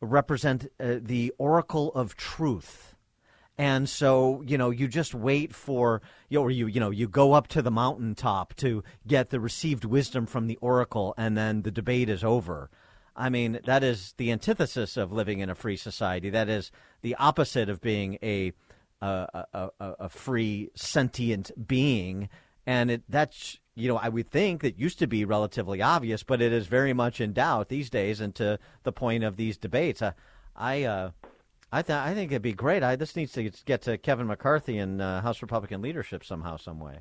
[0.00, 2.94] represent uh, the oracle of truth.
[3.56, 7.08] And so, you know, you just wait for, you know, or you, you know, you
[7.08, 11.62] go up to the mountaintop to get the received wisdom from the oracle, and then
[11.62, 12.68] the debate is over.
[13.16, 16.30] I mean, that is the antithesis of living in a free society.
[16.30, 16.72] That is
[17.02, 18.52] the opposite of being a
[19.00, 22.28] a, a, a free sentient being,
[22.66, 26.40] and it that's you know I would think that used to be relatively obvious, but
[26.40, 28.20] it is very much in doubt these days.
[28.20, 30.12] And to the point of these debates, uh,
[30.56, 31.10] I uh,
[31.72, 32.82] I th- I think it'd be great.
[32.82, 36.80] I this needs to get to Kevin McCarthy and uh, House Republican leadership somehow, some
[36.80, 37.00] way.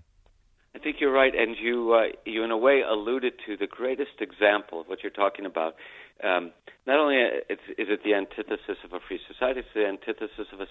[0.76, 4.20] I think you're right, and you uh, you in a way alluded to the greatest
[4.20, 5.76] example of what you're talking about.
[6.24, 6.52] Um,
[6.86, 10.68] not only is it the antithesis of a free society, it's the antithesis of, a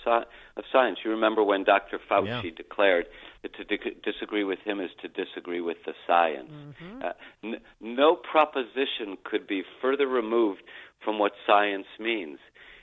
[0.57, 0.99] of science.
[1.05, 1.99] You remember when Dr.
[1.99, 2.51] Fauci Yeah.
[2.55, 3.07] declared
[3.43, 6.51] that to di- disagree with him is to disagree with the science.
[6.51, 7.03] Mm-hmm.
[7.03, 7.13] Uh,
[7.43, 10.63] n- no proposition could be further removed
[11.03, 12.39] from what science means.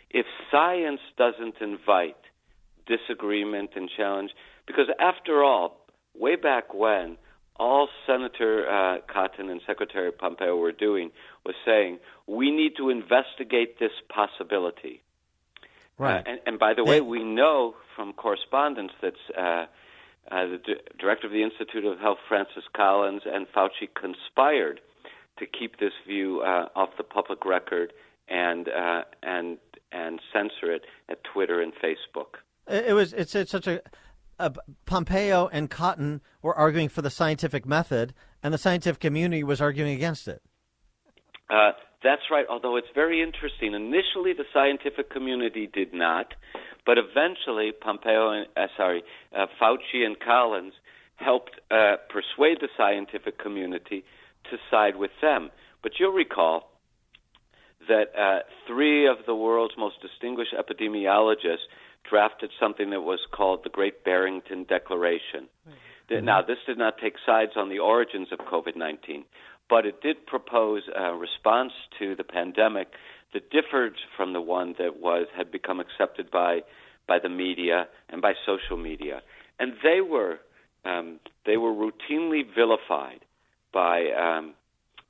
[0.10, 2.18] If science doesn't invite
[2.88, 4.32] disagreement and challenge,
[4.66, 5.86] because after all,
[6.16, 7.18] way back when,
[7.60, 11.12] all Senator uh, Cotton and Secretary Pompeo were doing
[11.50, 11.94] was saying,
[12.28, 14.96] we need to investigate this possibility.
[15.98, 16.26] Right.
[16.26, 19.66] Uh, and, and by the way, we know from correspondence that uh,
[20.32, 24.80] uh, the d- director of the Institute of Health, Francis Collins, and Fauci conspired
[25.40, 27.94] to keep this view uh, off the public record
[28.28, 29.58] and uh, and
[29.92, 32.32] and censor it at Twitter and Facebook.
[32.68, 33.82] It, it was it's, it's such a,
[34.38, 34.54] a
[34.86, 38.14] Pompeo and Cotton were arguing for the scientific method,
[38.44, 40.42] and the scientific community was arguing against it.
[41.50, 41.72] Uh,
[42.04, 42.46] that's right.
[42.50, 43.74] Although it's very interesting.
[43.74, 46.34] Initially, the scientific community did not,
[46.86, 49.04] but eventually, Pompeo and uh, sorry,
[49.38, 50.74] uh, Fauci and Collins
[51.18, 54.04] helped uh, persuade the scientific community
[54.50, 55.50] to side with them.
[55.84, 56.72] But you'll recall
[57.88, 61.68] that uh, three of the world's most distinguished epidemiologists
[62.10, 65.48] drafted something that was called the Great Barrington Declaration.
[66.08, 69.26] Th- Now, this did not take sides on the origins of COVID 19,
[69.70, 72.88] but it did propose a response to the pandemic
[73.34, 76.62] that differed from the one that was had become accepted by
[77.08, 79.22] by the media and by social media,
[79.60, 80.40] and they were
[80.86, 83.20] um, they were routinely vilified
[83.74, 84.54] by um,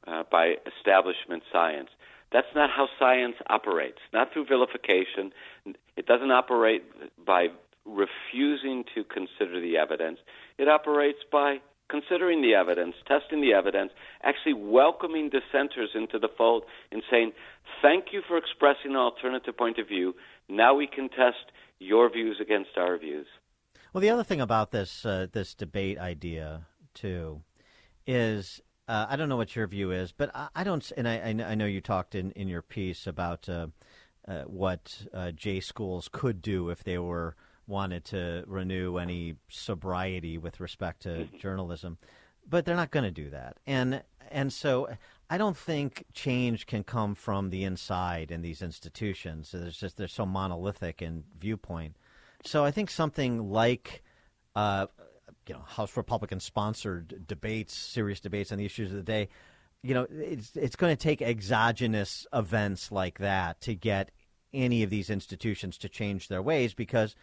[0.08, 1.90] uh, by establishment science.
[2.32, 4.00] That's not how science operates.
[4.14, 5.32] Not through vilification.
[5.98, 6.84] It doesn't operate
[7.26, 7.48] by
[7.86, 10.20] refusing to consider the evidence.
[10.58, 11.60] It operates by
[11.90, 13.92] considering the evidence, testing the evidence,
[14.24, 17.32] actually welcoming dissenters into the fold and saying,
[17.82, 20.16] Thank you for expressing an alternative point of view.
[20.48, 23.28] Now we can test your views against our views.
[23.94, 27.42] Well, the other thing about this uh, this debate idea too
[28.06, 30.92] is uh, I don't know what your view is, but I, I don't.
[30.98, 33.68] And I, I know you talked in, in your piece about uh,
[34.28, 37.36] uh, what uh, J schools could do if they were
[37.70, 41.98] wanted to renew any sobriety with respect to journalism,
[42.50, 43.58] but they're not going to do that.
[43.66, 44.90] And and so
[45.30, 49.52] I don't think change can come from the inside in these institutions.
[49.52, 51.96] There's just they're so monolithic in viewpoint.
[52.44, 54.04] So I think something like
[54.56, 54.88] uh,
[55.48, 59.30] you know House Republican sponsored debates, serious debates on the issues of the day.
[59.84, 64.12] You know, it's it's going to take exogenous events like that to get
[64.54, 67.16] any of these institutions to change their ways because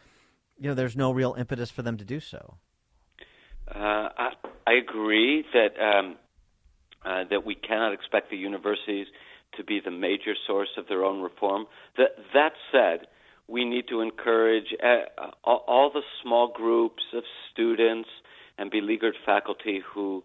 [0.59, 2.57] you know there's no real impetus for them to do so.
[3.69, 4.29] Uh, I,
[4.67, 6.17] I agree that um,
[7.05, 9.07] uh, that we cannot expect the universities
[9.57, 11.67] to be the major source of their own reform.
[11.97, 13.07] That that said,
[13.49, 17.23] we need to encourage uh, all, the small groups of
[17.53, 18.09] students
[18.59, 20.25] and beleaguered faculty who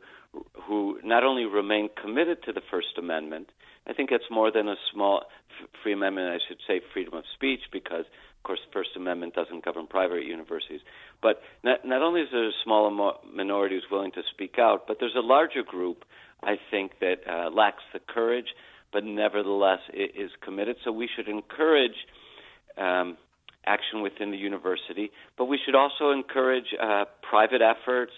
[0.64, 3.50] who not only remain committed to the First Amendment.
[3.86, 5.24] I think it's more than a small
[5.62, 6.30] f- free amendment.
[6.30, 8.06] I should say freedom of speech because,
[8.42, 10.82] of course, the First Amendment doesn't govern private universities.
[11.22, 12.90] But not, not only is there a small
[13.32, 16.06] minority who's willing to speak out, but there's a larger group,
[16.42, 18.48] I think, that uh, lacks the courage,
[18.92, 20.78] but nevertheless is committed.
[20.84, 21.94] So we should encourage
[22.80, 23.16] um,
[23.68, 28.14] action within the university, but we should also encourage uh, private efforts,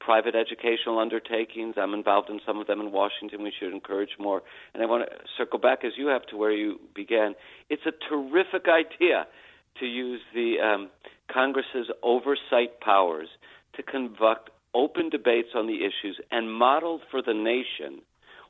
[0.00, 1.76] private educational undertakings.
[1.78, 3.42] I'm involved in some of them in Washington.
[3.42, 4.42] We should encourage more.
[4.74, 7.34] And I want to circle back, as you have, to where you began.
[7.70, 9.26] It's a terrific idea
[9.80, 10.90] to use the um,
[11.32, 13.28] Congress's oversight powers
[13.76, 18.02] to conduct open debates on the issues and model for the nation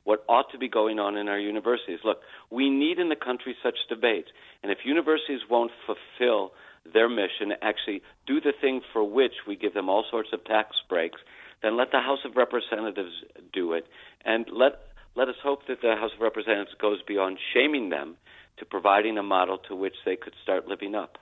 [0.03, 1.99] what ought to be going on in our universities.
[2.03, 2.19] Look,
[2.51, 4.27] we need in the country such debates,
[4.61, 6.51] and if universities won't fulfill
[6.91, 10.75] their mission, actually do the thing for which we give them all sorts of tax
[10.89, 11.21] breaks,
[11.61, 13.13] then let the House of Representatives
[13.53, 13.85] do it,
[14.25, 14.73] and let
[15.15, 18.17] let us hope that the House of Representatives goes beyond shaming them
[18.57, 21.17] to providing a model to which they could start living up.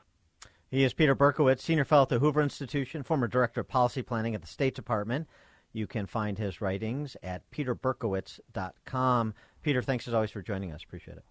[0.69, 4.35] He is Peter Berkowitz, Senior Fellow at the Hoover Institution, former Director of Policy Planning
[4.35, 5.27] at the State Department.
[5.73, 9.33] You can find his writings at peterberkowitz.com.
[9.61, 10.81] Peter, thanks as always for joining us.
[10.83, 11.23] Appreciate it.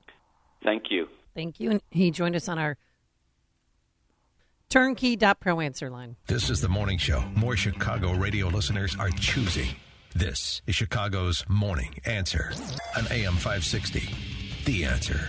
[0.62, 1.08] Thank you.
[1.34, 1.70] Thank you.
[1.70, 2.76] And he joined us on our
[4.68, 6.16] turnkey.pro answer line.
[6.26, 9.68] This is the morning show more Chicago radio listeners are choosing.
[10.14, 12.52] This is Chicago's Morning Answer
[12.96, 14.12] on AM 560.
[14.64, 15.26] The Answer.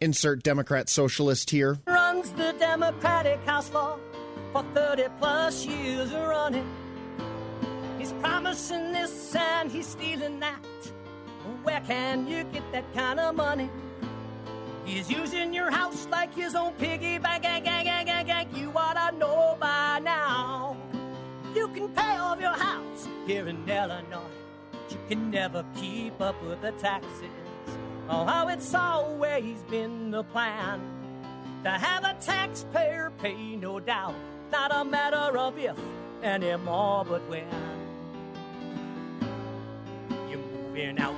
[0.00, 1.78] Insert Democrat socialist here.
[1.86, 3.98] Runs the Democratic House floor
[4.52, 6.68] for 30 plus years running.
[7.98, 10.64] He's promising this and he's stealing that.
[11.64, 13.68] Where can you get that kind of money?
[14.84, 17.42] He's using your house like his own piggy bank.
[17.42, 18.48] Gang, gang, gang, gang, gang.
[18.54, 20.76] You ought to know by now.
[21.54, 24.22] You can pay off your house here in Illinois,
[24.70, 27.47] but you can never keep up with the taxes.
[28.10, 30.80] Oh, how it's always been the plan
[31.64, 34.14] to have a taxpayer pay, no doubt.
[34.50, 35.76] Not a matter of if
[36.22, 37.44] anymore, but when
[40.30, 41.14] you're moving out.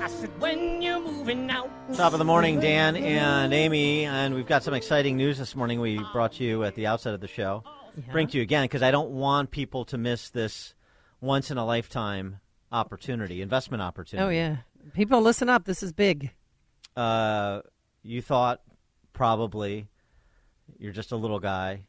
[0.00, 1.70] I said, when you're moving out.
[1.94, 5.80] Top of the morning, Dan and Amy, and we've got some exciting news this morning.
[5.80, 7.62] We brought you at the outset of the show.
[8.10, 10.74] Bring to you again because I don't want people to miss this
[11.20, 12.40] once in a lifetime
[12.72, 14.26] opportunity, investment opportunity.
[14.26, 14.56] Oh, yeah.
[14.92, 15.64] People, listen up.
[15.64, 16.30] This is big.
[16.96, 17.62] Uh,
[18.02, 18.60] you thought
[19.12, 19.88] probably
[20.78, 21.86] you're just a little guy.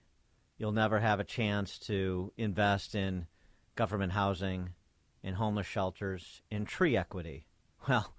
[0.57, 3.27] You'll never have a chance to invest in
[3.75, 4.69] government housing,
[5.23, 7.45] in homeless shelters, in tree equity.
[7.87, 8.13] Well,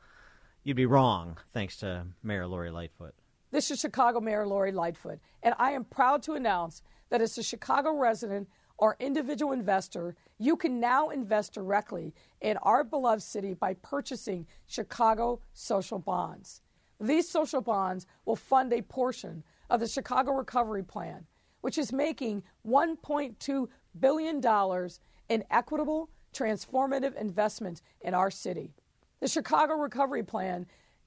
[0.62, 3.14] you'd be wrong, thanks to Mayor Lori Lightfoot.
[3.50, 7.42] This is Chicago Mayor Lori Lightfoot, and I am proud to announce that as a
[7.42, 8.48] Chicago resident
[8.78, 15.40] or individual investor, you can now invest directly in our beloved city by purchasing Chicago
[15.54, 16.60] social bonds.
[17.00, 21.26] These social bonds will fund a portion of the Chicago Recovery Plan,
[21.60, 24.88] which is making $1.2 billion
[25.28, 28.72] in equitable, transformative investment in our city.
[29.20, 30.66] The Chicago Recovery Plan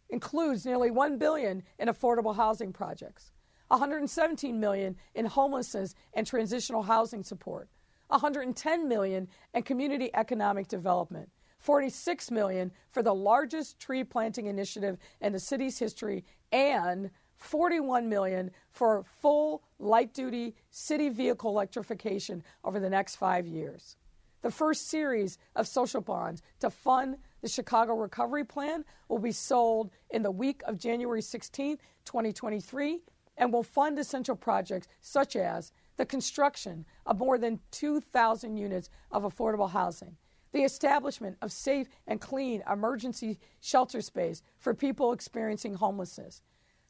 [0.09, 3.31] includes nearly 1 billion in affordable housing projects,
[3.69, 7.69] 117 million in homelessness and transitional housing support,
[8.07, 11.29] 110 million in community economic development,
[11.59, 18.51] 46 million for the largest tree planting initiative in the city's history, and 41 million
[18.71, 23.95] for full light duty city vehicle electrification over the next 5 years.
[24.41, 29.91] The first series of social bonds to fund the Chicago Recovery Plan will be sold
[30.09, 33.01] in the week of January 16, 2023,
[33.39, 39.23] and will fund essential projects such as the construction of more than 2,000 units of
[39.23, 40.15] affordable housing,
[40.51, 46.41] the establishment of safe and clean emergency shelter space for people experiencing homelessness,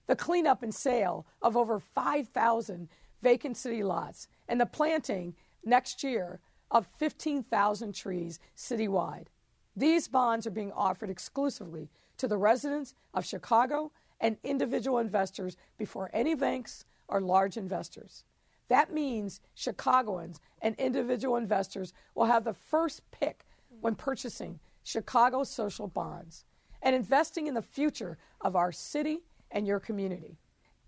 [0.07, 2.89] the cleanup and sale of over 5,000
[3.21, 6.39] vacant city lots, and the planting next year
[6.71, 9.27] of 15,000 trees citywide.
[9.75, 16.09] These bonds are being offered exclusively to the residents of Chicago and individual investors before
[16.13, 18.23] any banks or large investors.
[18.67, 23.45] That means Chicagoans and individual investors will have the first pick
[23.81, 26.45] when purchasing Chicago social bonds
[26.81, 29.19] and investing in the future of our city
[29.51, 30.37] and your community.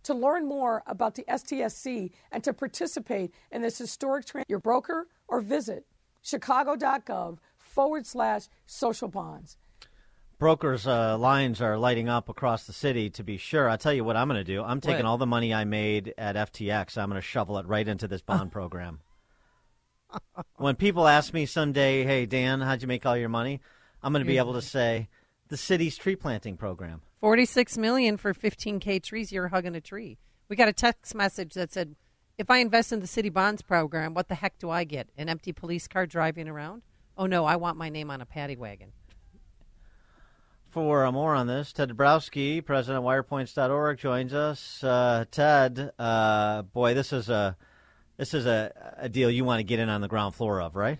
[0.03, 5.07] To learn more about the STSC and to participate in this historic trend, your broker
[5.27, 5.85] or visit
[6.23, 9.57] chicago.gov forward slash social bonds.
[10.41, 13.69] Brokers' uh, lines are lighting up across the city, to be sure.
[13.69, 14.63] I'll tell you what I'm going to do.
[14.63, 15.05] I'm taking What?
[15.05, 18.23] all the money I made at FTX, I'm going to shovel it right into this
[18.23, 19.01] bond program.
[20.55, 23.61] when people ask me someday, hey, Dan, how'd you make all your money?
[24.01, 25.09] I'm going to be able to say,
[25.49, 27.03] the city's tree planting program.
[27.19, 30.17] 46 million for 15k trees you're hugging a tree
[30.49, 31.95] we got a text message that said
[32.39, 35.29] if i invest in the city bonds program what the heck do i get an
[35.29, 36.81] empty police car driving around
[37.15, 38.91] oh no i want my name on a paddy wagon
[40.71, 44.81] For uh, more on this, Ted Dabrowski, president of WirePoints.org, joins us.
[44.81, 47.57] Uh, Ted, uh, boy, this is a
[48.15, 50.77] this is a, a deal you want to get in on the ground floor of,
[50.77, 50.99] right?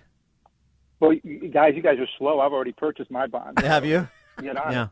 [1.00, 2.42] Well, you guys, you guys are slow.
[2.42, 3.60] I've already purchased my bond.
[3.64, 4.10] Have you?
[4.42, 4.76] Get on it.
[4.76, 4.88] Yeah.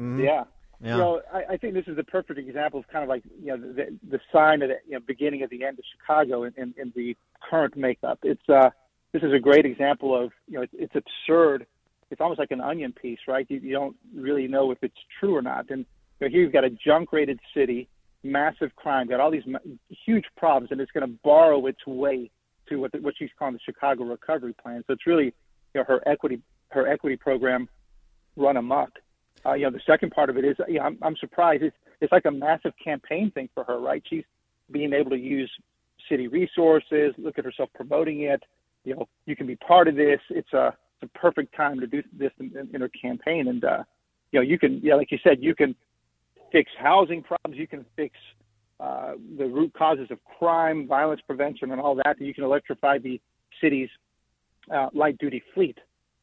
[0.00, 0.24] Mhm.
[0.24, 0.44] Yeah.
[0.80, 0.96] Yeah.
[0.96, 3.56] You know, I, I think this is the perfect example of kind of like you
[3.56, 6.54] know the, the sign of the you know, beginning of the end of Chicago in,
[6.56, 7.16] in, in the
[7.48, 8.18] current makeup.
[8.24, 8.70] It's uh,
[9.12, 11.66] this is a great example of you know it's, it's absurd
[12.10, 13.46] it's almost like an onion piece, right?
[13.48, 15.70] You, you don't really know if it's true or not.
[15.70, 15.84] And
[16.20, 17.88] you know, here you've got a junk rated city,
[18.22, 19.58] massive crime, got all these ma-
[20.06, 22.30] huge problems, and it's going to borrow its way
[22.68, 24.82] to what the, what she's calling the Chicago Recovery Plan.
[24.86, 25.34] So it's really
[25.74, 26.40] you know her equity
[26.70, 27.68] her equity program
[28.36, 28.90] run amok.
[29.46, 31.76] Uh, you know the second part of it is you know, I'm, I'm surprised it's
[32.00, 34.02] it's like a massive campaign thing for her, right?
[34.08, 34.24] She's
[34.70, 35.50] being able to use
[36.08, 38.42] city resources, look at herself promoting it.
[38.84, 40.20] You know, you can be part of this.
[40.30, 40.74] It's a
[41.04, 43.82] a perfect time to do this in, in, in her campaign, and uh,
[44.32, 45.74] you know you can yeah like you said you can
[46.52, 48.16] fix housing problems, you can fix
[48.80, 52.16] uh, the root causes of crime, violence prevention, and all that.
[52.20, 53.20] You can electrify the
[53.60, 53.88] city's
[54.74, 55.78] uh, light duty fleet.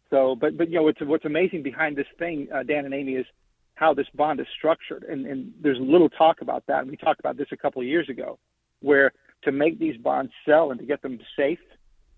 [0.10, 3.14] So, but but you know what's what's amazing behind this thing, uh, Dan and Amy,
[3.14, 3.26] is
[3.76, 6.82] how this bond is structured, and, and there's little talk about that.
[6.82, 8.38] And we talked about this a couple of years ago,
[8.82, 9.12] where
[9.44, 11.60] to make these bonds sell and to get them safe,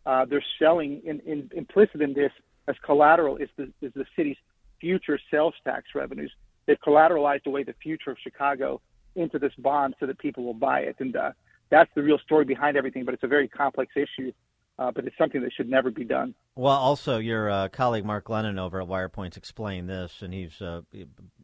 [0.05, 2.31] uh, they're selling in, in, implicit in this
[2.67, 4.37] as collateral is the is the city's
[4.79, 6.31] future sales tax revenues.
[6.65, 8.81] They've collateralized away the future of Chicago
[9.15, 11.31] into this bond so that people will buy it, and uh,
[11.69, 13.05] that's the real story behind everything.
[13.05, 14.31] But it's a very complex issue,
[14.79, 16.33] uh, but it's something that should never be done.
[16.55, 20.81] Well, also your uh, colleague Mark Glennon over at WirePoints explained this, and he's uh,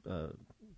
[0.06, 0.30] a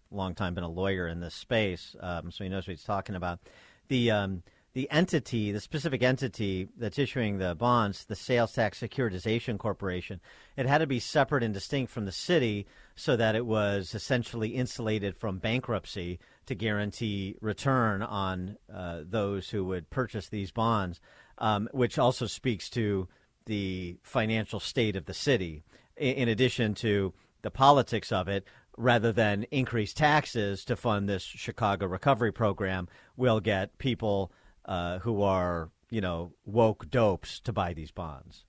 [0.10, 3.16] long time been a lawyer in this space, um, so he knows what he's talking
[3.16, 3.40] about.
[3.88, 9.58] The um, the entity, the specific entity that's issuing the bonds, the Sales Tax Securitization
[9.58, 10.22] Corporation,
[10.56, 12.66] it had to be separate and distinct from the city
[12.96, 19.66] so that it was essentially insulated from bankruptcy to guarantee return on uh, those who
[19.66, 21.02] would purchase these bonds,
[21.40, 23.10] um, which also speaks to
[23.48, 25.64] the financial state of the city,
[25.98, 28.46] in, in addition to the politics of it,
[28.78, 32.88] rather than increase taxes to fund this Chicago recovery program,
[33.18, 34.32] will get people
[34.72, 38.46] uh, who are you know woke dopes to buy these bonds.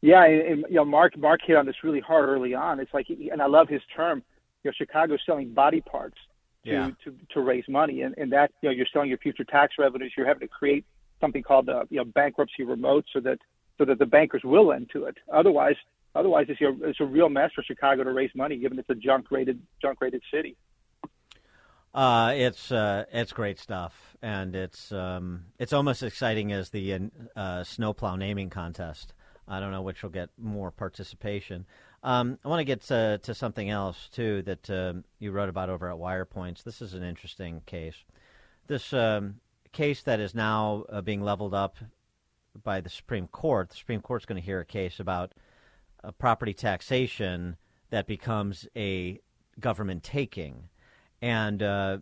[0.00, 2.80] Yeah, and, you know, Mark Mark hit on this really hard early on.
[2.80, 4.22] It's like, and I love his term.
[4.64, 6.16] You know, Chicago's selling body parts
[6.64, 6.90] to yeah.
[7.04, 10.14] to, to raise money, and and that you know you're selling your future tax revenues.
[10.16, 10.86] You're having to create
[11.20, 13.38] something called uh, you know bankruptcy remote so that
[13.76, 15.16] so that the bankers will lend to it.
[15.30, 15.76] Otherwise,
[16.14, 18.88] otherwise it's, you know, it's a real mess for Chicago to raise money, given it's
[18.88, 20.56] a junk rated junk rated city.
[21.94, 27.10] Uh, it's uh, it's great stuff, and it's um, it's almost as exciting as the
[27.34, 29.14] uh, snowplow naming contest.
[29.46, 31.66] I don't know which will get more participation.
[32.02, 35.70] Um, I want to get to, to, something else too that um, you wrote about
[35.70, 36.62] over at WirePoints.
[36.62, 37.96] This is an interesting case.
[38.66, 39.40] This um,
[39.72, 41.76] case that is now uh, being leveled up
[42.62, 43.70] by the Supreme Court.
[43.70, 45.32] The Supreme Court's going to hear a case about
[46.18, 47.56] property taxation
[47.90, 49.20] that becomes a
[49.58, 50.68] government taking.
[51.20, 51.98] And uh,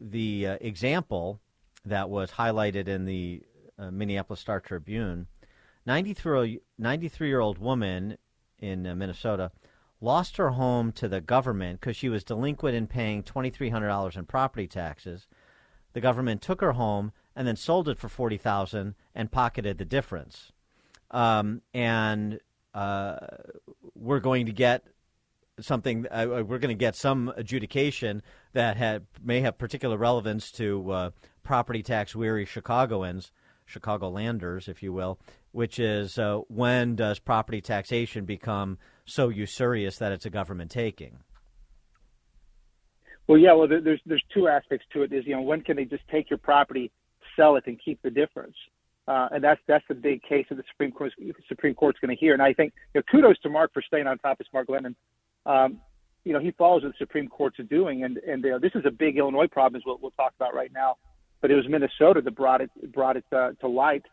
[0.00, 1.40] the uh, example
[1.84, 3.42] that was highlighted in the
[3.78, 5.26] uh, Minneapolis Star Tribune
[5.86, 6.58] 93
[7.28, 8.16] year old woman
[8.58, 9.50] in uh, Minnesota
[10.00, 14.66] lost her home to the government because she was delinquent in paying $2,300 in property
[14.66, 15.26] taxes.
[15.92, 20.52] The government took her home and then sold it for 40000 and pocketed the difference.
[21.10, 22.40] Um, and
[22.74, 23.18] uh,
[23.94, 24.86] we're going to get
[25.60, 26.06] something.
[26.10, 28.22] Uh, uh we're going to get some adjudication
[28.52, 31.10] that had may have particular relevance to uh,
[31.42, 33.32] property tax weary Chicagoans,
[33.68, 35.18] Chicagolanders, if you will.
[35.52, 41.18] Which is uh, when does property taxation become so usurious that it's a government taking?
[43.28, 43.52] Well, yeah.
[43.52, 45.12] Well, there's there's two aspects to it.
[45.12, 46.90] Is you know when can they just take your property,
[47.36, 48.56] sell it, and keep the difference?
[49.06, 51.12] Uh, and that's that's the big case that the Supreme Court
[51.48, 52.32] Supreme Court's going to hear.
[52.32, 54.38] And I think you know, kudos to Mark for staying on top.
[54.40, 54.94] It's Mark Glennon
[55.46, 55.80] um,
[56.24, 58.90] you know, he follows what the Supreme Court's doing, and and uh, this is a
[58.90, 60.96] big Illinois problem, is what we'll talk about right now.
[61.40, 64.04] But it was Minnesota that brought it brought it uh, to light.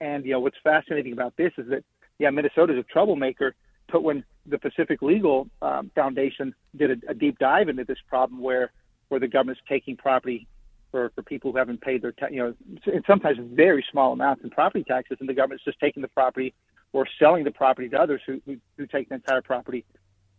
[0.00, 1.84] And you know, what's fascinating about this is that
[2.18, 3.54] yeah, Minnesota's a troublemaker.
[3.92, 8.40] But when the Pacific Legal um, Foundation did a, a deep dive into this problem,
[8.40, 8.72] where
[9.08, 10.48] where the government's taking property
[10.90, 12.54] for, for people who haven't paid their, ta- you know,
[12.86, 16.54] and sometimes very small amounts in property taxes, and the government's just taking the property
[16.92, 19.84] or selling the property to others who, who, who take the entire property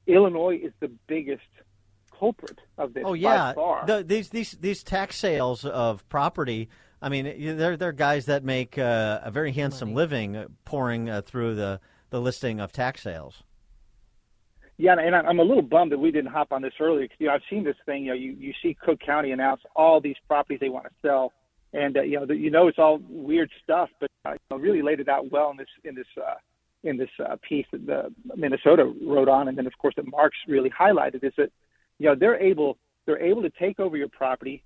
[0.08, 1.44] Illinois is the biggest
[2.18, 3.04] culprit of this.
[3.06, 3.54] Oh yeah,
[3.86, 6.70] the, these these these tax sales of property.
[7.02, 9.96] I mean, they're they're guys that make uh, a very handsome Money.
[9.96, 11.80] living pouring uh, through the
[12.10, 13.44] the listing of tax sales.
[14.78, 17.08] Yeah, and I'm a little bummed that we didn't hop on this earlier.
[17.08, 18.04] Cause, you know, I've seen this thing.
[18.04, 21.34] You know, you, you see Cook County announce all these properties they want to sell,
[21.74, 24.58] and uh, you know, the, you know, it's all weird stuff, but uh, you know,
[24.58, 26.36] really laid it out well in this in this uh,
[26.88, 30.38] in this uh, piece that the Minnesota wrote on, and then of course that Mark's
[30.48, 31.52] really highlighted is that
[32.00, 34.64] you know they're able they're able to take over your property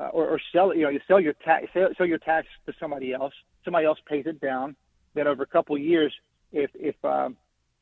[0.00, 0.76] uh, or, or sell it.
[0.76, 3.34] You know, you sell your tax sell, sell your tax to somebody else.
[3.64, 4.76] Somebody else pays it down.
[5.14, 6.12] Then over a couple of years,
[6.52, 7.36] if if um,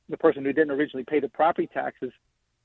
[0.09, 2.13] the person who didn't originally pay the property taxes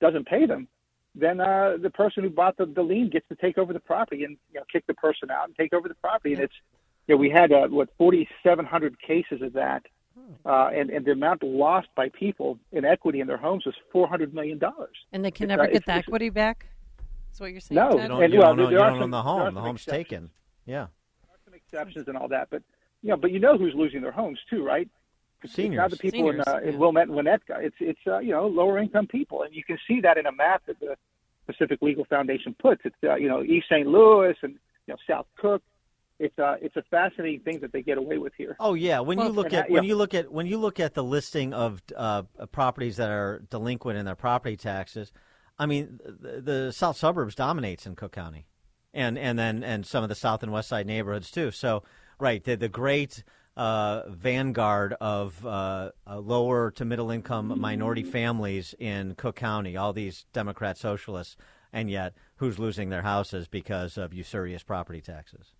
[0.01, 0.67] doesn't pay them,
[1.15, 4.23] then uh, the person who bought the, the lien gets to take over the property
[4.23, 6.33] and you know kick the person out and take over the property.
[6.33, 6.53] And it's
[7.07, 9.83] you know we had uh, what 4,700 cases of that,
[10.45, 14.33] uh, and and the amount lost by people in equity in their homes was 400
[14.33, 14.95] million dollars.
[15.13, 16.65] And they can It's, never uh, get it's- the it's- equity back.
[17.29, 17.75] That's what you're saying.
[17.75, 19.21] No, You don't, And, you well, don't, know, there you are don't some- own the
[19.21, 19.53] home.
[19.53, 19.97] The home's exceptions.
[20.07, 20.29] taken.
[20.65, 20.87] Yeah.
[21.23, 22.47] There are Some exceptions and all that.
[22.49, 22.63] But
[23.03, 24.89] you know, but you know who's losing their homes too, right?
[25.43, 26.11] It's, it's not the Seniors.
[26.13, 27.61] people in, uh, Seniors, in Wilmette and Winnetka.
[27.61, 30.31] It's it's uh, you know lower income people, and you can see that in a
[30.31, 30.95] map that the
[31.45, 32.81] Pacific Legal Foundation puts.
[32.85, 33.85] It's uh, you know East St.
[33.87, 34.53] Louis and
[34.87, 35.61] you know South Cook.
[36.19, 38.55] It's uh it's a fascinating thing that they get away with here.
[38.59, 39.87] Oh yeah, when you look at that- when yeah.
[39.89, 43.99] you look at when you look at the listing of uh, properties that are delinquent
[43.99, 45.11] in their property taxes,
[45.59, 48.47] I mean the, the south suburbs dominates in Cook County,
[48.93, 51.51] and and then and some of the south and west side neighborhoods too.
[51.51, 51.83] So
[52.19, 53.23] right, the the great
[53.55, 59.93] uh, vanguard of uh, uh, lower to middle income minority families in Cook County, all
[59.93, 61.37] these Democrat socialists,
[61.73, 65.53] and yet who's losing their houses because of usurious property taxes?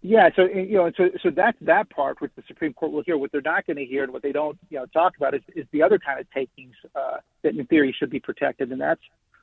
[0.00, 3.18] Yeah, so you know, so so that's that part which the Supreme Court will hear.
[3.18, 5.42] What they're not going to hear and what they don't you know talk about is,
[5.56, 9.00] is the other kind of takings uh, that in theory should be protected, and that's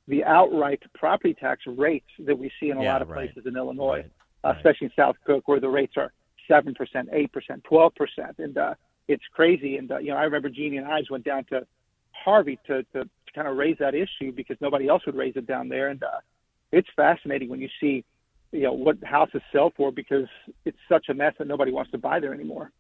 [0.08, 3.34] the outright property tax rates that we see in a Yeah, lot of right.
[3.34, 4.06] places in Illinois,
[4.46, 6.14] uh, especially in South Cook, where the rates are
[6.48, 8.76] seven percent, eight percent, twelve percent, and uh,
[9.10, 9.76] it's crazy.
[9.76, 11.68] And uh, you know, I remember Jeannie and I went down to
[12.14, 15.48] Harvey to to, to kind of raise that issue because nobody else would raise it
[15.48, 16.20] down there, and uh,
[16.72, 18.06] it's fascinating when you see
[18.56, 20.28] you know what houses sell for because
[20.64, 22.72] it's such a mess that nobody wants to buy there anymore.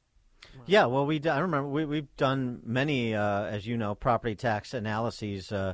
[0.65, 4.35] Yeah, well, we d- I remember we we've done many, uh, as you know, property
[4.35, 5.73] tax analyses uh,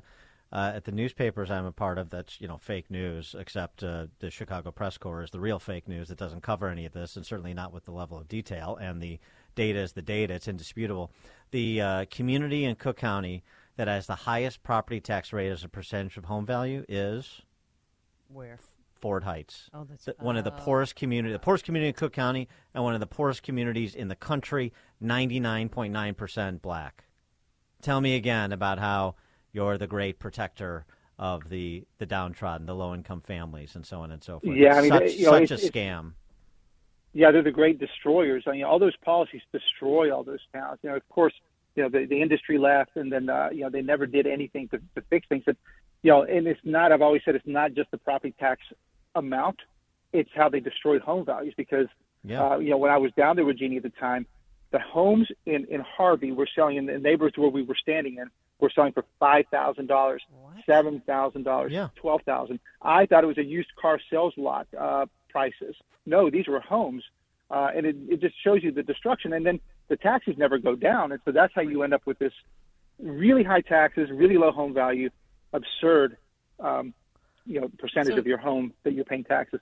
[0.52, 2.10] uh, at the newspapers I'm a part of.
[2.10, 5.88] That's you know fake news, except uh, the Chicago Press Corps is the real fake
[5.88, 8.78] news that doesn't cover any of this, and certainly not with the level of detail.
[8.82, 9.20] And the
[9.56, 11.12] data is the data; it's indisputable.
[11.52, 13.44] The uh, community in Cook County
[13.76, 17.42] that has the highest property tax rate as a percentage of home value is
[18.30, 18.58] Where?
[19.02, 19.70] Ford Heights.
[19.74, 22.84] Oh, that's The- one of the poorest community, the poorest community in Cook County, and
[22.84, 24.72] one of the poorest communities in the country.
[25.00, 27.06] Ninety nine point nine percent black.
[27.82, 29.16] Tell me again about how
[29.52, 30.86] you're the great protector
[31.18, 34.56] of the the downtrodden, the low income families, and so on and so forth.
[34.56, 36.14] Yeah, It's I mean, such, you know, such it's- a it's- scam.
[37.14, 38.44] Yeah, they're the great destroyers.
[38.48, 40.80] I mean, all those policies destroy all those towns.
[40.82, 41.34] You know, of course,
[41.76, 44.70] you know the, the industry left, and then uh, you know they never did anything
[44.70, 45.44] to, to fix things.
[45.48, 45.58] And
[46.04, 46.92] you know, and it's not.
[46.94, 48.62] I've always said it's not just the property tax
[49.16, 49.60] amount;
[50.14, 51.54] it's how they destroyed home values.
[51.58, 51.88] Because
[52.24, 52.44] Yeah.
[52.44, 54.26] uh, you know, when I was down there with Jeannie at the time,
[54.72, 58.30] the homes in in Harvey were selling in the neighborhoods where we were standing in
[58.60, 60.22] were selling for five thousand dollars,
[60.66, 62.60] seven thousand dollars, twelve thousand.
[62.82, 65.76] I thought it was a used car sales lot uh, prices.
[66.06, 67.04] No, these were homes,
[67.50, 69.34] uh, and it, it just shows you the destruction.
[69.34, 72.20] And then the taxes never go down, and so that's how you end up with
[72.20, 72.34] this
[73.00, 75.10] really high taxes, really low home value,
[75.54, 76.18] absurd,
[76.60, 76.94] um,
[77.46, 79.60] you know, percentage So- of your home that you're paying taxes.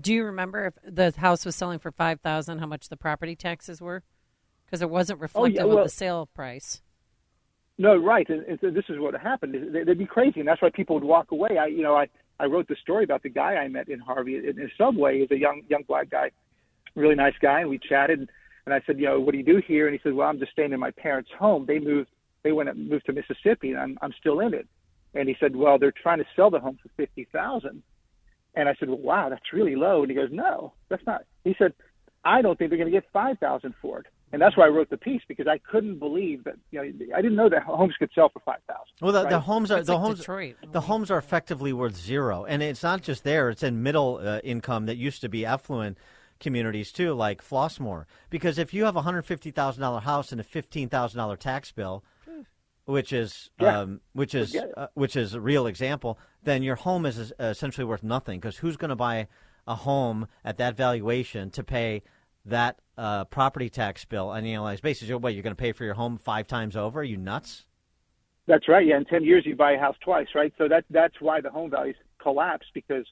[0.00, 3.34] Do you remember if the house was selling for five thousand, how much the property
[3.34, 4.02] taxes were?
[4.66, 6.80] Because it wasn't oh, reflective Oh, well- of the sale price.
[7.78, 8.28] No, right.
[8.28, 9.74] And, and so this is what happened.
[9.74, 11.56] They- They'd be crazy, and that's why people would walk away.
[11.58, 12.08] I, you know, I,
[12.38, 15.20] I wrote the story about the guy I met in Harvey in, in Subway.
[15.20, 16.30] He's a young young black guy,
[16.94, 18.28] really nice guy, and we chatted.
[18.66, 19.88] And I said, you know, what do you do here?
[19.88, 21.64] And he said, well, I'm just staying in my parents' home.
[21.66, 22.10] They moved,
[22.44, 24.68] they went and moved to Mississippi, and I'm I'm still in it.
[25.14, 27.82] And he said, well, they're trying to sell the home for fifty thousand.
[28.54, 30.02] And I said, well, wow, that's really low.
[30.02, 31.22] And he goes, no, that's not.
[31.44, 31.72] He said,
[32.24, 34.06] I don't think they're going to get five thousand for it.
[34.32, 36.54] And that's why I wrote the piece because I couldn't believe that.
[36.70, 36.84] You know,
[37.16, 38.92] I didn't know that homes could sell for five thousand.
[39.00, 39.30] Well, the, right?
[39.30, 40.18] the homes are It's the like homes.
[40.18, 40.56] Detroit.
[40.70, 44.38] The homes are effectively worth zero, and it's not just there; it's in middle uh,
[44.44, 45.98] income that used to be affluent
[46.38, 48.06] communities too, like Flossmoor.
[48.30, 51.36] Because if you have a hundred fifty thousand dollar house and a fifteen thousand dollar
[51.36, 52.04] tax bill,
[52.90, 53.80] which is Yeah.
[53.80, 58.02] um, which is uh, which is a real example, then your home is essentially worth
[58.02, 58.40] nothing.
[58.40, 59.28] Because who's going to buy
[59.66, 62.02] a home at that valuation to pay
[62.44, 65.08] that uh, property tax bill on an annualized basis?
[65.08, 67.00] You're- What you're going to pay for your home five times over?
[67.00, 67.66] Are you nuts?
[68.46, 68.84] That's right.
[68.86, 70.52] Yeah, in ten years you buy a house twice, right?
[70.58, 73.06] So that that's why the home values collapse because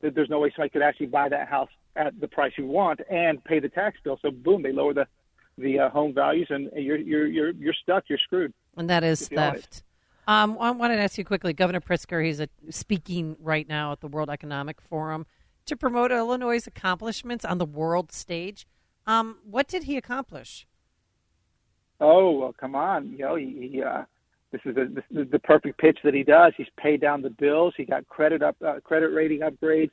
[0.00, 3.42] there's no way somebody could actually buy that house at the price you want and
[3.44, 4.18] pay the tax bill.
[4.20, 5.06] So boom, they lower the
[5.56, 8.04] the uh, home values and you're you're you're you're stuck.
[8.08, 8.52] You're screwed.
[8.76, 9.60] And that is if you own it.
[9.62, 9.82] theft.
[10.26, 11.52] Um, I wanted to ask you quickly.
[11.52, 15.26] Governor Pritzker, he's a, speaking right now at the World Economic Forum
[15.66, 18.66] to promote Illinois' accomplishments on the world stage.
[19.06, 20.66] Um, what did he accomplish?
[22.00, 23.70] Oh well, come on, you know he.
[23.72, 24.04] he uh,
[24.50, 26.52] this is the, this is the perfect pitch that he does.
[26.56, 27.74] He's paid down the bills.
[27.76, 29.90] He got credit up, uh, credit rating upgrades.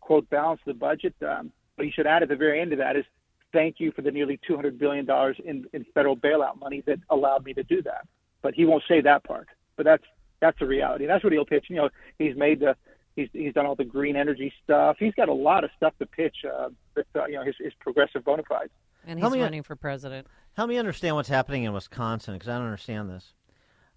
[0.00, 1.14] Quote, balance the budget.
[1.26, 3.06] Um, but he should add at the very end of that is
[3.54, 6.98] thank you for the nearly two hundred billion dollars in, in federal bailout money that
[7.08, 8.06] allowed me to do that.
[8.42, 9.48] but he won't say that part.
[9.76, 10.04] But that's
[10.40, 11.06] that's the reality.
[11.06, 11.66] That's what he'll pitch.
[11.70, 12.76] You know, he's made the
[13.16, 14.96] he's he's done all the green energy stuff.
[14.98, 16.36] He's got a lot of stuff to pitch.
[16.44, 18.70] Uh, with uh, you know his, his progressive bona fides.
[19.06, 20.26] And he's Help me- running for president.
[20.56, 23.32] Help me understand what's happening in Wisconsin because I don't understand this.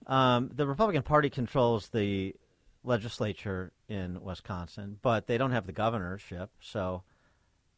[0.08, 2.34] Um, the Republican Party controls the
[2.84, 7.04] legislature in Wisconsin, but they don't have the governorship, so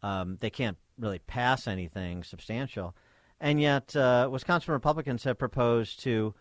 [0.01, 2.95] um, they can't really pass anything substantial.
[3.39, 6.34] And yet, uh, Wisconsin Republicans have proposed to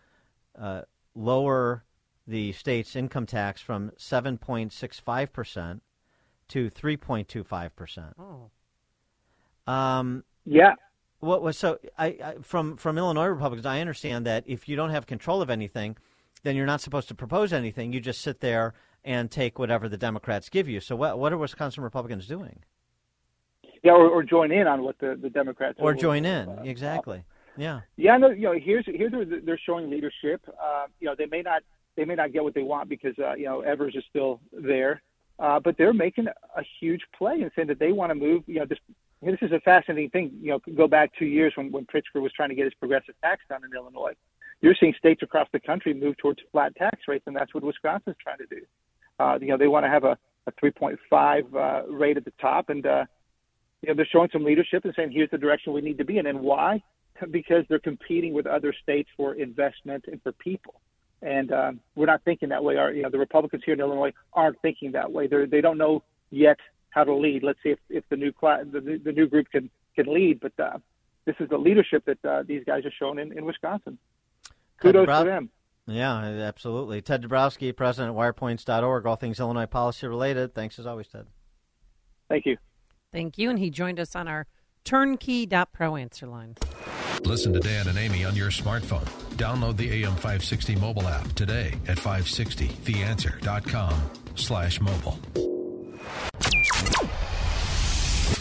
[0.59, 0.81] uh,
[1.15, 1.85] lower
[2.27, 5.79] the state's income tax from 7.65%
[6.49, 8.13] to 3.25%.
[8.19, 9.71] Oh.
[9.71, 10.73] Um, yeah.
[11.19, 11.79] What was so?
[11.97, 15.49] I, I from from Illinois Republicans, I understand that if you don't have control of
[15.49, 15.97] anything,
[16.43, 17.91] then you're not supposed to propose anything.
[17.91, 18.73] You just sit there
[19.03, 20.79] and take whatever the Democrats give you.
[20.79, 22.63] So what what are Wisconsin Republicans doing?
[23.83, 26.49] Yeah, or, or join in on what the the Democrats Or join in?
[26.63, 27.23] Exactly.
[27.57, 27.81] Yeah.
[27.97, 30.41] Yeah, no, you know, here's here's where they're showing leadership.
[30.47, 31.61] Uh, you know, they may not
[31.97, 35.01] they may not get what they want because uh, you know Evers is still there,
[35.39, 38.43] uh, but they're making a huge play and saying that they want to move.
[38.47, 38.79] You know, this
[39.21, 40.31] this is a fascinating thing.
[40.41, 43.15] You know, go back two years when when Pritzker was trying to get his progressive
[43.21, 44.13] tax done in Illinois.
[44.61, 48.17] You're seeing states across the country move towards flat tax rates, and that's what Wisconsin's
[48.21, 48.61] trying to do.
[49.19, 50.97] Uh, you know, they want to have a, a 3.5
[51.53, 53.05] uh, rate at the top, and uh,
[53.81, 56.17] you know they're showing some leadership and saying here's the direction we need to be
[56.17, 56.25] in.
[56.25, 56.81] And why?
[57.31, 60.79] Because they're competing with other states for investment and for people.
[61.21, 62.77] And um, we're not thinking that way.
[62.77, 65.27] Our, you know, the Republicans here in Illinois aren't thinking that way.
[65.27, 66.57] They they don't know yet
[66.91, 67.43] how to lead.
[67.43, 70.39] Let's see if, if the new class, the, the new group can can lead.
[70.39, 70.77] But uh,
[71.25, 73.97] this is the leadership that uh, these guys are showing in, in Wisconsin.
[74.81, 75.49] Kudos Dubrow- to them.
[75.87, 77.01] Yeah, absolutely.
[77.01, 80.53] Ted Dabrowski, president at wirepoints.org, all things Illinois policy related.
[80.53, 81.25] Thanks as always, Ted.
[82.29, 82.57] Thank you.
[83.11, 83.49] Thank you.
[83.49, 84.47] And he joined us on our
[84.85, 86.55] turnkey.pro answer line.
[87.23, 89.03] Listen to Dan and Amy on your smartphone.
[89.35, 93.93] Download the AM560 mobile app today at 560theanswer.com
[94.35, 95.19] slash mobile.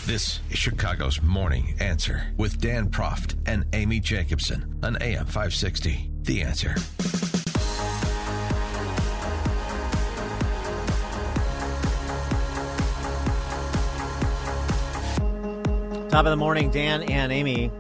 [0.07, 6.25] This is Chicago's Morning Answer with Dan Proft and Amy Jacobson on AM560.
[6.25, 6.75] The Answer.
[16.09, 17.71] Top of the morning, Dan and Amy.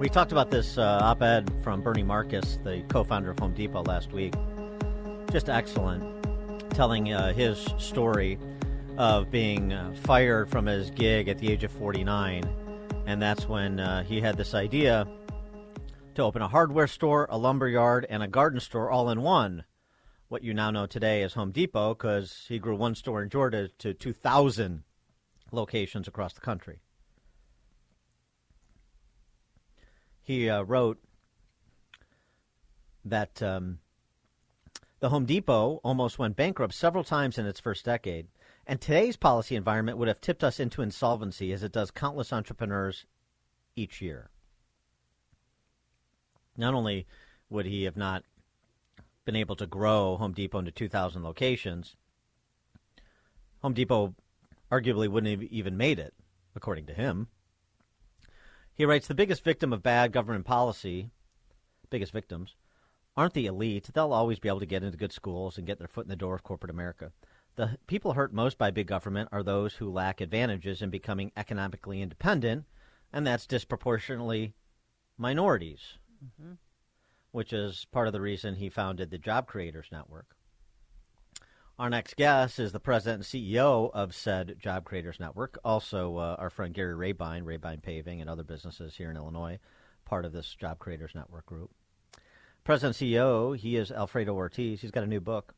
[0.00, 3.54] We talked about this uh, op ed from Bernie Marcus, the co founder of Home
[3.54, 4.34] Depot, last week.
[5.30, 6.02] Just excellent,
[6.70, 8.36] telling uh, his story
[8.98, 12.42] of being uh, fired from his gig at the age of 49.
[13.06, 15.06] And that's when uh, he had this idea
[16.16, 19.62] to open a hardware store, a lumber yard, and a garden store all in one.
[20.26, 23.68] What you now know today as Home Depot, because he grew one store in Georgia
[23.78, 24.82] to 2,000
[25.52, 26.80] locations across the country.
[30.22, 30.98] He uh, wrote
[33.04, 33.78] that um,
[35.00, 38.28] the Home Depot almost went bankrupt several times in its first decade,
[38.66, 43.06] and today's policy environment would have tipped us into insolvency as it does countless entrepreneurs
[43.74, 44.30] each year.
[46.56, 47.06] Not only
[47.50, 48.24] would he have not
[49.24, 51.96] been able to grow Home Depot into 2,000 locations,
[53.62, 54.14] Home Depot
[54.70, 56.14] arguably wouldn't have even made it,
[56.54, 57.28] according to him.
[58.74, 61.10] He writes The biggest victim of bad government policy,
[61.90, 62.56] biggest victims,
[63.16, 63.90] aren't the elite.
[63.92, 66.16] They'll always be able to get into good schools and get their foot in the
[66.16, 67.12] door of corporate America.
[67.56, 72.00] The people hurt most by big government are those who lack advantages in becoming economically
[72.00, 72.64] independent,
[73.12, 74.54] and that's disproportionately
[75.18, 76.56] minorities, Mhm.
[77.30, 80.34] which is part of the reason he founded the Job Creators Network.
[81.82, 86.36] Our next guest is the president and CEO of said Job Creators Network, also uh,
[86.38, 89.58] our friend Gary Rabine, Rabine Paving, and other businesses here in Illinois,
[90.04, 91.72] part of this Job Creators Network group.
[92.62, 94.80] President and CEO, he is Alfredo Ortiz.
[94.80, 95.56] He's got a new book,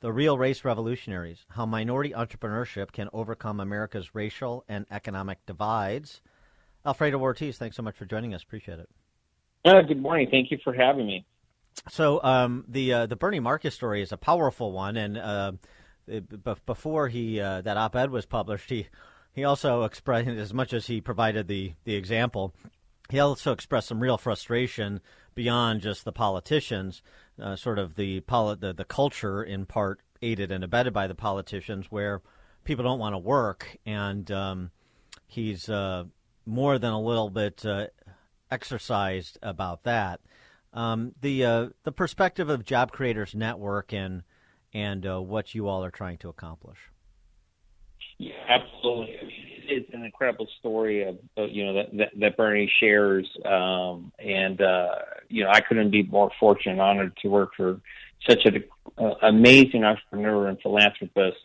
[0.00, 6.20] The Real Race Revolutionaries How Minority Entrepreneurship Can Overcome America's Racial and Economic Divides.
[6.84, 8.42] Alfredo Ortiz, thanks so much for joining us.
[8.42, 8.90] Appreciate it.
[9.64, 10.28] Uh, good morning.
[10.30, 11.24] Thank you for having me.
[11.88, 15.52] So um, the uh, the Bernie Marcus story is a powerful one, and uh,
[16.06, 18.88] b- before he uh, that op-ed was published, he
[19.32, 22.54] he also expressed as much as he provided the the example,
[23.08, 25.00] he also expressed some real frustration
[25.34, 27.02] beyond just the politicians,
[27.40, 31.14] uh, sort of the, poli- the the culture in part aided and abetted by the
[31.14, 32.20] politicians, where
[32.64, 34.70] people don't want to work, and um,
[35.26, 36.04] he's uh,
[36.44, 37.86] more than a little bit uh,
[38.50, 40.20] exercised about that.
[40.72, 44.22] Um, the uh, the perspective of Job Creators Network and
[44.74, 46.78] and uh, what you all are trying to accomplish.
[48.18, 49.16] Yeah, absolutely.
[49.70, 54.60] It's an incredible story of, of you know that, that that Bernie shares, um, and
[54.60, 54.88] uh,
[55.28, 57.80] you know, I couldn't be more fortunate and honored to work for
[58.28, 58.64] such an
[58.98, 61.36] uh, amazing entrepreneur and philanthropist,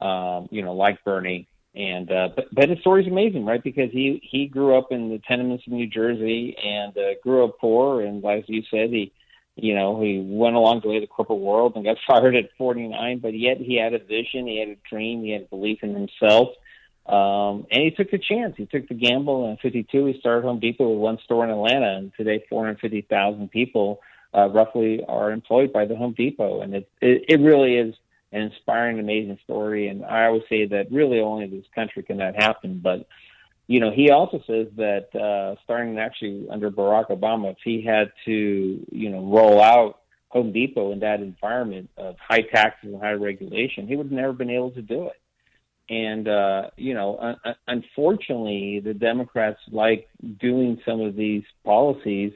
[0.00, 1.48] um, you know, like Bernie.
[1.74, 3.62] And uh, but but his story's amazing, right?
[3.62, 7.58] Because he he grew up in the tenements of New Jersey and uh, grew up
[7.60, 9.12] poor, and as you said, he
[9.54, 12.50] you know he went along the way of the corporate world and got fired at
[12.58, 15.78] 49, but yet he had a vision, he had a dream, he had a belief
[15.82, 16.48] in himself.
[17.06, 18.54] Um, and he took the chance.
[18.56, 19.50] He took the gamble.
[19.50, 24.00] In 52, he started Home Depot with one store in Atlanta, and today 450,000 people
[24.32, 26.60] uh, roughly are employed by the Home Depot.
[26.60, 27.94] And it, it, it really is
[28.32, 29.88] an inspiring, amazing story.
[29.88, 32.80] And I always say that really only this country can that happen.
[32.82, 33.06] But,
[33.66, 38.12] you know, he also says that uh, starting actually under Barack Obama, if he had
[38.26, 43.12] to, you know, roll out Home Depot in that environment of high taxes and high
[43.12, 45.20] regulation, he would have never been able to do it.
[45.88, 50.08] And uh, you know, un- unfortunately, the Democrats like
[50.38, 52.32] doing some of these policies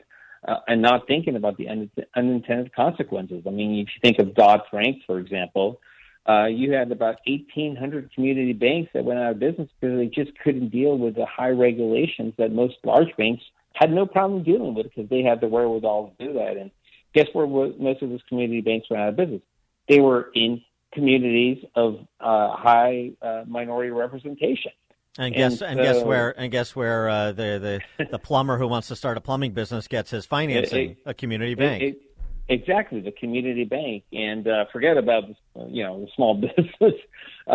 [0.46, 3.42] uh, and not thinking about the un- unintended consequences.
[3.46, 5.80] I mean, if you think of Dodd Frank, for example,
[6.28, 10.36] uh, you had about 1,800 community banks that went out of business because they just
[10.38, 13.42] couldn't deal with the high regulations that most large banks
[13.74, 16.56] had no problem dealing with because they had the wherewithal to do that.
[16.56, 16.70] And
[17.14, 19.42] guess where most of those community banks went out of business?
[19.88, 20.62] They were in
[20.94, 24.72] communities of uh, high uh, minority representation.
[25.16, 28.66] And guess and, and guess where and guess where uh, the the the plumber who
[28.66, 31.82] wants to start a plumbing business gets his financing it, a community bank.
[31.82, 32.02] It,
[32.48, 35.24] exactly, the community bank, and uh, forget about
[35.68, 37.00] you know the small business,
[37.46, 37.52] uh,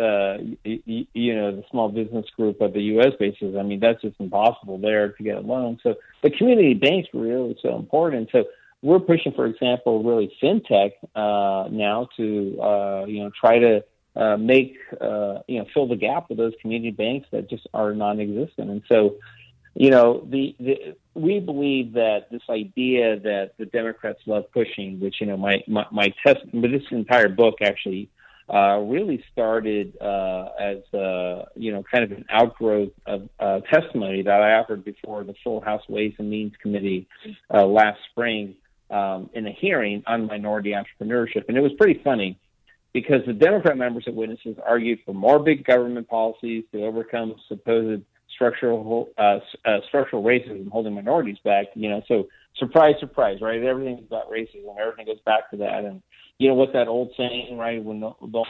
[0.00, 3.12] uh, you, you know the small business group of the U.S.
[3.18, 3.56] basis.
[3.58, 5.80] I mean that's just impossible there to get a loan.
[5.82, 8.28] So the community banks were really so important.
[8.30, 8.44] So
[8.82, 13.84] we're pushing, for example, really fintech uh, now to uh, you know try to
[14.16, 17.94] uh, make uh, you know fill the gap with those community banks that just are
[17.94, 18.70] non-existent.
[18.70, 19.16] And so,
[19.74, 25.20] you know, the, the we believe that this idea that the Democrats love pushing, which
[25.20, 28.08] you know my my, my test, but this entire book actually.
[28.52, 34.22] Uh, really started uh, as uh, you know kind of an outgrowth of uh, testimony
[34.22, 37.06] that I offered before the full House Ways and Means Committee
[37.48, 38.56] last spring,
[38.90, 41.44] um, in a hearing on minority entrepreneurship.
[41.48, 42.38] And it was pretty funny
[42.92, 48.02] because the Democrat members and witnesses argued for more big government policies to overcome supposed
[48.34, 51.66] structural uh, uh, structural racism holding minorities back.
[51.74, 53.62] You know, so surprise, surprise, right?
[53.62, 54.74] Everything's about racism.
[54.80, 55.84] Everything goes back to that.
[55.84, 56.02] And
[56.38, 57.82] you know what's that old saying, right?
[57.82, 58.44] When the, the,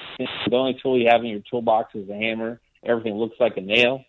[0.49, 3.63] the only tool you have in your toolbox is a hammer, everything looks like a
[3.63, 4.05] nail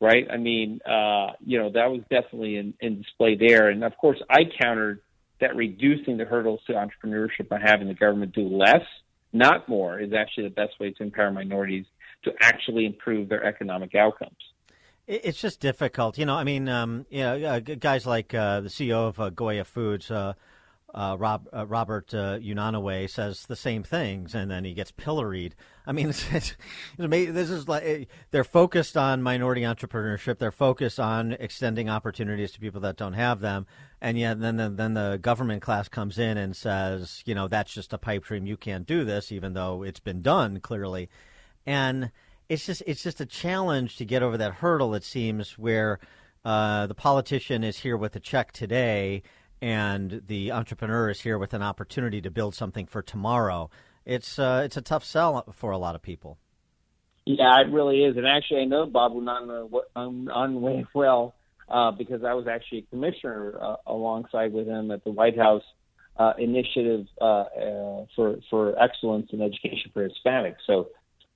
[0.00, 0.26] right?
[0.30, 3.68] I mean, uh, you know, that was definitely in, in display there.
[3.68, 5.00] And of course, I countered
[5.40, 8.82] that reducing the hurdles to entrepreneurship by having the government do less,
[9.32, 11.86] not more, is actually the best way to empower minorities
[12.24, 14.36] to actually improve their economic outcomes.
[15.06, 16.34] It's just difficult, you know.
[16.34, 20.10] I mean, um, you know, uh, guys like uh, the CEO of uh, Goya Foods,
[20.10, 20.34] uh,
[20.94, 22.38] uh, Rob, uh, Robert uh,
[23.06, 25.54] says the same things, and then he gets pilloried.
[25.86, 26.56] I mean, it's, it's,
[26.98, 30.38] it's this is like eh, they're focused on minority entrepreneurship.
[30.38, 33.66] They're focused on extending opportunities to people that don't have them,
[34.00, 37.72] and yet then the, then the government class comes in and says, you know, that's
[37.72, 38.46] just a pipe dream.
[38.46, 41.10] You can't do this, even though it's been done clearly,
[41.66, 42.10] and
[42.48, 44.94] it's just it's just a challenge to get over that hurdle.
[44.94, 45.98] It seems where
[46.46, 49.22] uh, the politician is here with a check today
[49.60, 53.70] and the entrepreneur is here with an opportunity to build something for tomorrow.
[54.04, 56.38] It's uh, it's a tough sell for a lot of people.
[57.26, 58.16] Yeah, it really is.
[58.16, 61.34] And actually, I know Bob Unanue well
[61.68, 65.62] uh, because I was actually a commissioner uh, alongside with him at the White House
[66.18, 70.56] uh, initiative uh, uh, for for excellence in education for Hispanics.
[70.66, 70.88] So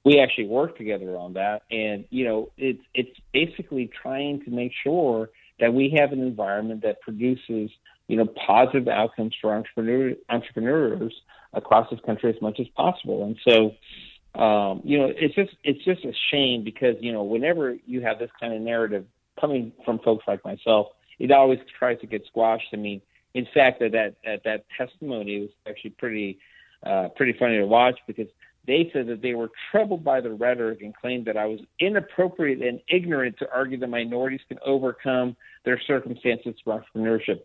[0.04, 4.72] we actually worked together on that, and you know, it's it's basically trying to make
[4.82, 5.30] sure
[5.60, 7.70] that we have an environment that produces
[8.12, 11.14] you know, positive outcomes for entrepreneur, entrepreneurs
[11.54, 13.24] across this country as much as possible.
[13.24, 17.74] And so, um, you know, it's just it's just a shame because you know, whenever
[17.86, 19.06] you have this kind of narrative
[19.40, 22.66] coming from folks like myself, it always tries to get squashed.
[22.74, 23.00] I mean,
[23.32, 26.38] in fact, that that that testimony was actually pretty
[26.84, 28.28] uh, pretty funny to watch because
[28.66, 32.60] they said that they were troubled by the rhetoric and claimed that I was inappropriate
[32.60, 35.34] and ignorant to argue that minorities can overcome
[35.64, 37.40] their circumstances for entrepreneurship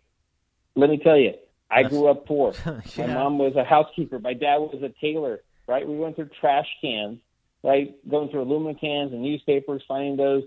[0.78, 1.34] let me tell you,
[1.70, 2.54] I grew up poor.
[2.96, 3.08] yeah.
[3.08, 4.20] My mom was a housekeeper.
[4.20, 5.42] My dad was a tailor.
[5.68, 5.86] Right?
[5.86, 7.20] We went through trash cans,
[7.62, 7.94] right?
[8.10, 10.44] Going through aluminum cans and newspapers, finding those,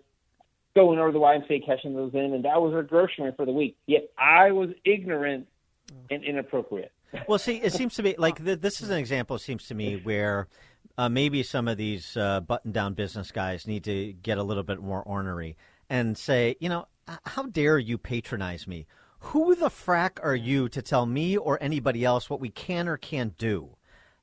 [0.74, 3.76] going over the YMCA, cashing those in, and that was our grocery for the week.
[3.86, 5.46] Yet I was ignorant
[6.10, 6.92] and inappropriate.
[7.26, 9.34] Well, see, it seems to me like th- this is an example.
[9.34, 10.46] It seems to me where
[10.96, 14.80] uh, maybe some of these uh, button-down business guys need to get a little bit
[14.80, 15.56] more ornery
[15.88, 16.86] and say, you know,
[17.24, 18.86] how dare you patronize me?
[19.20, 22.96] Who the frack are you to tell me or anybody else what we can or
[22.96, 23.76] can't do?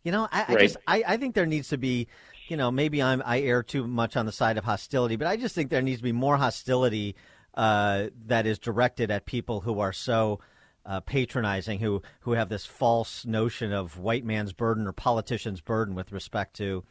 [0.04, 2.08] You know, I, I just I, I think there needs to be,
[2.48, 5.38] you know, maybe I'm I err too much on the side of hostility, but I
[5.38, 7.16] just think there needs to be more hostility
[7.54, 10.40] uh, that is directed at people who are so
[10.86, 15.94] uh, patronizing, who who have this false notion of white man's burden or politicians' burden
[15.94, 16.84] with respect to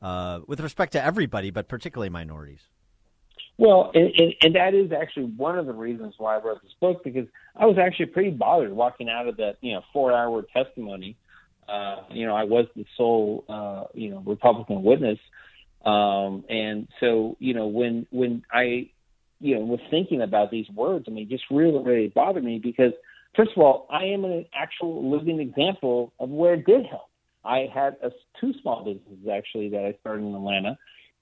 [0.00, 2.70] uh, with respect to everybody, but particularly minorities.
[3.58, 6.72] Well, and, and, and that is actually one of the reasons why I wrote this
[6.80, 11.16] book because I was actually pretty bothered walking out of that, you know, four-hour testimony.
[11.68, 15.18] Uh, you know, I was the sole, uh, you know, Republican witness,
[15.84, 18.90] um, and so you know when when I,
[19.40, 22.92] you know, was thinking about these words, I mean, just really really bothered me because
[23.36, 27.08] first of all, I am an actual living example of where it did help.
[27.44, 28.10] I had a,
[28.40, 30.76] two small businesses actually that I started in Atlanta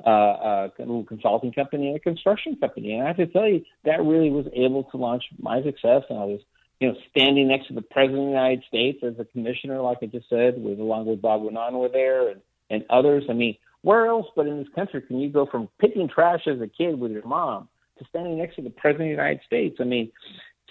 [0.06, 2.94] uh, a little consulting company and a construction company.
[2.94, 6.02] And I have to tell you, that really was able to launch my success.
[6.08, 6.40] And I was,
[6.80, 9.98] you know, standing next to the president of the United States as a commissioner, like
[10.02, 13.24] I just said, with along with Bob Unanue were there and, and others.
[13.28, 16.60] I mean, where else but in this country can you go from picking trash as
[16.60, 17.68] a kid with your mom
[17.98, 19.76] to standing next to the president of the United States?
[19.80, 20.12] I mean,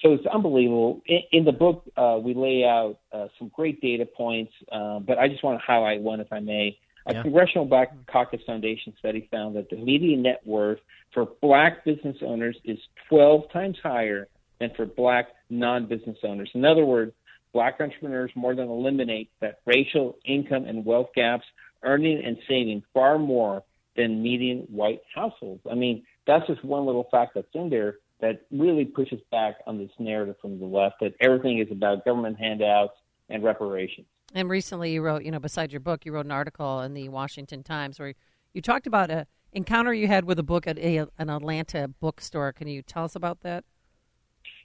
[0.02, 1.02] so it's unbelievable.
[1.08, 5.18] In, in the book, uh, we lay out uh, some great data points, uh, but
[5.18, 6.78] I just want to highlight one, if I may.
[7.07, 7.21] A Yeah.
[7.21, 10.79] Congressional Black Caucus Foundation study found that the median net worth
[11.11, 12.77] for black business owners is
[13.07, 14.27] 12 times higher
[14.59, 16.49] than for black non-business owners.
[16.53, 17.13] In other words,
[17.53, 21.45] black entrepreneurs more than eliminate that racial income and wealth gaps,
[21.84, 23.63] earning and saving far more
[23.95, 25.61] than median white households.
[25.69, 29.77] I mean, that's just one little fact that's in there that really pushes back on
[29.77, 32.97] this narrative from the left that everything is about government handouts
[33.29, 34.07] and reparations.
[34.34, 37.10] And recently, you wrote, you know, beside your book, you wrote an article in the
[37.10, 38.14] Washington Times where
[38.54, 42.52] you talked about a encounter you had with a book at a, an Atlanta bookstore.
[42.52, 43.64] Can you tell us about that?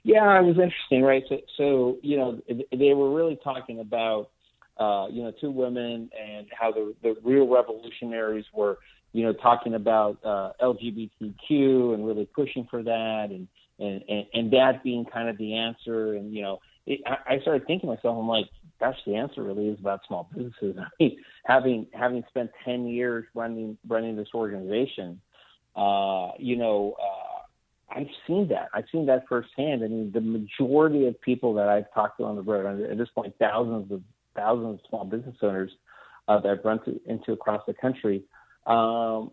[0.02, 1.22] Yeah, it was interesting, right?
[1.28, 4.30] So, so you know, they were really talking about,
[4.78, 8.78] uh, you know, two women and how the the real revolutionaries were,
[9.12, 13.46] you know, talking about uh, LGBTQ and really pushing for that, and
[13.78, 16.14] and and, and that being kind of the answer.
[16.14, 18.46] And you know, it, I, I started thinking to myself, I'm like,
[18.82, 20.76] gosh, the answer really is about small businesses.
[20.78, 25.20] I mean, having having spent ten years running running this organization,
[25.76, 26.94] uh, you know.
[27.00, 27.28] Uh,
[27.94, 28.68] I've seen that.
[28.72, 29.84] I've seen that firsthand.
[29.84, 33.10] I mean, the majority of people that I've talked to on the road, at this
[33.14, 34.00] point, thousands of
[34.34, 35.70] thousands of small business owners
[36.26, 38.22] uh, that I've run to, into across the country.
[38.66, 39.30] Um,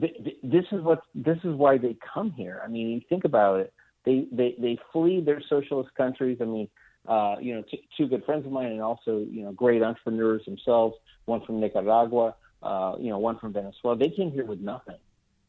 [0.00, 2.62] th- this is what this is why they come here.
[2.64, 3.74] I mean, you think about it.
[4.04, 6.38] They they they flee their socialist countries.
[6.40, 6.68] I mean,
[7.08, 10.44] uh, you know, t- two good friends of mine, and also you know, great entrepreneurs
[10.44, 10.96] themselves.
[11.24, 13.96] One from Nicaragua, uh, you know, one from Venezuela.
[13.96, 14.96] They came here with nothing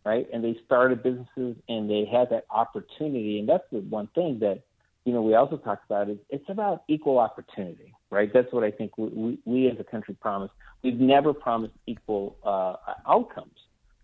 [0.05, 0.27] right?
[0.33, 3.39] And they started businesses and they had that opportunity.
[3.39, 4.61] And that's the one thing that,
[5.05, 8.31] you know, we also talked about is it's about equal opportunity, right?
[8.33, 10.51] That's what I think we, we, we as a country promise.
[10.83, 12.75] We've never promised equal uh,
[13.07, 13.57] outcomes.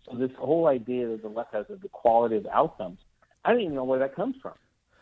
[0.08, 2.98] So this whole idea that the left has of the quality of outcomes,
[3.44, 4.54] I don't even know where that comes from.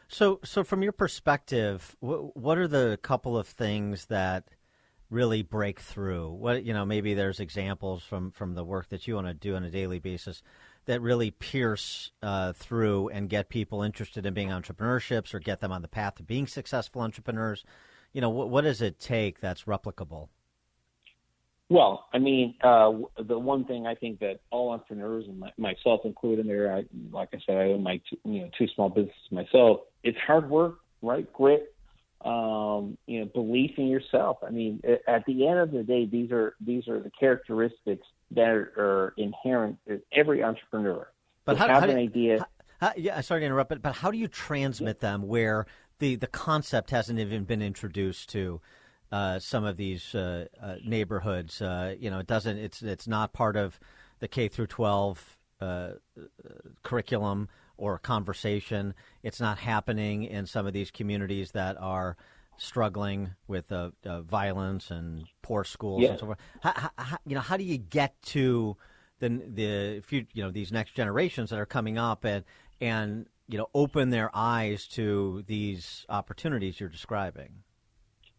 [0.09, 4.49] So, so from your perspective, wh- what are the couple of things that
[5.11, 6.31] really break through?
[6.31, 9.57] What you know, maybe there's examples from from the work that you want to do
[9.57, 10.43] on a daily basis
[10.87, 15.73] that really pierce uh, through and get people interested in being entrepreneurships or get them
[15.73, 17.65] on the path to being successful entrepreneurs.
[18.13, 20.29] You know, what, what does it take that's replicable?
[21.71, 26.03] Well, I mean, uh, the one thing I think that all entrepreneurs and my, myself
[26.05, 28.91] included in there, I, like I said, I own my two, you know two small
[28.91, 29.81] businesses myself.
[30.03, 31.31] It's hard work, right?
[31.33, 31.75] Grit,
[32.23, 34.39] um, you know, belief in yourself.
[34.47, 38.49] I mean, at the end of the day, these are these are the characteristics that
[38.49, 41.09] are, inherent in every entrepreneur.
[41.45, 42.47] But how, have how an do, idea.
[42.81, 45.67] how- yeah, sorry to interrupt, but, but how do you transmit them where
[45.99, 48.61] the, the concept hasn't even been introduced to
[49.15, 51.63] uh, some of these uh, uh, neighborhoods?
[51.63, 52.59] Uh, you know, it doesn't.
[52.59, 53.79] It's it's not part of
[54.21, 55.17] the K through twelve
[55.61, 55.93] uh,
[56.83, 58.95] curriculum or conversation.
[59.23, 62.17] It's not happening in some of these communities that are
[62.57, 66.11] struggling with uh, uh, violence and poor schools Yeah.
[66.11, 66.39] and so forth.
[66.63, 68.77] How, how, how- you know, how do you get to
[69.19, 72.45] the the few, you know these next generations that are coming up and
[72.81, 77.63] and you know open their eyes to these opportunities you're describing?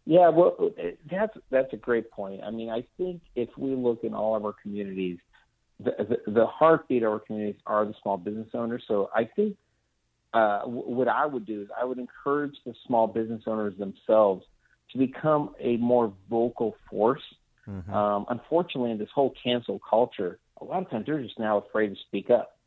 [0.06, 0.72] Yeah, well,
[1.10, 2.42] that's that's a great point.
[2.44, 5.18] I mean, I think if we look in all of our communities,
[5.84, 8.84] the the, the heartbeat of our communities are the small business owners.
[8.88, 9.58] So I think
[10.34, 14.46] uh, w- what I would do is I would encourage the small business owners themselves
[14.92, 17.24] to become a more vocal force.
[17.92, 21.90] Um, unfortunately, in this whole cancel culture, a lot of times they're just now afraid
[21.90, 22.58] to speak up.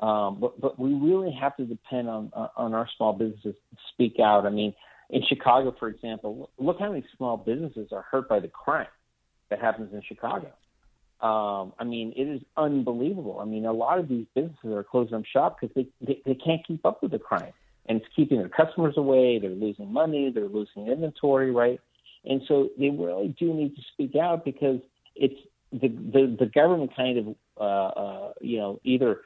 [0.00, 4.16] Um, but but we really have to depend on on our small businesses to speak
[4.20, 4.44] out.
[4.44, 4.74] I mean,
[5.10, 8.86] in Chicago, for example, look how many small businesses are hurt by the crime
[9.50, 10.50] that happens in Chicago.
[11.20, 13.38] Um, I mean, it is unbelievable.
[13.40, 16.34] I mean, a lot of these businesses are closing up shop because they, they they
[16.34, 17.52] can't keep up with the crime,
[17.86, 19.38] and it's keeping their customers away.
[19.38, 20.30] They're losing money.
[20.34, 21.80] They're losing inventory, right?
[22.24, 24.80] And so they really do need to speak out because
[25.14, 25.38] it's
[25.72, 27.60] the the, the government kind of uh,
[28.00, 29.20] uh, you know either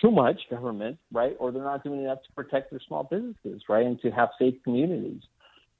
[0.00, 3.86] too much government, right, or they're not doing enough to protect their small businesses, right,
[3.86, 5.22] and to have safe communities.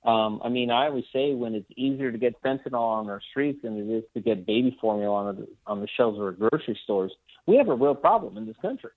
[0.04, 3.60] Um, I mean, I always say when it's easier to get fentanyl on our streets
[3.62, 6.78] than it is to get baby formula on the, on the shelves of our grocery
[6.84, 7.12] stores,
[7.46, 8.90] we have a real problem in this country.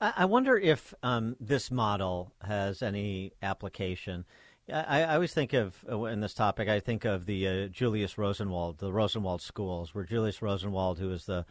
[0.00, 4.24] I wonder if um, this model has any application.
[4.72, 6.68] I, I, always think of uh, in this topic.
[6.68, 11.24] I think of the uh, Julius Rosenwald, the Rosenwald schools, where Julius Rosenwald, who is
[11.24, 11.46] the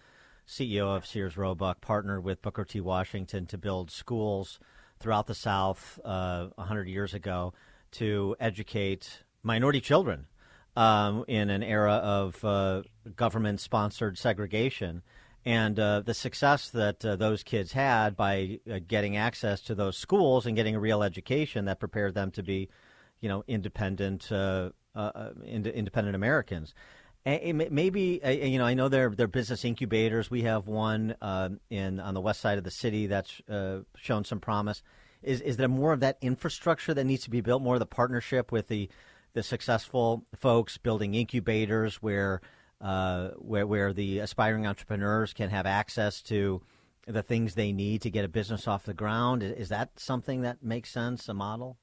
[0.48, 2.80] CEO of Sears Roebuck, partnered with Booker T.
[2.80, 4.60] Washington to build schools
[5.00, 7.54] throughout the South uh, 100 years ago
[7.92, 10.28] to educate minority children
[10.76, 12.84] um, in an era of uh,
[13.16, 15.02] government sponsored segregation.
[15.46, 19.98] And uh, the success that uh, those kids had by uh, getting access to those
[19.98, 22.70] schools and getting a real education that prepared them to be,
[23.22, 24.70] you know, independent, uh,
[25.46, 26.74] ind- independent Americans.
[27.28, 30.32] Maybe you know I know they're they're business incubators.
[30.32, 31.16] We have one
[31.70, 33.42] in on the west side of the city that's
[33.98, 34.82] shown some promise.
[35.22, 37.62] Is is there more of that infrastructure that needs to be built?
[37.62, 38.90] More of the partnership with the
[39.34, 42.42] the successful folks building incubators where
[42.82, 46.62] uh, where where the aspiring entrepreneurs can have access to
[47.08, 49.44] the things they need to get a business off the ground.
[49.44, 51.30] Is that something that makes sense?
[51.30, 51.78] A model?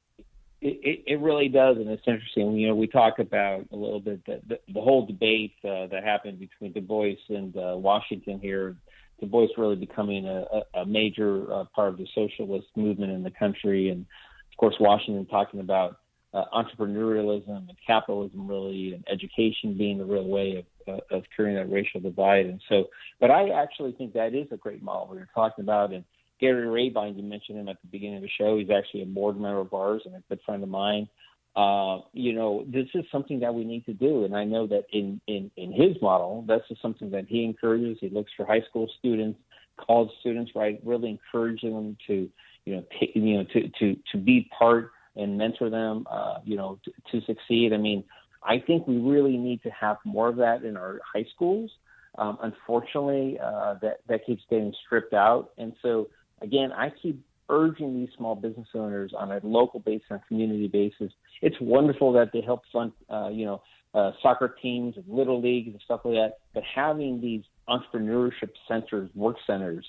[0.66, 2.54] It, it, really does, and it's interesting.
[2.54, 6.02] You know, we talk about a little bit the, the, the whole debate uh, that
[6.02, 8.74] happened between Du Bois and uh, Washington here
[9.20, 13.30] Du Bois really becoming a, a major uh, part of the socialist movement in the
[13.30, 14.06] country, and
[14.50, 15.98] of course Washington talking about
[16.32, 21.54] uh, entrepreneurialism and capitalism really, and education being the real way of, uh, of curing
[21.54, 22.46] that racial divide.
[22.46, 22.88] And so,
[23.20, 25.92] but I actually think that is a great model we are talking about.
[25.92, 26.04] And
[26.44, 28.58] Gary Rabine, you mentioned him at the beginning of the show.
[28.58, 31.08] He's actually a board member of ours and a good friend of mine
[31.56, 34.24] uh, you know, this is something that we need to do.
[34.24, 37.98] And I know that in, in, in his model, that's just something that he encourages.
[38.00, 39.38] He looks for high school students,
[39.78, 42.28] college students, right, really encouraging them to,
[42.64, 46.56] you know, take, you know, to, to, to be part and mentor them, uh, you
[46.56, 47.72] know, to, to succeed.
[47.72, 48.02] I mean,
[48.42, 51.70] I think we really need to have more of that in our high schools.
[52.18, 55.50] Um, unfortunately, uh, that, that keeps getting stripped out.
[55.56, 56.08] And so,
[56.40, 60.68] again, I keep urging these small business owners on a local basis, on a community
[60.68, 61.12] basis.
[61.42, 63.62] It's wonderful that they help fund, uh, you know,
[63.94, 66.32] uh, soccer teams and little leagues and stuff like that.
[66.52, 69.86] But having these entrepreneurship centers, work centers,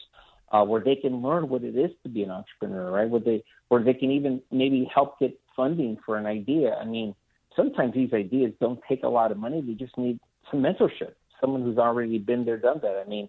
[0.52, 3.10] uh, where they can learn what it is to be an entrepreneur, right?
[3.10, 6.76] Where they where they can even maybe help get funding for an idea.
[6.76, 7.16] I mean,
[7.56, 10.20] sometimes these ideas don't take a lot of money; they just need
[10.52, 13.04] some mentorship, someone who's already been there, done that.
[13.04, 13.28] I mean,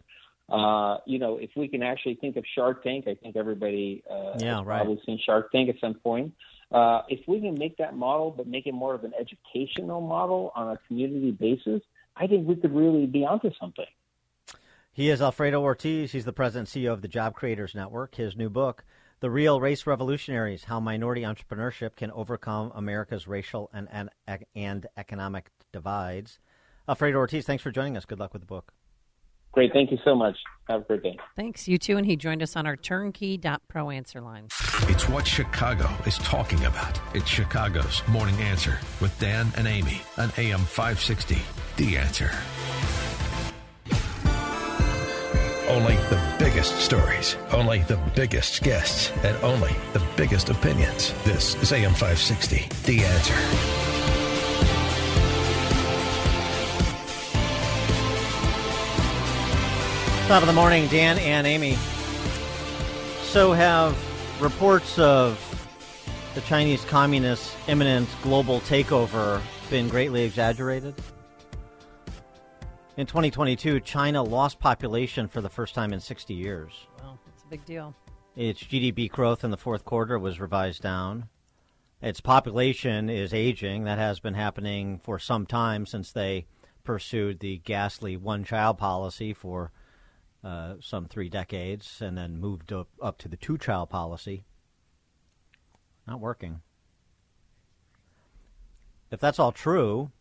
[0.48, 4.38] uh, you know, if we can actually think of Shark Tank, I think everybody uh,
[4.38, 4.76] yeah, has right.
[4.78, 6.34] probably seen Shark Tank at some point.
[6.70, 10.52] Uh, if we can make that model, but make it more of an educational model
[10.54, 11.82] on a community basis,
[12.16, 13.86] I think we could really be onto something.
[14.92, 16.12] He is Alfredo Ortiz.
[16.12, 18.14] He's the president and CEO of the Job Creators Network.
[18.14, 18.84] His new book,
[19.20, 24.10] The Real Race Revolutionaries How Minority Entrepreneurship Can Overcome America's Racial and, and,
[24.54, 26.38] and Economic Divides.
[26.88, 28.06] Alfredo Ortiz, thanks for joining us.
[28.06, 28.72] Good luck with the book.
[29.56, 29.72] Great.
[29.72, 30.36] Thank you so much.
[30.68, 31.18] Have a great day.
[31.34, 31.66] Thanks.
[31.66, 31.96] You too.
[31.96, 34.48] And he joined us on our turnkey.pro answer line.
[34.82, 37.00] It's what Chicago is talking about.
[37.14, 41.38] It's Chicago's Morning Answer with Dan and Amy on AM 560.
[41.78, 42.30] The Answer.
[45.70, 51.14] Only the biggest stories, only the biggest guests, and only the biggest opinions.
[51.24, 52.68] This is AM 560.
[52.84, 53.85] The Answer.
[60.26, 61.76] Top of the morning, Dan and Amy.
[63.22, 63.96] So, have
[64.42, 65.38] reports of
[66.34, 69.40] the Chinese Communist imminent global takeover
[69.70, 71.00] been greatly exaggerated?
[72.96, 76.72] In 2022, China lost population for the first time in 60 years.
[77.00, 77.94] Well, it's a big deal.
[78.34, 81.28] Its GDP growth in the fourth quarter was revised down.
[82.02, 83.84] Its population is aging.
[83.84, 86.46] That has been happening for some time since they
[86.82, 89.70] pursued the ghastly one child policy for
[90.46, 94.44] uh, some three decades and then moved up, up to the two child policy.
[96.06, 96.60] Not working.
[99.10, 100.12] If that's all true,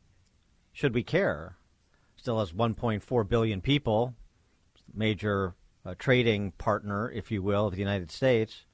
[0.74, 1.58] should we care?
[2.18, 4.16] Still has 1.4 billion people,
[4.92, 5.54] major
[5.86, 8.66] uh, trading partner, if you will, of the United States.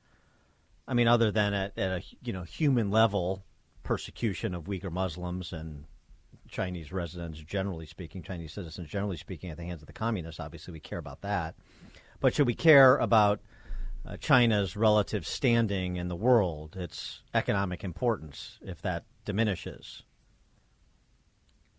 [0.87, 3.43] I mean, other than at, at a you know human level,
[3.83, 5.83] persecution of Uyghur Muslims and
[6.51, 10.39] Chinese residents, generally speaking, Chinese citizens, generally speaking, at the hands of the communists.
[10.39, 11.55] Obviously, we care about that.
[12.19, 13.39] But should we care about
[14.05, 20.03] uh, China's relative standing in the world, its economic importance, if that diminishes?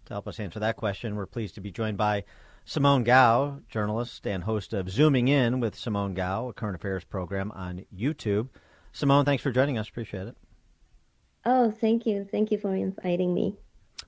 [0.07, 2.25] To help us answer that question, we're pleased to be joined by
[2.65, 7.53] Simone Gao, journalist and host of Zooming In with Simone Gao, a current affairs program
[7.53, 8.49] on YouTube.
[8.93, 9.89] Simone, thanks for joining us.
[9.89, 10.37] Appreciate it.
[11.45, 12.27] Oh, thank you.
[12.31, 13.57] Thank you for inviting me.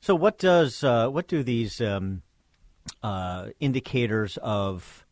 [0.00, 2.22] So, what does uh, what do these um,
[3.02, 5.06] uh, indicators of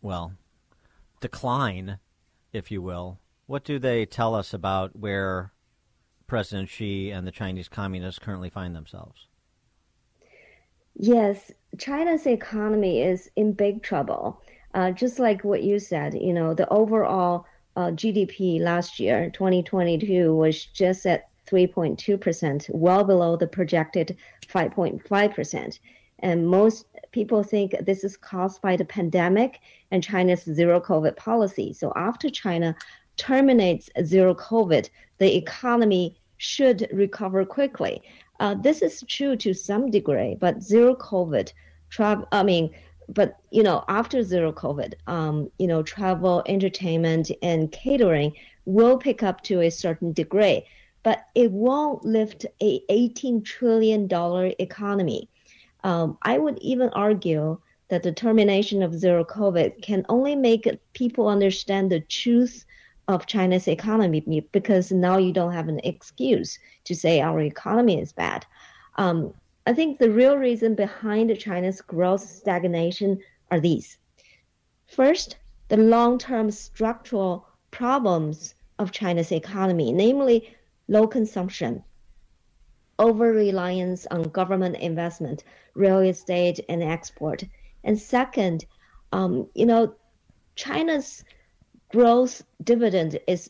[0.00, 0.34] well
[1.20, 1.98] decline,
[2.52, 5.52] if you will, what do they tell us about where
[6.26, 9.28] President Xi and the Chinese communists currently find themselves?
[10.94, 14.42] Yes, China's economy is in big trouble.
[14.74, 20.34] Uh, just like what you said, you know, the overall uh, GDP last year, 2022,
[20.34, 24.16] was just at 3.2%, well below the projected
[24.48, 25.78] 5.5%.
[26.20, 29.60] And most people think this is caused by the pandemic
[29.90, 31.72] and China's zero COVID policy.
[31.72, 32.76] So after China
[33.16, 34.88] terminates zero COVID,
[35.18, 38.02] the economy should recover quickly.
[38.40, 41.52] Uh, this is true to some degree, but zero COVID
[41.90, 42.26] travel.
[42.32, 42.74] I mean,
[43.08, 48.32] but you know, after zero COVID, um, you know, travel, entertainment, and catering
[48.64, 50.64] will pick up to a certain degree,
[51.02, 55.28] but it won't lift a 18 trillion dollar economy.
[55.84, 57.58] Um, I would even argue
[57.88, 62.64] that the termination of zero COVID can only make people understand the truth
[63.08, 64.20] of China's economy
[64.52, 68.46] because now you don't have an excuse to say our economy is bad.
[68.96, 69.34] Um,
[69.66, 73.20] I think the real reason behind China's growth stagnation
[73.50, 73.98] are these.
[74.86, 75.36] First,
[75.68, 80.54] the long term structural problems of China's economy, namely
[80.92, 81.82] low consumption,
[82.98, 85.44] over reliance on government investment,
[85.74, 87.42] real estate, and export.
[87.84, 88.66] And second,
[89.12, 89.94] um, you know,
[90.54, 91.24] China's
[91.90, 93.48] growth dividend is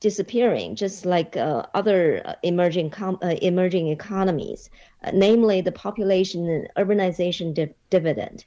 [0.00, 4.68] disappearing, just like uh, other uh, emerging com- uh, emerging economies,
[5.04, 8.44] uh, namely the population and urbanization di- dividend.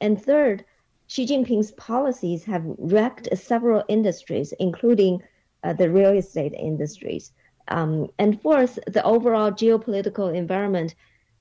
[0.00, 0.64] And third,
[1.06, 5.22] Xi Jinping's policies have wrecked several industries, including
[5.64, 7.32] uh, the real estate industries.
[7.68, 10.94] Um, and fourth, the overall geopolitical environment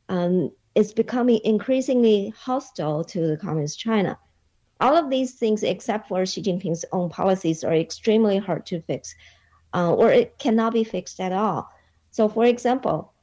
[0.09, 4.17] um, is becoming increasingly hostile to the communist China.
[4.81, 9.15] All of these things, except for Xi Jinping's own policies, are extremely hard to fix,
[9.73, 11.69] uh, or it cannot be fixed at all.
[12.11, 13.13] So, for example,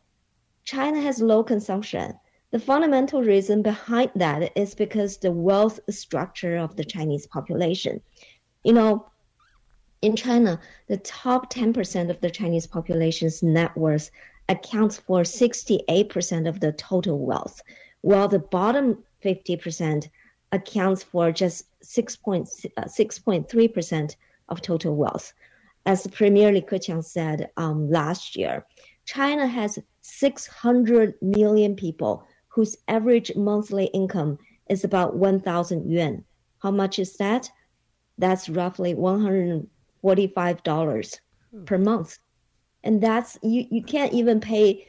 [0.64, 2.18] China has low consumption.
[2.52, 8.00] The fundamental reason behind that is because the wealth structure of the Chinese population.
[8.64, 9.11] You know,
[10.02, 14.10] in China, the top 10% of the Chinese population's net worth
[14.48, 17.62] accounts for 68% of the total wealth,
[18.00, 20.08] while the bottom 50%
[20.50, 24.06] accounts for just 6.3% uh,
[24.48, 25.32] of total wealth.
[25.86, 28.66] As Premier Li Keqiang said um, last year,
[29.04, 34.38] China has 600 million people whose average monthly income
[34.68, 36.24] is about 1,000 yuan.
[36.58, 37.50] How much is that?
[38.18, 38.94] That's roughly
[40.02, 41.20] $145
[41.50, 41.64] hmm.
[41.64, 42.18] per month
[42.84, 44.86] and that's you you can't even pay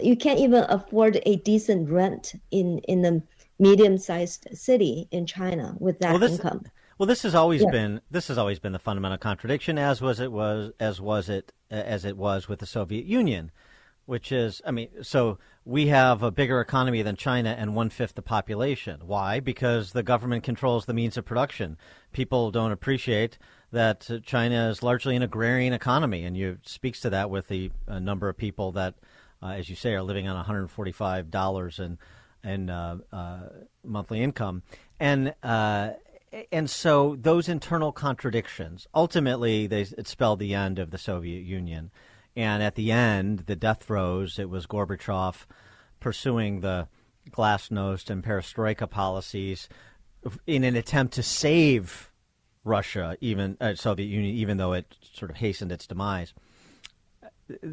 [0.00, 3.22] you can't even afford a decent rent in in a
[3.58, 6.64] medium sized city in China with that well, this, income.
[6.98, 7.70] Well, this has always yeah.
[7.70, 11.52] been this has always been the fundamental contradiction, as was it was as was it
[11.70, 13.50] as it was with the Soviet Union,
[14.06, 18.14] which is I mean, so we have a bigger economy than China and one fifth
[18.14, 19.00] the population.
[19.04, 19.40] Why?
[19.40, 21.76] Because the government controls the means of production.
[22.12, 23.38] People don't appreciate
[23.72, 27.98] that China is largely an agrarian economy, and you speaks to that with the uh,
[27.98, 28.94] number of people that,
[29.42, 31.98] uh, as you say, are living on 145 dollars and
[32.44, 33.40] and uh, uh,
[33.84, 34.62] monthly income,
[35.00, 35.90] and uh,
[36.50, 41.90] and so those internal contradictions ultimately they it spelled the end of the Soviet Union,
[42.36, 44.38] and at the end, the death throes.
[44.38, 45.46] It was Gorbachev
[45.98, 46.88] pursuing the
[47.30, 49.68] glasnost and perestroika policies
[50.46, 52.11] in an attempt to save
[52.64, 56.32] Russia, even uh, Soviet Union, even though it sort of hastened its demise.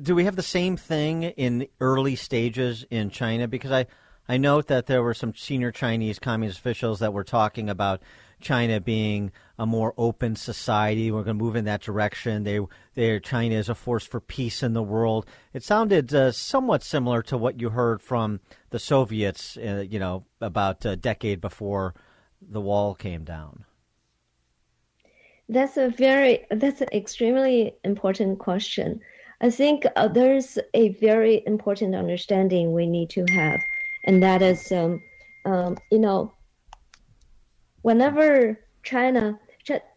[0.02, 3.48] Do we have the same thing in early stages in China?
[3.48, 3.86] Because I,
[4.28, 8.02] I note that there were some senior Chinese communist officials that were talking about
[8.42, 11.12] China being a more open society.
[11.12, 12.44] We're going to move in that direction.
[12.44, 12.60] They,
[12.96, 15.26] they, China is a force for peace in the world.
[15.54, 18.40] It sounded uh, somewhat similar to what you heard from
[18.70, 21.94] the Soviets, uh, you know, about a decade before
[22.42, 23.66] the wall came down.
[25.50, 29.02] That's a very that's an extremely important question.
[29.42, 33.60] I think uh, there's a very important understanding we need to have,
[34.06, 35.02] and that is, um,
[35.46, 36.32] um, you know,
[37.82, 39.40] whenever China,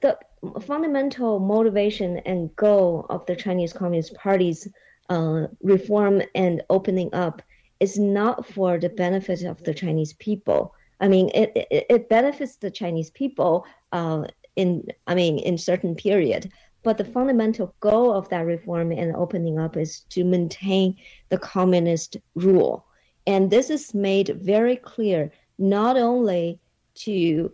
[0.01, 0.17] the
[0.61, 4.69] fundamental motivation and goal of the Chinese Communist Party's
[5.11, 7.43] uh, reform and opening up
[7.81, 10.75] is not for the benefit of the Chinese people.
[11.01, 14.25] I mean, it, it, it benefits the Chinese people uh,
[14.57, 16.51] in, I mean, in certain period.
[16.83, 20.97] But the fundamental goal of that reform and opening up is to maintain
[21.29, 22.87] the communist rule.
[23.27, 26.59] And this is made very clear not only
[26.95, 27.53] to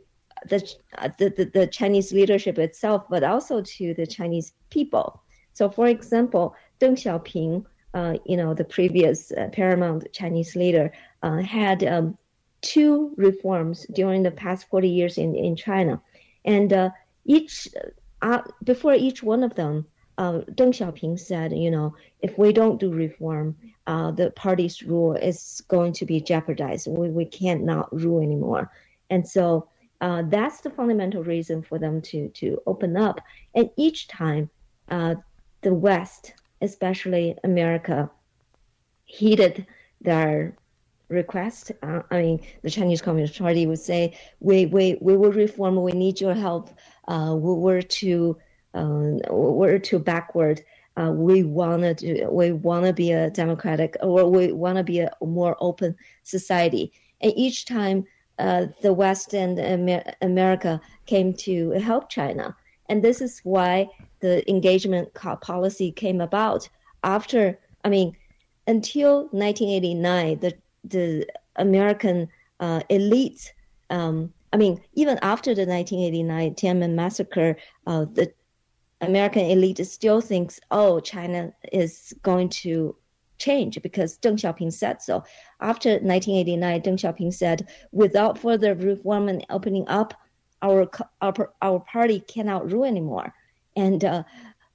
[0.48, 0.76] the,
[1.18, 5.22] the, the Chinese leadership itself, but also to the Chinese people.
[5.52, 7.64] So, for example, Deng Xiaoping,
[7.94, 10.92] uh, you know, the previous uh, paramount Chinese leader,
[11.22, 12.16] uh, had um,
[12.60, 16.00] two reforms during the past 40 years in, in China.
[16.44, 16.90] And uh,
[17.24, 17.68] each,
[18.22, 19.86] uh, before each one of them,
[20.18, 23.56] uh, Deng Xiaoping said, you know, if we don't do reform,
[23.86, 26.88] uh, the party's rule is going to be jeopardized.
[26.88, 28.70] We, we can't not rule anymore.
[29.10, 29.68] And so
[30.00, 33.20] uh, that's the fundamental reason for them to, to open up.
[33.54, 34.50] And each time,
[34.90, 35.16] uh,
[35.62, 38.10] the West, especially America,
[39.04, 39.66] heeded
[40.00, 40.56] their
[41.08, 41.72] request.
[41.82, 45.82] Uh, I mean, the Chinese Communist Party would say, "We we we will reform.
[45.82, 46.70] We need your help.
[47.06, 48.36] Uh, we were too
[48.74, 50.62] uh, we're too backward.
[50.96, 55.56] Uh, we wanna do, we wanna be a democratic, or we wanna be a more
[55.60, 58.04] open society." And each time,
[58.38, 62.54] uh, the West and Amer- America came to help China,
[62.88, 63.88] and this is why
[64.20, 66.68] the engagement policy came about.
[67.04, 68.16] After, I mean,
[68.66, 70.52] until 1989, the
[70.84, 71.26] the
[71.56, 72.28] American
[72.60, 73.52] uh, elite.
[73.90, 77.56] Um, I mean, even after the 1989 Tiananmen massacre,
[77.86, 78.32] uh, the
[79.00, 82.96] American elite still thinks, oh, China is going to
[83.38, 85.22] change because Deng Xiaoping said so.
[85.60, 90.14] After 1989, Deng Xiaoping said, without further reform and opening up,
[90.62, 90.90] our
[91.20, 93.32] our, our party cannot rule anymore.
[93.76, 94.24] And uh,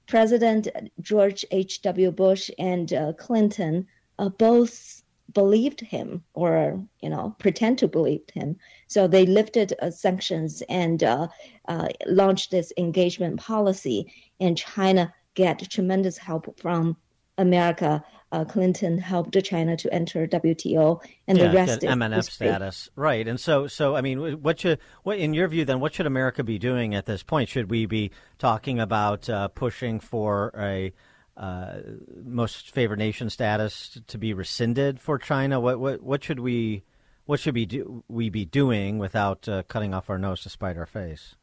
[0.06, 0.68] President
[1.00, 1.82] George H.
[1.82, 2.10] W.
[2.10, 3.86] Bush and uh, Clinton
[4.18, 5.02] uh, both
[5.32, 8.56] believed him or you know pretend to believe him.
[8.86, 11.28] So they lifted uh, sanctions and uh,
[11.68, 16.96] uh, launched this engagement policy and china get tremendous help from
[17.38, 18.04] america.
[18.32, 22.90] Uh, clinton helped china to enter wto and yeah, the rest get MNF status.
[22.96, 26.06] Right and so so i mean what should what in your view then what should
[26.06, 27.48] america be doing at this point?
[27.48, 30.92] Should we be talking about uh, pushing for a
[31.36, 31.78] uh,
[32.24, 35.60] most favored nation status to be rescinded for China?
[35.60, 36.84] What what what should we
[37.26, 40.76] what should we do we be doing without uh, cutting off our nose to spite
[40.76, 41.34] our face?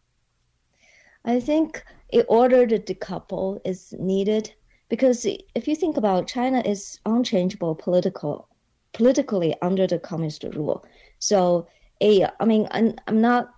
[1.26, 4.54] I think in order to decouple is needed
[4.90, 8.48] because if you think about China is unchangeable political
[8.94, 10.86] politically under the communist rule.
[11.20, 11.68] So
[12.02, 13.54] a I mean I'm, I'm not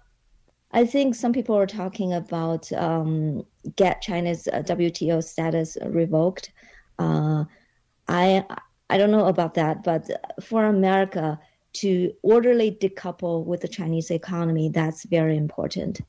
[0.71, 6.51] I think some people are talking about um, get China's uh, WTO status revoked.
[6.99, 7.45] Uh,
[8.07, 8.45] I
[8.89, 10.09] I don't know about that, but
[10.41, 11.39] for America
[11.73, 16.01] to orderly decouple with the Chinese economy, that's very important.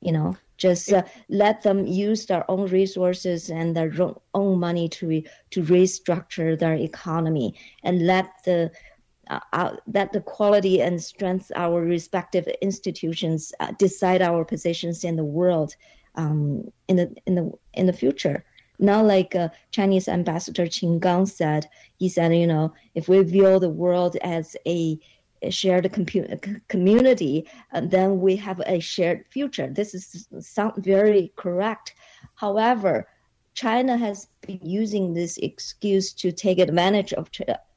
[0.00, 3.92] You know, just uh, let them use their own resources and their
[4.34, 8.70] own money to re- to restructure their economy, and let the
[9.28, 15.16] uh, uh, that the quality and strength our respective institutions uh, decide our positions in
[15.16, 15.74] the world
[16.16, 18.44] um, in the in the in the future.
[18.78, 21.68] Not like uh, Chinese Ambassador Qin Gang said.
[21.98, 24.98] He said, you know, if we view the world as a,
[25.50, 29.68] shared compu- community, uh, then we have a shared future.
[29.68, 31.94] This is sound very correct.
[32.34, 33.06] However,
[33.54, 37.30] China has been using this excuse to take advantage of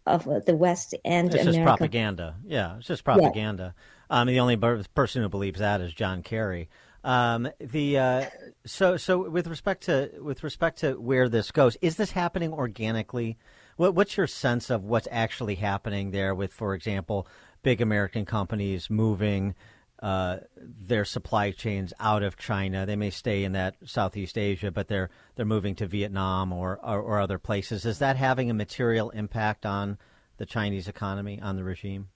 [0.06, 1.58] of uh, the West and it's America.
[1.58, 2.36] just propaganda.
[2.46, 3.76] Yeah, it's just propaganda.
[4.10, 4.22] Yeah.
[4.22, 6.70] Um, the only person who believes that is John Kerry.
[7.08, 8.26] Um, the uh,
[8.66, 13.38] so so with respect to with respect to where this goes, is this happening organically?
[13.78, 16.36] What, what's your sense of what's actually happening there?
[16.36, 17.26] With, for example,
[17.64, 19.56] big American companies moving
[20.04, 22.86] uh, their supply chains out of China.
[22.86, 27.00] They may stay in that Southeast Asia, but they're they're moving to Vietnam or, or,
[27.00, 27.86] or other places.
[27.86, 29.98] Is that having a material impact on
[30.36, 32.10] the Chinese economy, on the regime?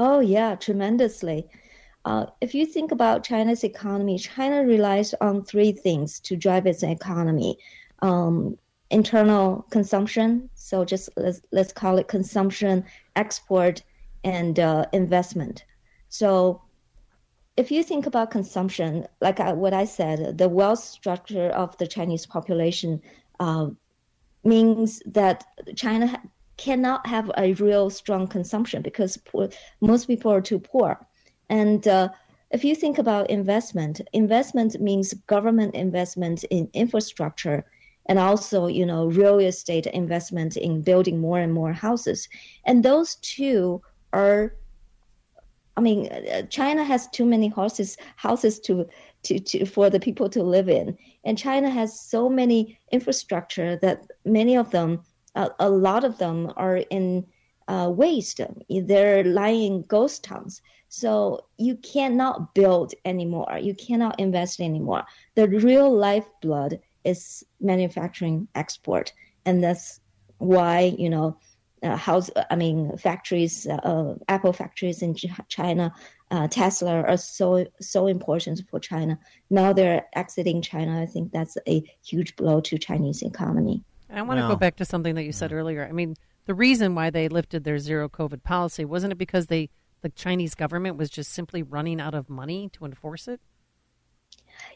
[0.00, 1.48] Oh yeah, tremendously.
[2.04, 6.82] Uh, if you think about China's economy, China relies on three things to drive its
[6.82, 7.58] economy:
[8.02, 8.58] um,
[8.90, 12.84] internal consumption, so just let's let's call it consumption,
[13.16, 13.82] export,
[14.22, 15.64] and uh, investment.
[16.08, 16.62] So
[17.56, 21.86] if you think about consumption, like I, what I said, the wealth structure of the
[21.86, 23.00] Chinese population
[23.40, 23.68] uh,
[24.44, 25.44] means that
[25.76, 26.20] China
[26.56, 29.48] cannot have a real strong consumption because poor,
[29.80, 31.06] most people are too poor.
[31.48, 32.08] And uh,
[32.50, 37.64] if you think about investment, investment means government investment in infrastructure
[38.06, 42.28] and also, you know, real estate investment in building more and more houses.
[42.64, 44.54] And those two are
[45.76, 46.08] I mean,
[46.50, 48.86] China has too many houses houses to,
[49.24, 54.06] to, to for the people to live in, and China has so many infrastructure that
[54.24, 55.02] many of them,
[55.34, 57.26] a lot of them, are in
[57.66, 58.40] uh, waste.
[58.68, 60.62] They're lying ghost towns.
[60.96, 63.58] So you cannot build anymore.
[63.60, 65.04] You cannot invest anymore.
[65.34, 69.12] The real lifeblood is manufacturing export,
[69.44, 70.00] and that's
[70.38, 71.36] why you know
[71.82, 75.16] uh, house, I mean, factories, uh, Apple factories in
[75.48, 75.92] China,
[76.30, 79.18] uh, Tesla are so so important for China.
[79.50, 81.02] Now they're exiting China.
[81.02, 83.82] I think that's a huge blow to Chinese economy.
[84.10, 85.84] I want to go back to something that you said earlier.
[85.84, 86.14] I mean,
[86.46, 89.70] the reason why they lifted their zero COVID policy wasn't it because they
[90.04, 93.40] the Chinese government was just simply running out of money to enforce it?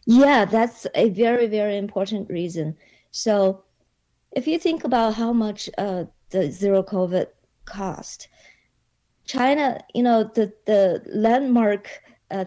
[0.06, 2.76] Yeah, that's a very very important reason.
[3.10, 3.62] So,
[4.32, 7.26] if you think about how much uh, the zero COVID
[7.64, 8.28] cost.
[9.26, 11.88] China, you know, the the landmark
[12.30, 12.46] uh,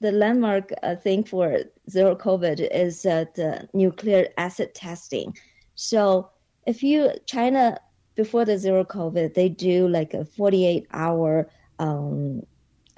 [0.00, 1.58] the landmark uh, thing for
[1.90, 5.36] zero COVID is uh, the nucleic acid testing.
[5.74, 6.30] So
[6.66, 7.78] if you China
[8.14, 11.48] before the zero COVID, they do like a 48 hour
[11.78, 12.42] um,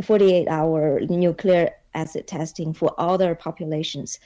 [0.02, 4.18] 48 hour nucleic acid testing for all their populations.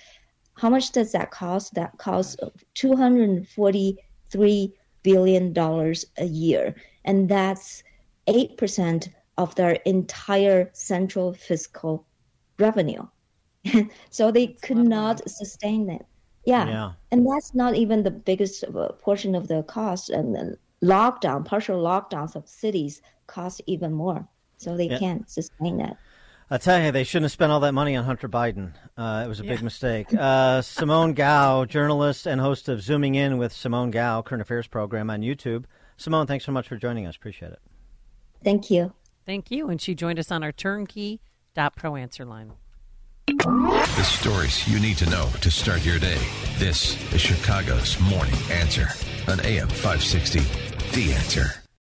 [0.55, 1.75] How much does that cost?
[1.75, 2.37] That costs
[2.75, 6.75] 243 billion dollars a year,
[7.05, 7.83] and that's
[8.27, 9.09] eight percent
[9.39, 12.07] of their entire central fiscal
[12.59, 13.07] revenue.
[14.11, 16.05] so they could not sustain it.
[16.45, 16.69] Yeah.
[16.69, 16.93] Yeah.
[17.13, 18.65] and that's not even the biggest
[18.99, 20.11] portion of the cost.
[20.11, 24.27] And then lockdown, partial lockdowns of cities cost even more.
[24.61, 24.99] So they Yeah.
[24.99, 25.97] can't sustain that.
[26.51, 28.73] I tell you, they shouldn't have spent all that money on Hunter Biden.
[28.97, 30.09] Uh, it was a big mistake.
[30.19, 35.09] Uh, Simone Gao, journalist and host of Zooming In with Simone Gao, current affairs program
[35.09, 35.65] on YouTube.
[35.97, 37.17] Simone, thanks so much for joining us.
[37.17, 37.61] Appreciate it.
[38.45, 38.93] Thank you.
[39.27, 39.69] Thank you.
[39.71, 42.53] And she joined us on our turnkey.pro answer line.
[43.27, 46.19] The stories you need to know to start your day.
[46.59, 48.89] This is Chicago's Morning Answer
[49.31, 50.41] on AM 560.
[50.95, 51.60] The Answer.